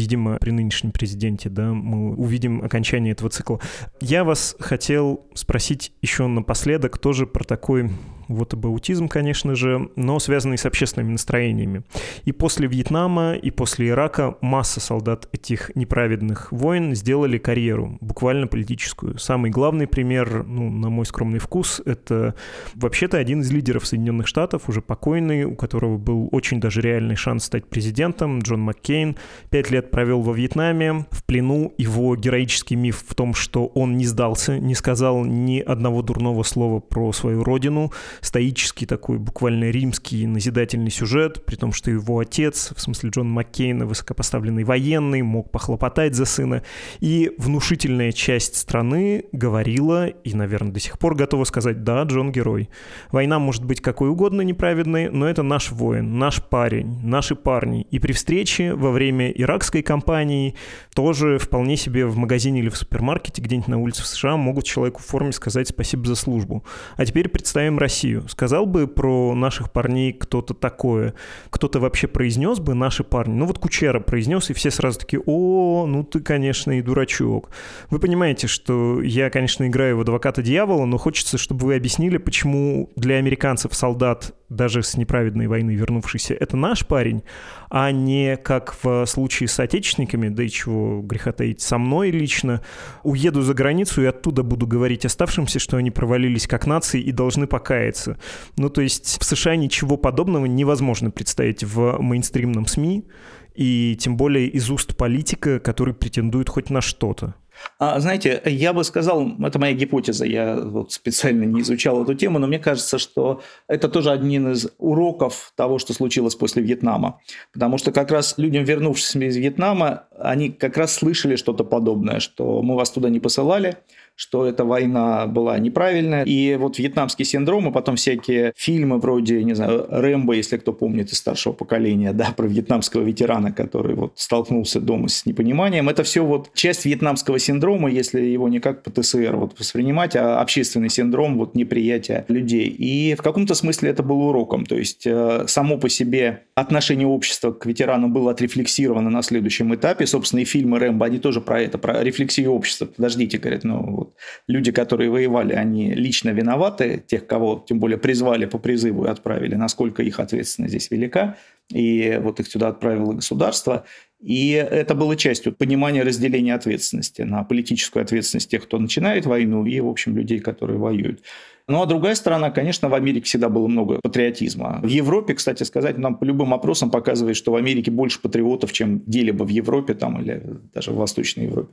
видимо, 0.00 0.38
при 0.38 0.50
нынешнем 0.50 0.92
президенте, 0.92 1.50
да, 1.50 1.72
мы 1.72 2.14
увидим 2.14 2.62
окончание 2.62 3.12
этого 3.12 3.28
цикла. 3.28 3.60
Я 4.00 4.24
вас 4.24 4.56
хотел 4.58 5.26
спросить 5.34 5.92
еще 6.00 6.26
напоследок 6.26 6.96
тоже 6.98 7.26
про 7.26 7.44
такой 7.44 7.90
вот 8.30 8.54
об 8.54 8.64
аутизм, 8.66 9.08
конечно 9.08 9.54
же, 9.56 9.90
но 9.96 10.20
связанный 10.20 10.56
с 10.56 10.64
общественными 10.64 11.12
настроениями. 11.12 11.82
И 12.24 12.32
после 12.32 12.68
Вьетнама, 12.68 13.34
и 13.34 13.50
после 13.50 13.88
Ирака 13.88 14.36
масса 14.40 14.80
солдат 14.80 15.28
этих 15.32 15.72
неправедных 15.74 16.52
войн 16.52 16.94
сделали 16.94 17.38
карьеру, 17.38 17.98
буквально 18.00 18.46
политическую. 18.46 19.18
Самый 19.18 19.50
главный 19.50 19.88
пример, 19.88 20.44
ну, 20.44 20.70
на 20.70 20.90
мой 20.90 21.06
скромный 21.06 21.40
вкус, 21.40 21.82
это 21.84 22.36
вообще-то 22.74 23.18
один 23.18 23.40
из 23.40 23.50
лидеров 23.50 23.84
Соединенных 23.84 24.28
Штатов, 24.28 24.68
уже 24.68 24.80
покойный, 24.80 25.44
у 25.44 25.56
которого 25.56 25.98
был 25.98 26.28
очень 26.30 26.60
даже 26.60 26.80
реальный 26.80 27.16
шанс 27.16 27.44
стать 27.44 27.66
президентом, 27.66 28.38
Джон 28.38 28.60
Маккейн. 28.60 29.16
Пять 29.50 29.72
лет 29.72 29.89
провел 29.90 30.22
во 30.22 30.32
Вьетнаме, 30.32 31.06
в 31.10 31.24
плену. 31.24 31.74
Его 31.76 32.16
героический 32.16 32.76
миф 32.76 33.04
в 33.06 33.14
том, 33.14 33.34
что 33.34 33.66
он 33.66 33.96
не 33.96 34.06
сдался, 34.06 34.58
не 34.58 34.74
сказал 34.74 35.24
ни 35.24 35.60
одного 35.60 36.02
дурного 36.02 36.42
слова 36.42 36.80
про 36.80 37.12
свою 37.12 37.44
родину, 37.44 37.92
стоический 38.20 38.86
такой 38.86 39.18
буквально 39.18 39.70
римский 39.70 40.26
назидательный 40.26 40.90
сюжет, 40.90 41.44
при 41.44 41.56
том, 41.56 41.72
что 41.72 41.90
его 41.90 42.18
отец, 42.18 42.72
в 42.74 42.80
смысле 42.80 43.10
Джон 43.10 43.30
Маккейна, 43.30 43.86
высокопоставленный 43.86 44.64
военный, 44.64 45.22
мог 45.22 45.50
похлопотать 45.50 46.14
за 46.14 46.24
сына. 46.24 46.62
И 47.00 47.32
внушительная 47.38 48.12
часть 48.12 48.56
страны 48.56 49.24
говорила, 49.32 50.06
и, 50.06 50.34
наверное, 50.34 50.72
до 50.72 50.80
сих 50.80 50.98
пор 50.98 51.14
готова 51.14 51.44
сказать, 51.44 51.84
да, 51.84 52.02
Джон 52.04 52.32
герой. 52.32 52.68
Война 53.12 53.38
может 53.38 53.64
быть 53.64 53.80
какой 53.80 54.08
угодно 54.08 54.42
неправедной, 54.42 55.10
но 55.10 55.28
это 55.28 55.42
наш 55.42 55.70
воин, 55.70 56.18
наш 56.18 56.42
парень, 56.42 57.00
наши 57.02 57.34
парни. 57.34 57.86
И 57.90 57.98
при 57.98 58.12
встрече 58.12 58.74
во 58.74 58.90
время 58.90 59.30
иракской 59.30 59.79
кампании 59.82 60.54
тоже 60.94 61.38
вполне 61.38 61.76
себе 61.76 62.06
в 62.06 62.16
магазине 62.16 62.60
или 62.60 62.68
в 62.68 62.76
супермаркете 62.76 63.42
где-нибудь 63.42 63.68
на 63.68 63.78
улице 63.78 64.02
в 64.02 64.06
США 64.06 64.36
могут 64.36 64.64
человеку 64.64 65.00
в 65.00 65.06
форме 65.06 65.32
сказать 65.32 65.68
спасибо 65.68 66.06
за 66.06 66.14
службу. 66.14 66.64
А 66.96 67.04
теперь 67.04 67.28
представим 67.28 67.78
Россию. 67.78 68.28
Сказал 68.28 68.66
бы 68.66 68.86
про 68.86 69.34
наших 69.34 69.72
парней 69.72 70.12
кто-то 70.12 70.54
такое? 70.54 71.14
Кто-то 71.50 71.80
вообще 71.80 72.06
произнес 72.06 72.58
бы 72.58 72.74
наши 72.74 73.04
парни? 73.04 73.34
Ну 73.34 73.46
вот 73.46 73.58
Кучера 73.58 74.00
произнес, 74.00 74.50
и 74.50 74.54
все 74.54 74.70
сразу 74.70 75.00
такие, 75.00 75.22
о, 75.26 75.86
ну 75.86 76.04
ты, 76.04 76.20
конечно, 76.20 76.72
и 76.72 76.82
дурачок. 76.82 77.50
Вы 77.90 77.98
понимаете, 77.98 78.46
что 78.46 79.00
я, 79.02 79.30
конечно, 79.30 79.66
играю 79.66 79.96
в 79.96 80.00
адвоката 80.00 80.42
дьявола, 80.42 80.86
но 80.86 80.98
хочется, 80.98 81.38
чтобы 81.38 81.66
вы 81.66 81.76
объяснили, 81.76 82.18
почему 82.18 82.90
для 82.96 83.16
американцев 83.16 83.74
солдат 83.74 84.34
даже 84.50 84.82
с 84.82 84.96
неправедной 84.96 85.46
войны 85.46 85.70
вернувшийся, 85.70 86.34
это 86.34 86.56
наш 86.56 86.84
парень, 86.84 87.22
а 87.70 87.90
не 87.92 88.36
как 88.36 88.76
в 88.82 89.06
случае 89.06 89.48
с 89.48 89.58
отечественниками, 89.58 90.28
да 90.28 90.42
и 90.42 90.48
чего 90.48 91.00
греха 91.00 91.32
таить, 91.32 91.62
со 91.62 91.78
мной 91.78 92.10
лично, 92.10 92.60
уеду 93.04 93.42
за 93.42 93.54
границу 93.54 94.02
и 94.02 94.06
оттуда 94.06 94.42
буду 94.42 94.66
говорить 94.66 95.04
оставшимся, 95.04 95.58
что 95.58 95.76
они 95.76 95.90
провалились 95.90 96.46
как 96.46 96.66
нации 96.66 97.00
и 97.00 97.12
должны 97.12 97.46
покаяться. 97.46 98.18
Ну, 98.56 98.68
то 98.68 98.82
есть 98.82 99.18
в 99.20 99.24
США 99.24 99.56
ничего 99.56 99.96
подобного 99.96 100.46
невозможно 100.46 101.10
представить 101.10 101.64
в 101.64 101.98
мейнстримном 102.00 102.66
СМИ, 102.66 103.06
и 103.54 103.96
тем 104.00 104.16
более 104.16 104.48
из 104.48 104.70
уст 104.70 104.96
политика, 104.96 105.60
который 105.60 105.94
претендует 105.94 106.48
хоть 106.48 106.70
на 106.70 106.80
что-то. 106.80 107.34
А, 107.78 107.98
знаете, 108.00 108.42
я 108.44 108.72
бы 108.72 108.84
сказал, 108.84 109.32
это 109.42 109.58
моя 109.58 109.72
гипотеза, 109.72 110.26
я 110.26 110.56
вот 110.56 110.92
специально 110.92 111.44
не 111.44 111.62
изучал 111.62 112.02
эту 112.02 112.14
тему, 112.14 112.38
но 112.38 112.46
мне 112.46 112.58
кажется, 112.58 112.98
что 112.98 113.42
это 113.68 113.88
тоже 113.88 114.10
один 114.10 114.52
из 114.52 114.68
уроков 114.78 115.52
того, 115.56 115.78
что 115.78 115.94
случилось 115.94 116.34
после 116.34 116.62
Вьетнама. 116.62 117.20
Потому 117.52 117.78
что 117.78 117.92
как 117.92 118.10
раз 118.10 118.34
людям, 118.36 118.64
вернувшимся 118.64 119.18
из 119.26 119.36
Вьетнама, 119.36 120.04
они 120.18 120.50
как 120.50 120.76
раз 120.76 120.94
слышали 120.94 121.36
что-то 121.36 121.64
подобное, 121.64 122.20
что 122.20 122.62
мы 122.62 122.76
вас 122.76 122.90
туда 122.90 123.08
не 123.08 123.20
посылали, 123.20 123.76
что 124.20 124.44
эта 124.44 124.66
война 124.66 125.26
была 125.26 125.58
неправильная. 125.58 126.24
И 126.24 126.54
вот 126.56 126.78
вьетнамский 126.78 127.24
синдром, 127.24 127.68
и 127.68 127.72
потом 127.72 127.96
всякие 127.96 128.52
фильмы 128.54 128.98
вроде, 128.98 129.42
не 129.42 129.54
знаю, 129.54 129.86
Рэмбо, 129.88 130.34
если 130.34 130.58
кто 130.58 130.74
помнит 130.74 131.10
из 131.10 131.16
старшего 131.16 131.54
поколения, 131.54 132.12
да, 132.12 132.34
про 132.36 132.46
вьетнамского 132.46 133.02
ветерана, 133.02 133.50
который 133.50 133.94
вот 133.94 134.12
столкнулся 134.16 134.78
дома 134.78 135.08
с 135.08 135.24
непониманием. 135.24 135.88
Это 135.88 136.02
все 136.02 136.22
вот 136.22 136.50
часть 136.52 136.84
вьетнамского 136.84 137.38
синдрома, 137.38 137.90
если 137.90 138.20
его 138.20 138.50
не 138.50 138.60
как 138.60 138.82
ПТСР 138.82 139.36
вот 139.36 139.58
воспринимать, 139.58 140.14
а 140.16 140.38
общественный 140.42 140.90
синдром 140.90 141.38
вот 141.38 141.54
неприятия 141.54 142.26
людей. 142.28 142.68
И 142.68 143.14
в 143.14 143.22
каком-то 143.22 143.54
смысле 143.54 143.88
это 143.88 144.02
было 144.02 144.24
уроком. 144.24 144.66
То 144.66 144.76
есть 144.76 145.06
э, 145.06 145.46
само 145.46 145.78
по 145.78 145.88
себе 145.88 146.42
отношение 146.54 147.06
общества 147.06 147.52
к 147.52 147.64
ветеранам 147.64 148.12
было 148.12 148.32
отрефлексировано 148.32 149.08
на 149.08 149.22
следующем 149.22 149.74
этапе. 149.74 150.06
Собственно, 150.06 150.40
и 150.40 150.44
фильмы 150.44 150.78
Рэмбо, 150.78 151.06
они 151.06 151.18
тоже 151.18 151.40
про 151.40 151.62
это, 151.62 151.78
про 151.78 152.04
рефлексию 152.04 152.52
общества. 152.52 152.84
Подождите, 152.84 153.38
говорят, 153.38 153.64
ну 153.64 153.96
вот 153.96 154.09
люди, 154.46 154.72
которые 154.72 155.10
воевали, 155.10 155.52
они 155.52 155.94
лично 155.94 156.30
виноваты, 156.30 157.02
тех, 157.06 157.26
кого 157.26 157.64
тем 157.68 157.78
более 157.78 157.98
призвали 157.98 158.46
по 158.46 158.58
призыву 158.58 159.04
и 159.04 159.08
отправили, 159.08 159.54
насколько 159.54 160.02
их 160.02 160.20
ответственность 160.20 160.72
здесь 160.72 160.90
велика 160.90 161.36
и 161.72 162.18
вот 162.20 162.40
их 162.40 162.48
сюда 162.48 162.68
отправило 162.68 163.12
государство. 163.12 163.84
И 164.20 164.50
это 164.50 164.94
было 164.94 165.16
частью 165.16 165.54
понимания 165.54 166.02
разделения 166.02 166.54
ответственности 166.54 167.22
на 167.22 167.42
политическую 167.42 168.02
ответственность 168.02 168.50
тех, 168.50 168.64
кто 168.64 168.78
начинает 168.78 169.24
войну, 169.24 169.64
и, 169.64 169.80
в 169.80 169.88
общем, 169.88 170.16
людей, 170.16 170.40
которые 170.40 170.78
воюют. 170.78 171.22
Ну 171.70 171.80
а 171.82 171.86
другая 171.86 172.16
сторона, 172.16 172.50
конечно, 172.50 172.88
в 172.88 172.94
Америке 172.94 173.26
всегда 173.26 173.48
было 173.48 173.68
много 173.68 174.00
патриотизма. 174.02 174.80
В 174.82 174.88
Европе, 174.88 175.34
кстати 175.34 175.62
сказать, 175.62 175.98
нам 175.98 176.16
по 176.16 176.24
любым 176.24 176.52
опросам 176.52 176.90
показывает, 176.90 177.36
что 177.36 177.52
в 177.52 177.54
Америке 177.54 177.92
больше 177.92 178.20
патриотов, 178.20 178.72
чем 178.72 178.98
где-либо 178.98 179.44
в 179.44 179.48
Европе 179.48 179.94
там, 179.94 180.20
или 180.20 180.42
даже 180.74 180.90
в 180.90 180.96
Восточной 180.96 181.44
Европе. 181.44 181.70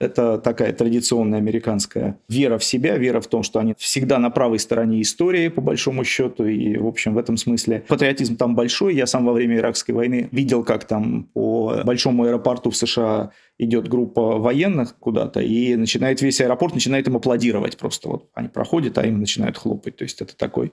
Это 0.00 0.38
такая 0.38 0.72
традиционная 0.72 1.40
американская 1.40 2.18
вера 2.26 2.56
в 2.56 2.64
себя, 2.64 2.96
вера 2.96 3.20
в 3.20 3.26
том, 3.26 3.42
что 3.42 3.58
они 3.58 3.74
всегда 3.76 4.18
на 4.18 4.30
правой 4.30 4.58
стороне 4.58 5.02
истории, 5.02 5.48
по 5.48 5.60
большому 5.60 6.04
счету. 6.04 6.46
И, 6.46 6.78
в 6.78 6.86
общем, 6.86 7.12
в 7.12 7.18
этом 7.18 7.36
смысле 7.36 7.84
патриотизм 7.86 8.36
там 8.36 8.54
большой. 8.54 8.94
Я 8.94 9.04
сам 9.04 9.26
во 9.26 9.34
время 9.34 9.58
Иракской 9.58 9.94
войны 9.94 10.30
видел, 10.32 10.64
как 10.64 10.86
там 10.86 11.24
по 11.34 11.82
большому 11.84 12.24
аэропорту 12.24 12.70
в 12.70 12.76
США 12.78 13.30
идет 13.58 13.88
группа 13.88 14.38
военных 14.38 14.96
куда-то, 14.98 15.40
и 15.40 15.76
начинает 15.76 16.20
весь 16.22 16.40
аэропорт, 16.40 16.74
начинает 16.74 17.06
им 17.06 17.16
аплодировать 17.16 17.76
просто. 17.76 18.08
Вот 18.08 18.28
они 18.34 18.48
проходят, 18.48 18.98
а 18.98 19.06
им 19.06 19.20
начинают 19.20 19.56
хлопать. 19.56 19.96
То 19.96 20.04
есть 20.04 20.20
это 20.20 20.36
такой 20.36 20.72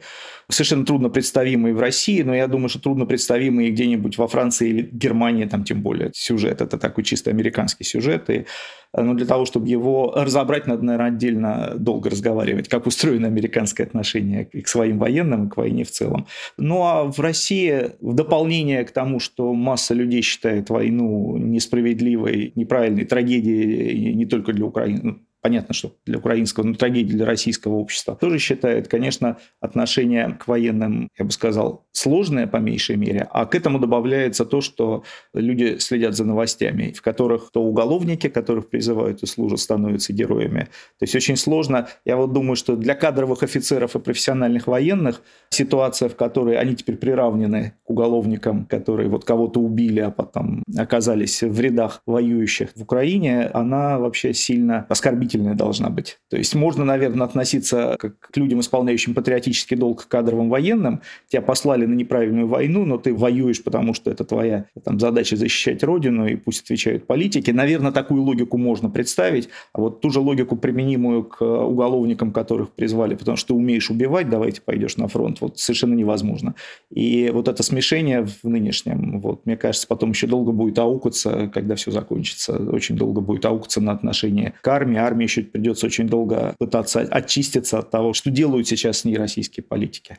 совершенно 0.50 0.86
трудно 0.86 1.10
представимый 1.10 1.74
в 1.74 1.80
России, 1.80 2.22
но 2.22 2.36
я 2.36 2.48
думаю, 2.48 2.70
что 2.70 2.80
трудно 2.80 3.06
представимый 3.06 3.70
где-нибудь 3.70 4.18
во 4.18 4.28
Франции 4.28 4.70
или 4.70 4.90
Германии, 4.92 5.46
там 5.46 5.64
тем 5.64 5.82
более 5.82 6.12
сюжет. 6.14 6.62
Это 6.62 6.78
такой 6.78 7.04
чисто 7.04 7.30
американский 7.30 7.84
сюжет. 7.84 8.30
И 8.30 8.46
но 8.94 9.14
для 9.14 9.26
того, 9.26 9.46
чтобы 9.46 9.70
его 9.70 10.12
разобрать, 10.16 10.68
надо, 10.68 10.84
наверное, 10.84 11.08
отдельно 11.08 11.74
долго 11.78 12.10
разговаривать, 12.10 12.68
как 12.68 12.88
устроено 12.88 13.28
американское 13.28 13.88
отношение 13.88 14.46
к 14.46 14.68
своим 14.68 15.00
военным 15.00 15.48
и 15.48 15.50
к 15.50 15.56
войне 15.56 15.86
в 15.86 15.92
целом. 15.92 16.28
Ну 16.58 16.84
а 16.84 17.04
в 17.06 17.20
России, 17.20 17.92
в 18.02 18.14
дополнение 18.14 18.84
к 18.84 18.92
тому, 18.92 19.20
что 19.20 19.54
масса 19.54 19.94
людей 19.94 20.22
считает 20.22 20.70
войну 20.70 21.38
несправедливой, 21.38 22.52
неправильной, 22.56 22.71
трагедией 23.06 24.14
не 24.14 24.26
только 24.26 24.54
для 24.54 24.66
Украины, 24.66 25.22
понятно, 25.42 25.74
что 25.74 25.96
для 26.06 26.20
украинского, 26.20 26.64
но 26.64 26.76
трагедия 26.76 27.14
для 27.14 27.26
российского 27.26 27.76
общества, 27.76 28.16
тоже 28.16 28.40
считает, 28.40 28.88
конечно, 28.88 29.38
отношение 29.60 30.38
к 30.40 30.48
военным, 30.48 31.10
я 31.18 31.26
бы 31.26 31.32
сказал, 31.32 31.86
сложное 31.92 32.48
по 32.48 32.58
меньшей 32.58 32.96
мере, 32.96 33.28
а 33.32 33.46
к 33.46 33.56
этому 33.56 33.80
добавляется 33.80 34.46
то, 34.46 34.62
что 34.62 35.04
люди 35.34 35.78
следят 35.80 36.16
за 36.16 36.26
новостями, 36.26 36.94
в 36.96 37.02
которых 37.02 37.52
то 37.52 37.62
уголовники, 37.64 38.30
которых 38.30 38.70
призывают 38.70 39.24
и 39.24 39.26
служат, 39.26 39.60
становятся 39.60 40.14
героями. 40.14 40.62
То 41.00 41.04
есть 41.04 41.16
очень 41.16 41.36
сложно. 41.36 41.88
Я 42.06 42.18
вот 42.18 42.34
думаю, 42.34 42.56
что 42.56 42.76
для 42.76 42.96
кадровых 42.96 43.44
офицеров 43.44 43.96
и 43.96 44.00
профессиональных 44.00 44.68
военных 44.68 45.22
ситуация, 45.50 46.10
в 46.10 46.16
которой 46.16 46.58
они 46.58 46.76
теперь 46.76 46.98
приравнены 46.98 47.74
к 47.84 47.90
уголовникам, 47.90 48.66
которые 48.66 49.10
вот 49.10 49.26
кого-то 49.26 49.60
убили, 49.60 50.00
а 50.00 50.12
потом 50.12 50.64
оказались 50.78 51.42
в 51.42 51.60
рядах 51.60 52.02
воюющих 52.06 52.70
в 52.76 52.82
Украине, 52.82 53.48
она 53.54 53.98
вообще 54.00 54.34
сильно 54.34 54.86
оскорбительная 55.32 55.56
должна 55.56 55.90
быть. 55.90 56.20
То 56.30 56.38
есть 56.38 56.56
можно, 56.56 56.86
наверное, 56.86 57.26
относиться 57.26 57.96
как 58.00 58.20
к 58.20 58.38
людям, 58.38 58.60
исполняющим 58.60 59.14
патриотический 59.14 59.78
долг 59.78 60.04
к 60.04 60.08
кадровым 60.08 60.50
военным. 60.50 61.02
Тебя 61.30 61.42
послали 61.42 61.86
на 61.86 61.94
неправильную 61.94 62.48
войну, 62.48 62.86
но 62.86 62.98
ты 62.98 63.14
воюешь, 63.14 63.64
потому 63.64 63.94
что 63.94 64.12
это 64.12 64.24
твоя 64.24 64.66
там, 64.84 65.00
задача 65.00 65.36
защищать 65.36 65.84
родину, 65.84 66.28
и 66.28 66.36
пусть 66.36 66.64
отвечают 66.64 67.08
политики. 67.08 67.52
Наверное, 67.52 67.92
такую 67.92 68.24
логику 68.24 68.58
можно 68.58 68.90
представить, 68.90 69.50
а 69.74 69.82
вот 69.82 70.02
ту 70.02 70.10
же 70.10 70.20
логику, 70.20 70.56
применимую 70.56 71.24
к 71.24 71.42
уголовникам, 71.42 72.32
которых 72.32 72.70
призвали, 72.72 73.16
потому 73.16 73.38
что 73.38 73.50
ты 73.50 73.54
умеешь 73.54 73.90
убивать, 73.90 74.30
давайте 74.30 74.62
пойдешь 74.62 74.98
на 74.98 75.08
фронт, 75.08 75.42
вот 75.42 75.60
совершенно 75.60 75.96
невозможно. 75.96 76.56
И 76.90 77.32
вот 77.34 77.48
это 77.48 77.64
смешение 77.64 78.26
в 78.26 78.44
нынешнем, 78.44 79.20
вот, 79.22 79.46
мне 79.46 79.58
кажется, 79.58 79.88
потом 79.88 80.12
еще 80.12 80.28
долго 80.28 80.52
будет 80.52 80.78
аукаться, 80.80 81.50
когда 81.54 81.76
все 81.76 81.92
закончится, 81.92 82.58
очень 82.72 82.96
долго 82.96 83.22
будет 83.22 83.46
аукаться 83.46 83.82
на 83.82 83.92
отношение 83.92 84.54
к 84.62 84.68
армии. 84.68 84.98
Армии 84.98 85.21
еще 85.24 85.44
придется 85.44 85.86
очень 85.86 86.08
долго 86.08 86.56
пытаться 86.60 87.02
очиститься 87.02 87.80
от 87.80 87.92
того, 87.92 88.14
что 88.14 88.30
делают 88.30 88.68
сейчас 88.68 89.00
с 89.00 89.06
ней 89.06 89.18
российские 89.18 89.64
политики. 89.64 90.18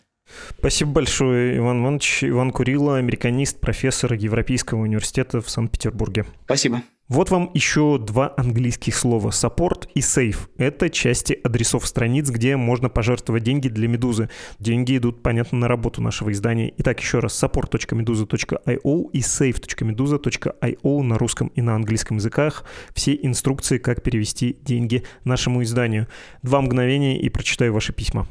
Спасибо 0.59 0.93
большое, 0.93 1.59
Иван 1.59 1.83
Иванович. 1.83 2.25
Иван 2.25 2.51
Курила, 2.53 2.97
американист, 2.99 3.61
профессор 3.61 4.15
Европейского 4.15 4.81
университета 4.81 5.41
в 5.41 5.51
Санкт-Петербурге. 5.51 6.25
Спасибо. 6.45 6.83
Вот 7.13 7.31
вам 7.31 7.51
еще 7.53 7.99
два 7.99 8.33
английских 8.39 8.97
слова 8.97 9.29
«support» 9.29 9.87
и 9.95 10.01
«save». 10.01 10.49
Это 10.57 10.89
части 10.89 11.39
адресов 11.45 11.87
страниц, 11.87 12.31
где 12.31 12.57
можно 12.57 12.89
пожертвовать 12.89 13.43
деньги 13.43 13.69
для 13.69 13.87
«Медузы». 13.87 14.31
Деньги 14.59 14.97
идут, 14.97 15.23
понятно, 15.23 15.59
на 15.59 15.69
работу 15.69 16.01
нашего 16.01 16.33
издания. 16.33 16.73
Итак, 16.79 17.01
еще 17.01 17.19
раз, 17.19 17.39
support.meduza.io 17.45 19.11
и 19.13 19.21
save.meduza.io 19.21 21.03
на 21.03 21.19
русском 21.19 21.49
и 21.49 21.61
на 21.61 21.75
английском 21.75 22.17
языках. 22.17 22.65
Все 22.95 23.15
инструкции, 23.21 23.77
как 23.77 24.03
перевести 24.03 24.57
деньги 24.63 25.03
нашему 25.25 25.63
изданию. 25.65 26.07
Два 26.43 26.63
мгновения 26.63 27.21
и 27.21 27.29
прочитаю 27.29 27.75
ваши 27.75 27.93
письма. 27.93 28.27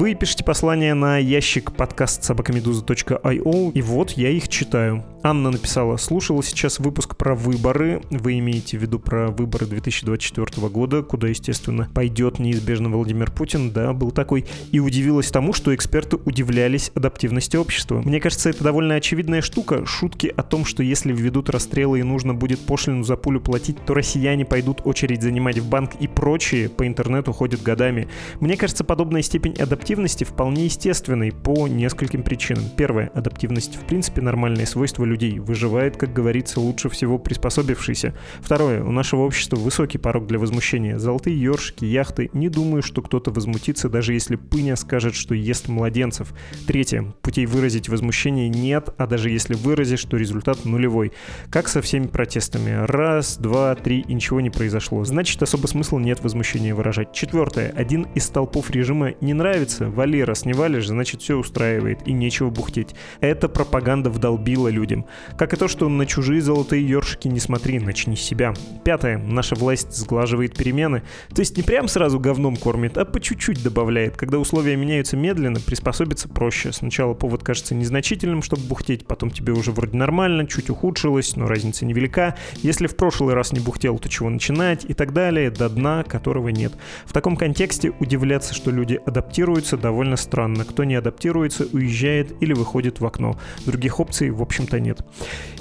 Вы 0.00 0.14
пишете 0.14 0.44
послание 0.44 0.94
на 0.94 1.18
ящик 1.18 1.72
подкаст 1.72 2.24
собакамедуза.io, 2.24 3.72
и 3.72 3.82
вот 3.82 4.12
я 4.12 4.30
их 4.30 4.48
читаю. 4.48 5.04
Анна 5.22 5.50
написала, 5.50 5.98
слушала 5.98 6.42
сейчас 6.42 6.78
выпуск 6.78 7.14
про 7.18 7.34
выборы. 7.34 8.00
Вы 8.08 8.38
имеете 8.38 8.78
в 8.78 8.80
виду 8.80 8.98
про 8.98 9.28
выборы 9.28 9.66
2024 9.66 10.68
года, 10.68 11.02
куда, 11.02 11.28
естественно, 11.28 11.90
пойдет 11.94 12.38
неизбежно 12.38 12.88
Владимир 12.88 13.30
Путин. 13.30 13.70
Да, 13.72 13.92
был 13.92 14.10
такой. 14.10 14.46
И 14.72 14.80
удивилась 14.80 15.30
тому, 15.30 15.52
что 15.52 15.74
эксперты 15.74 16.16
удивлялись 16.16 16.90
адаптивности 16.94 17.58
общества. 17.58 18.00
Мне 18.02 18.18
кажется, 18.20 18.48
это 18.48 18.64
довольно 18.64 18.94
очевидная 18.94 19.42
штука. 19.42 19.84
Шутки 19.84 20.32
о 20.34 20.42
том, 20.42 20.64
что 20.64 20.82
если 20.82 21.12
введут 21.12 21.50
расстрелы 21.50 22.00
и 22.00 22.04
нужно 22.04 22.32
будет 22.32 22.60
пошлину 22.60 23.04
за 23.04 23.18
пулю 23.18 23.42
платить, 23.42 23.76
то 23.84 23.92
россияне 23.92 24.46
пойдут 24.46 24.80
очередь 24.84 25.20
занимать 25.20 25.58
в 25.58 25.68
банк 25.68 25.90
и 26.00 26.08
прочие 26.08 26.70
по 26.70 26.86
интернету 26.86 27.34
ходят 27.34 27.62
годами. 27.62 28.08
Мне 28.40 28.56
кажется, 28.56 28.84
подобная 28.84 29.20
степень 29.20 29.52
адаптивности 29.60 29.89
вполне 29.94 30.66
естественной 30.66 31.32
по 31.32 31.66
нескольким 31.66 32.22
причинам. 32.22 32.64
Первое. 32.76 33.10
Адаптивность 33.14 33.76
в 33.76 33.86
принципе 33.86 34.20
нормальное 34.20 34.66
свойство 34.66 35.04
людей. 35.04 35.38
Выживает, 35.38 35.96
как 35.96 36.12
говорится, 36.12 36.60
лучше 36.60 36.88
всего 36.88 37.18
приспособившийся. 37.18 38.14
Второе. 38.40 38.84
У 38.84 38.92
нашего 38.92 39.22
общества 39.22 39.56
высокий 39.56 39.98
порог 39.98 40.26
для 40.26 40.38
возмущения. 40.38 40.98
Золотые 40.98 41.40
ёршики, 41.40 41.84
яхты. 41.84 42.30
Не 42.32 42.48
думаю, 42.48 42.82
что 42.82 43.02
кто-то 43.02 43.32
возмутится, 43.32 43.88
даже 43.88 44.12
если 44.12 44.36
пыня 44.36 44.76
скажет, 44.76 45.14
что 45.14 45.34
ест 45.34 45.68
младенцев. 45.68 46.32
Третье. 46.66 47.12
Путей 47.22 47.46
выразить 47.46 47.88
возмущение 47.88 48.48
нет, 48.48 48.90
а 48.96 49.06
даже 49.06 49.30
если 49.30 49.54
выразишь, 49.54 50.04
то 50.04 50.16
результат 50.16 50.64
нулевой. 50.64 51.12
Как 51.50 51.68
со 51.68 51.82
всеми 51.82 52.06
протестами. 52.06 52.84
Раз, 52.86 53.38
два, 53.38 53.74
три, 53.74 54.00
и 54.00 54.14
ничего 54.14 54.40
не 54.40 54.50
произошло. 54.50 55.04
Значит, 55.04 55.42
особо 55.42 55.66
смысла 55.66 55.98
нет 55.98 56.22
возмущения 56.22 56.74
выражать. 56.74 57.12
Четвертое. 57.12 57.70
Один 57.70 58.06
из 58.14 58.24
столпов 58.24 58.70
режима 58.70 59.14
не 59.20 59.34
нравится, 59.34 59.79
вали, 59.88 60.22
раз 60.22 60.44
не 60.44 60.52
валишь, 60.52 60.88
значит 60.88 61.22
все 61.22 61.36
устраивает 61.36 62.06
и 62.06 62.12
нечего 62.12 62.50
бухтеть. 62.50 62.94
Это 63.20 63.48
пропаганда 63.48 64.10
вдолбила 64.10 64.68
людям. 64.68 65.06
Как 65.38 65.52
и 65.54 65.56
то, 65.56 65.68
что 65.68 65.88
на 65.88 66.06
чужие 66.06 66.40
золотые 66.40 66.86
ёршики 66.86 67.28
не 67.28 67.40
смотри, 67.40 67.78
начни 67.78 68.16
с 68.16 68.20
себя. 68.20 68.54
Пятое. 68.84 69.18
Наша 69.18 69.54
власть 69.54 69.92
сглаживает 69.92 70.56
перемены. 70.56 71.02
То 71.34 71.40
есть 71.40 71.56
не 71.56 71.62
прям 71.62 71.88
сразу 71.88 72.18
говном 72.18 72.56
кормит, 72.56 72.98
а 72.98 73.04
по 73.04 73.20
чуть-чуть 73.20 73.62
добавляет. 73.62 74.16
Когда 74.16 74.38
условия 74.38 74.76
меняются 74.76 75.16
медленно, 75.16 75.60
приспособиться 75.60 76.28
проще. 76.28 76.72
Сначала 76.72 77.14
повод 77.14 77.42
кажется 77.42 77.74
незначительным, 77.74 78.42
чтобы 78.42 78.62
бухтеть, 78.64 79.06
потом 79.06 79.30
тебе 79.30 79.52
уже 79.52 79.72
вроде 79.72 79.96
нормально, 79.96 80.46
чуть 80.46 80.70
ухудшилось, 80.70 81.36
но 81.36 81.46
разница 81.46 81.84
невелика. 81.84 82.36
Если 82.56 82.86
в 82.86 82.96
прошлый 82.96 83.34
раз 83.34 83.52
не 83.52 83.60
бухтел, 83.60 83.98
то 83.98 84.08
чего 84.08 84.28
начинать 84.30 84.84
и 84.88 84.94
так 84.94 85.12
далее, 85.12 85.50
до 85.50 85.68
дна 85.68 86.02
которого 86.02 86.48
нет. 86.48 86.72
В 87.06 87.12
таком 87.12 87.36
контексте 87.36 87.92
удивляться, 88.00 88.54
что 88.54 88.70
люди 88.70 89.00
адаптируются, 89.06 89.69
довольно 89.76 90.16
странно. 90.16 90.64
Кто 90.64 90.84
не 90.84 90.94
адаптируется, 90.94 91.66
уезжает 91.72 92.34
или 92.42 92.52
выходит 92.52 93.00
в 93.00 93.06
окно. 93.06 93.38
Других 93.66 94.00
опций, 94.00 94.30
в 94.30 94.42
общем-то, 94.42 94.80
нет. 94.80 95.04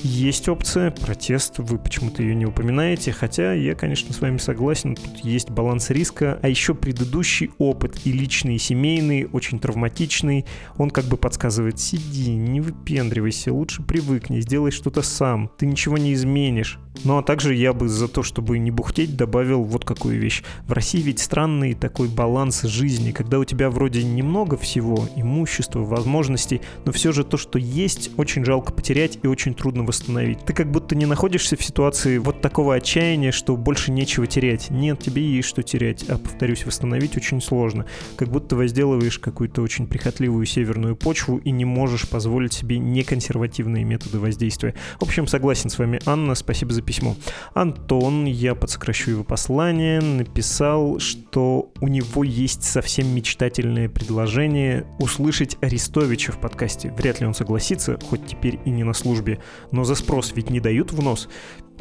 Есть 0.01 0.47
опция 0.49 0.91
протест, 0.91 1.55
вы 1.57 1.78
почему-то 1.78 2.22
ее 2.22 2.36
не 2.36 2.45
упоминаете, 2.45 3.12
хотя 3.12 3.53
я, 3.53 3.76
конечно, 3.76 4.14
с 4.14 4.22
вами 4.22 4.38
согласен, 4.38 4.95
тут 4.95 5.18
есть 5.24 5.49
баланс 5.49 5.89
риска, 5.89 6.39
а 6.41 6.47
еще 6.49 6.74
предыдущий 6.74 7.51
опыт 7.57 8.01
и 8.05 8.12
личный, 8.12 8.55
и 8.55 8.60
семейный, 8.60 9.28
очень 9.32 9.60
травматичный, 9.60 10.45
он 10.78 10.89
как 10.89 11.05
бы 11.05 11.18
подсказывает, 11.18 11.80
сиди, 11.80 12.32
не 12.32 12.62
выпендривайся, 12.62 13.53
лучше 13.53 13.84
привыкни, 13.84 14.39
сделай 14.41 14.72
что-то 14.72 15.01
сам, 15.01 15.51
ты 15.57 15.66
ничего 15.66 15.97
не 15.97 16.14
изменишь. 16.14 16.80
Ну 17.06 17.18
а 17.18 17.24
также 17.24 17.56
я 17.56 17.74
бы 17.74 17.88
за 17.88 18.08
то, 18.08 18.24
чтобы 18.24 18.60
не 18.60 18.72
бухтеть, 18.72 19.16
добавил 19.16 19.64
вот 19.64 19.86
какую 19.86 20.20
вещь. 20.20 20.43
В 20.68 20.74
России 20.74 21.02
ведь 21.02 21.20
странный 21.20 21.74
такой 21.74 22.10
баланс 22.10 22.64
жизни, 22.64 23.12
когда 23.12 23.39
у 23.39 23.45
тебя 23.45 23.70
вроде 23.70 24.04
немного 24.04 24.58
всего, 24.58 25.08
имущества, 25.16 25.80
возможностей, 25.80 26.62
но 26.86 26.91
все 26.91 27.12
же 27.14 27.24
то, 27.24 27.38
что 27.38 27.58
есть, 27.58 28.12
очень 28.18 28.43
жалко 28.43 28.74
потерять 28.74 29.20
и 29.24 29.28
очень 29.28 29.54
трудно 29.54 29.84
восстановить. 29.84 30.43
Ты 30.45 30.54
как 30.54 30.70
будто 30.70 30.95
не 30.95 31.06
находишься 31.06 31.56
в 31.56 31.64
ситуации 31.64 32.18
вот 32.18 32.41
такого 32.41 32.76
отчаяния, 32.76 33.32
что 33.32 33.56
больше 33.56 33.91
нечего 33.91 34.28
терять. 34.28 34.70
Нет, 34.70 35.00
тебе 35.00 35.24
есть 35.24 35.47
что 35.47 35.64
терять, 35.64 36.04
а, 36.10 36.18
повторюсь, 36.18 36.66
восстановить 36.66 37.16
очень 37.16 37.41
сложно. 37.41 37.86
Как 38.18 38.30
будто 38.30 38.56
возделываешь 38.56 39.20
какую-то 39.20 39.62
очень 39.62 39.88
прихотливую 39.88 40.45
северную 40.45 40.97
почву 40.97 41.38
и 41.38 41.52
не 41.52 41.66
можешь 41.66 42.10
позволить 42.10 42.54
себе 42.54 42.78
неконсервативные 42.78 43.86
методы 43.86 44.20
воздействия. 44.20 44.76
В 45.00 45.04
общем, 45.04 45.28
согласен 45.28 45.70
с 45.70 45.80
вами, 45.80 46.02
Анна, 46.06 46.36
спасибо 46.36 46.74
за 46.74 46.82
письмо. 46.90 47.16
Антон, 47.54 48.26
я 48.26 48.56
подсокращу 48.56 49.12
его 49.12 49.24
послание, 49.24 50.02
написал, 50.02 50.98
что 50.98 51.72
у 51.82 51.88
него 51.88 52.24
есть 52.24 52.64
совсем 52.64 53.14
мечтательное 53.14 53.88
предложение 53.88 54.88
услышать 54.98 55.56
Арестовича 55.62 56.32
в 56.32 56.42
подкасте. 56.42 56.92
Вряд 56.98 57.20
ли 57.20 57.28
он 57.28 57.36
согласится, 57.36 58.00
хоть 58.10 58.26
теперь 58.26 58.60
и 58.66 58.72
не 58.72 58.84
на 58.84 58.94
службе, 58.94 59.38
но 59.72 59.84
за 59.84 59.94
спрос 59.94 60.34
ведь 60.36 60.50
не 60.50 60.60
дают 60.60 60.92
в 60.92 61.04
нос. 61.04 61.30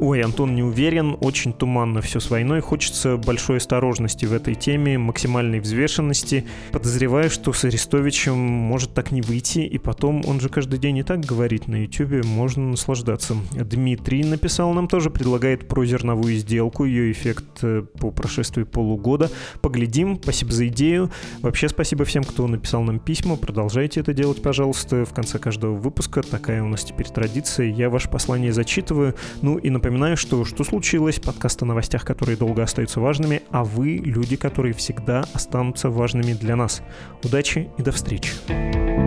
Ой, 0.00 0.22
Антон 0.22 0.54
не 0.54 0.62
уверен, 0.62 1.16
очень 1.20 1.52
туманно 1.52 2.00
все 2.02 2.20
с 2.20 2.30
войной. 2.30 2.60
Хочется 2.60 3.16
большой 3.16 3.56
осторожности 3.56 4.26
в 4.26 4.32
этой 4.32 4.54
теме, 4.54 4.96
максимальной 4.96 5.58
взвешенности. 5.58 6.44
Подозреваю, 6.70 7.28
что 7.30 7.52
с 7.52 7.64
Арестовичем 7.64 8.38
может 8.38 8.94
так 8.94 9.10
не 9.10 9.22
выйти, 9.22 9.58
и 9.58 9.76
потом 9.76 10.22
он 10.24 10.38
же 10.38 10.50
каждый 10.50 10.78
день 10.78 10.98
и 10.98 11.02
так 11.02 11.20
говорит 11.20 11.66
на 11.66 11.82
YouTube, 11.82 12.24
можно 12.24 12.62
наслаждаться. 12.70 13.36
Дмитрий 13.52 14.22
написал 14.22 14.72
нам 14.72 14.86
тоже, 14.86 15.10
предлагает 15.10 15.66
про 15.66 15.84
зерновую 15.84 16.36
сделку, 16.36 16.84
ее 16.84 17.10
эффект 17.10 17.44
э, 17.62 17.82
по 17.98 18.12
прошествии 18.12 18.62
полугода. 18.62 19.32
Поглядим, 19.62 20.20
спасибо 20.22 20.52
за 20.52 20.68
идею. 20.68 21.10
Вообще 21.42 21.68
спасибо 21.68 22.04
всем, 22.04 22.22
кто 22.22 22.46
написал 22.46 22.82
нам 22.82 23.00
письма, 23.00 23.34
продолжайте 23.34 23.98
это 23.98 24.12
делать, 24.12 24.42
пожалуйста. 24.42 25.04
В 25.04 25.12
конце 25.12 25.40
каждого 25.40 25.74
выпуска 25.74 26.22
такая 26.22 26.62
у 26.62 26.68
нас 26.68 26.84
теперь 26.84 27.08
традиция. 27.08 27.66
Я 27.66 27.90
ваше 27.90 28.08
послание 28.08 28.52
зачитываю. 28.52 29.16
Ну 29.42 29.58
и 29.58 29.70
напоминаю, 29.70 29.87
Напоминаю, 29.88 30.18
что 30.18 30.44
«Что 30.44 30.64
случилось?» 30.64 31.18
подкаст 31.18 31.62
о 31.62 31.64
новостях, 31.64 32.04
которые 32.04 32.36
долго 32.36 32.62
остаются 32.62 33.00
важными, 33.00 33.40
а 33.50 33.64
вы— 33.64 33.96
люди, 34.04 34.36
которые 34.36 34.74
всегда 34.74 35.24
останутся 35.32 35.88
важными 35.88 36.34
для 36.34 36.56
нас. 36.56 36.82
Удачи 37.24 37.70
и 37.78 37.82
до 37.82 37.90
встречи! 37.92 38.97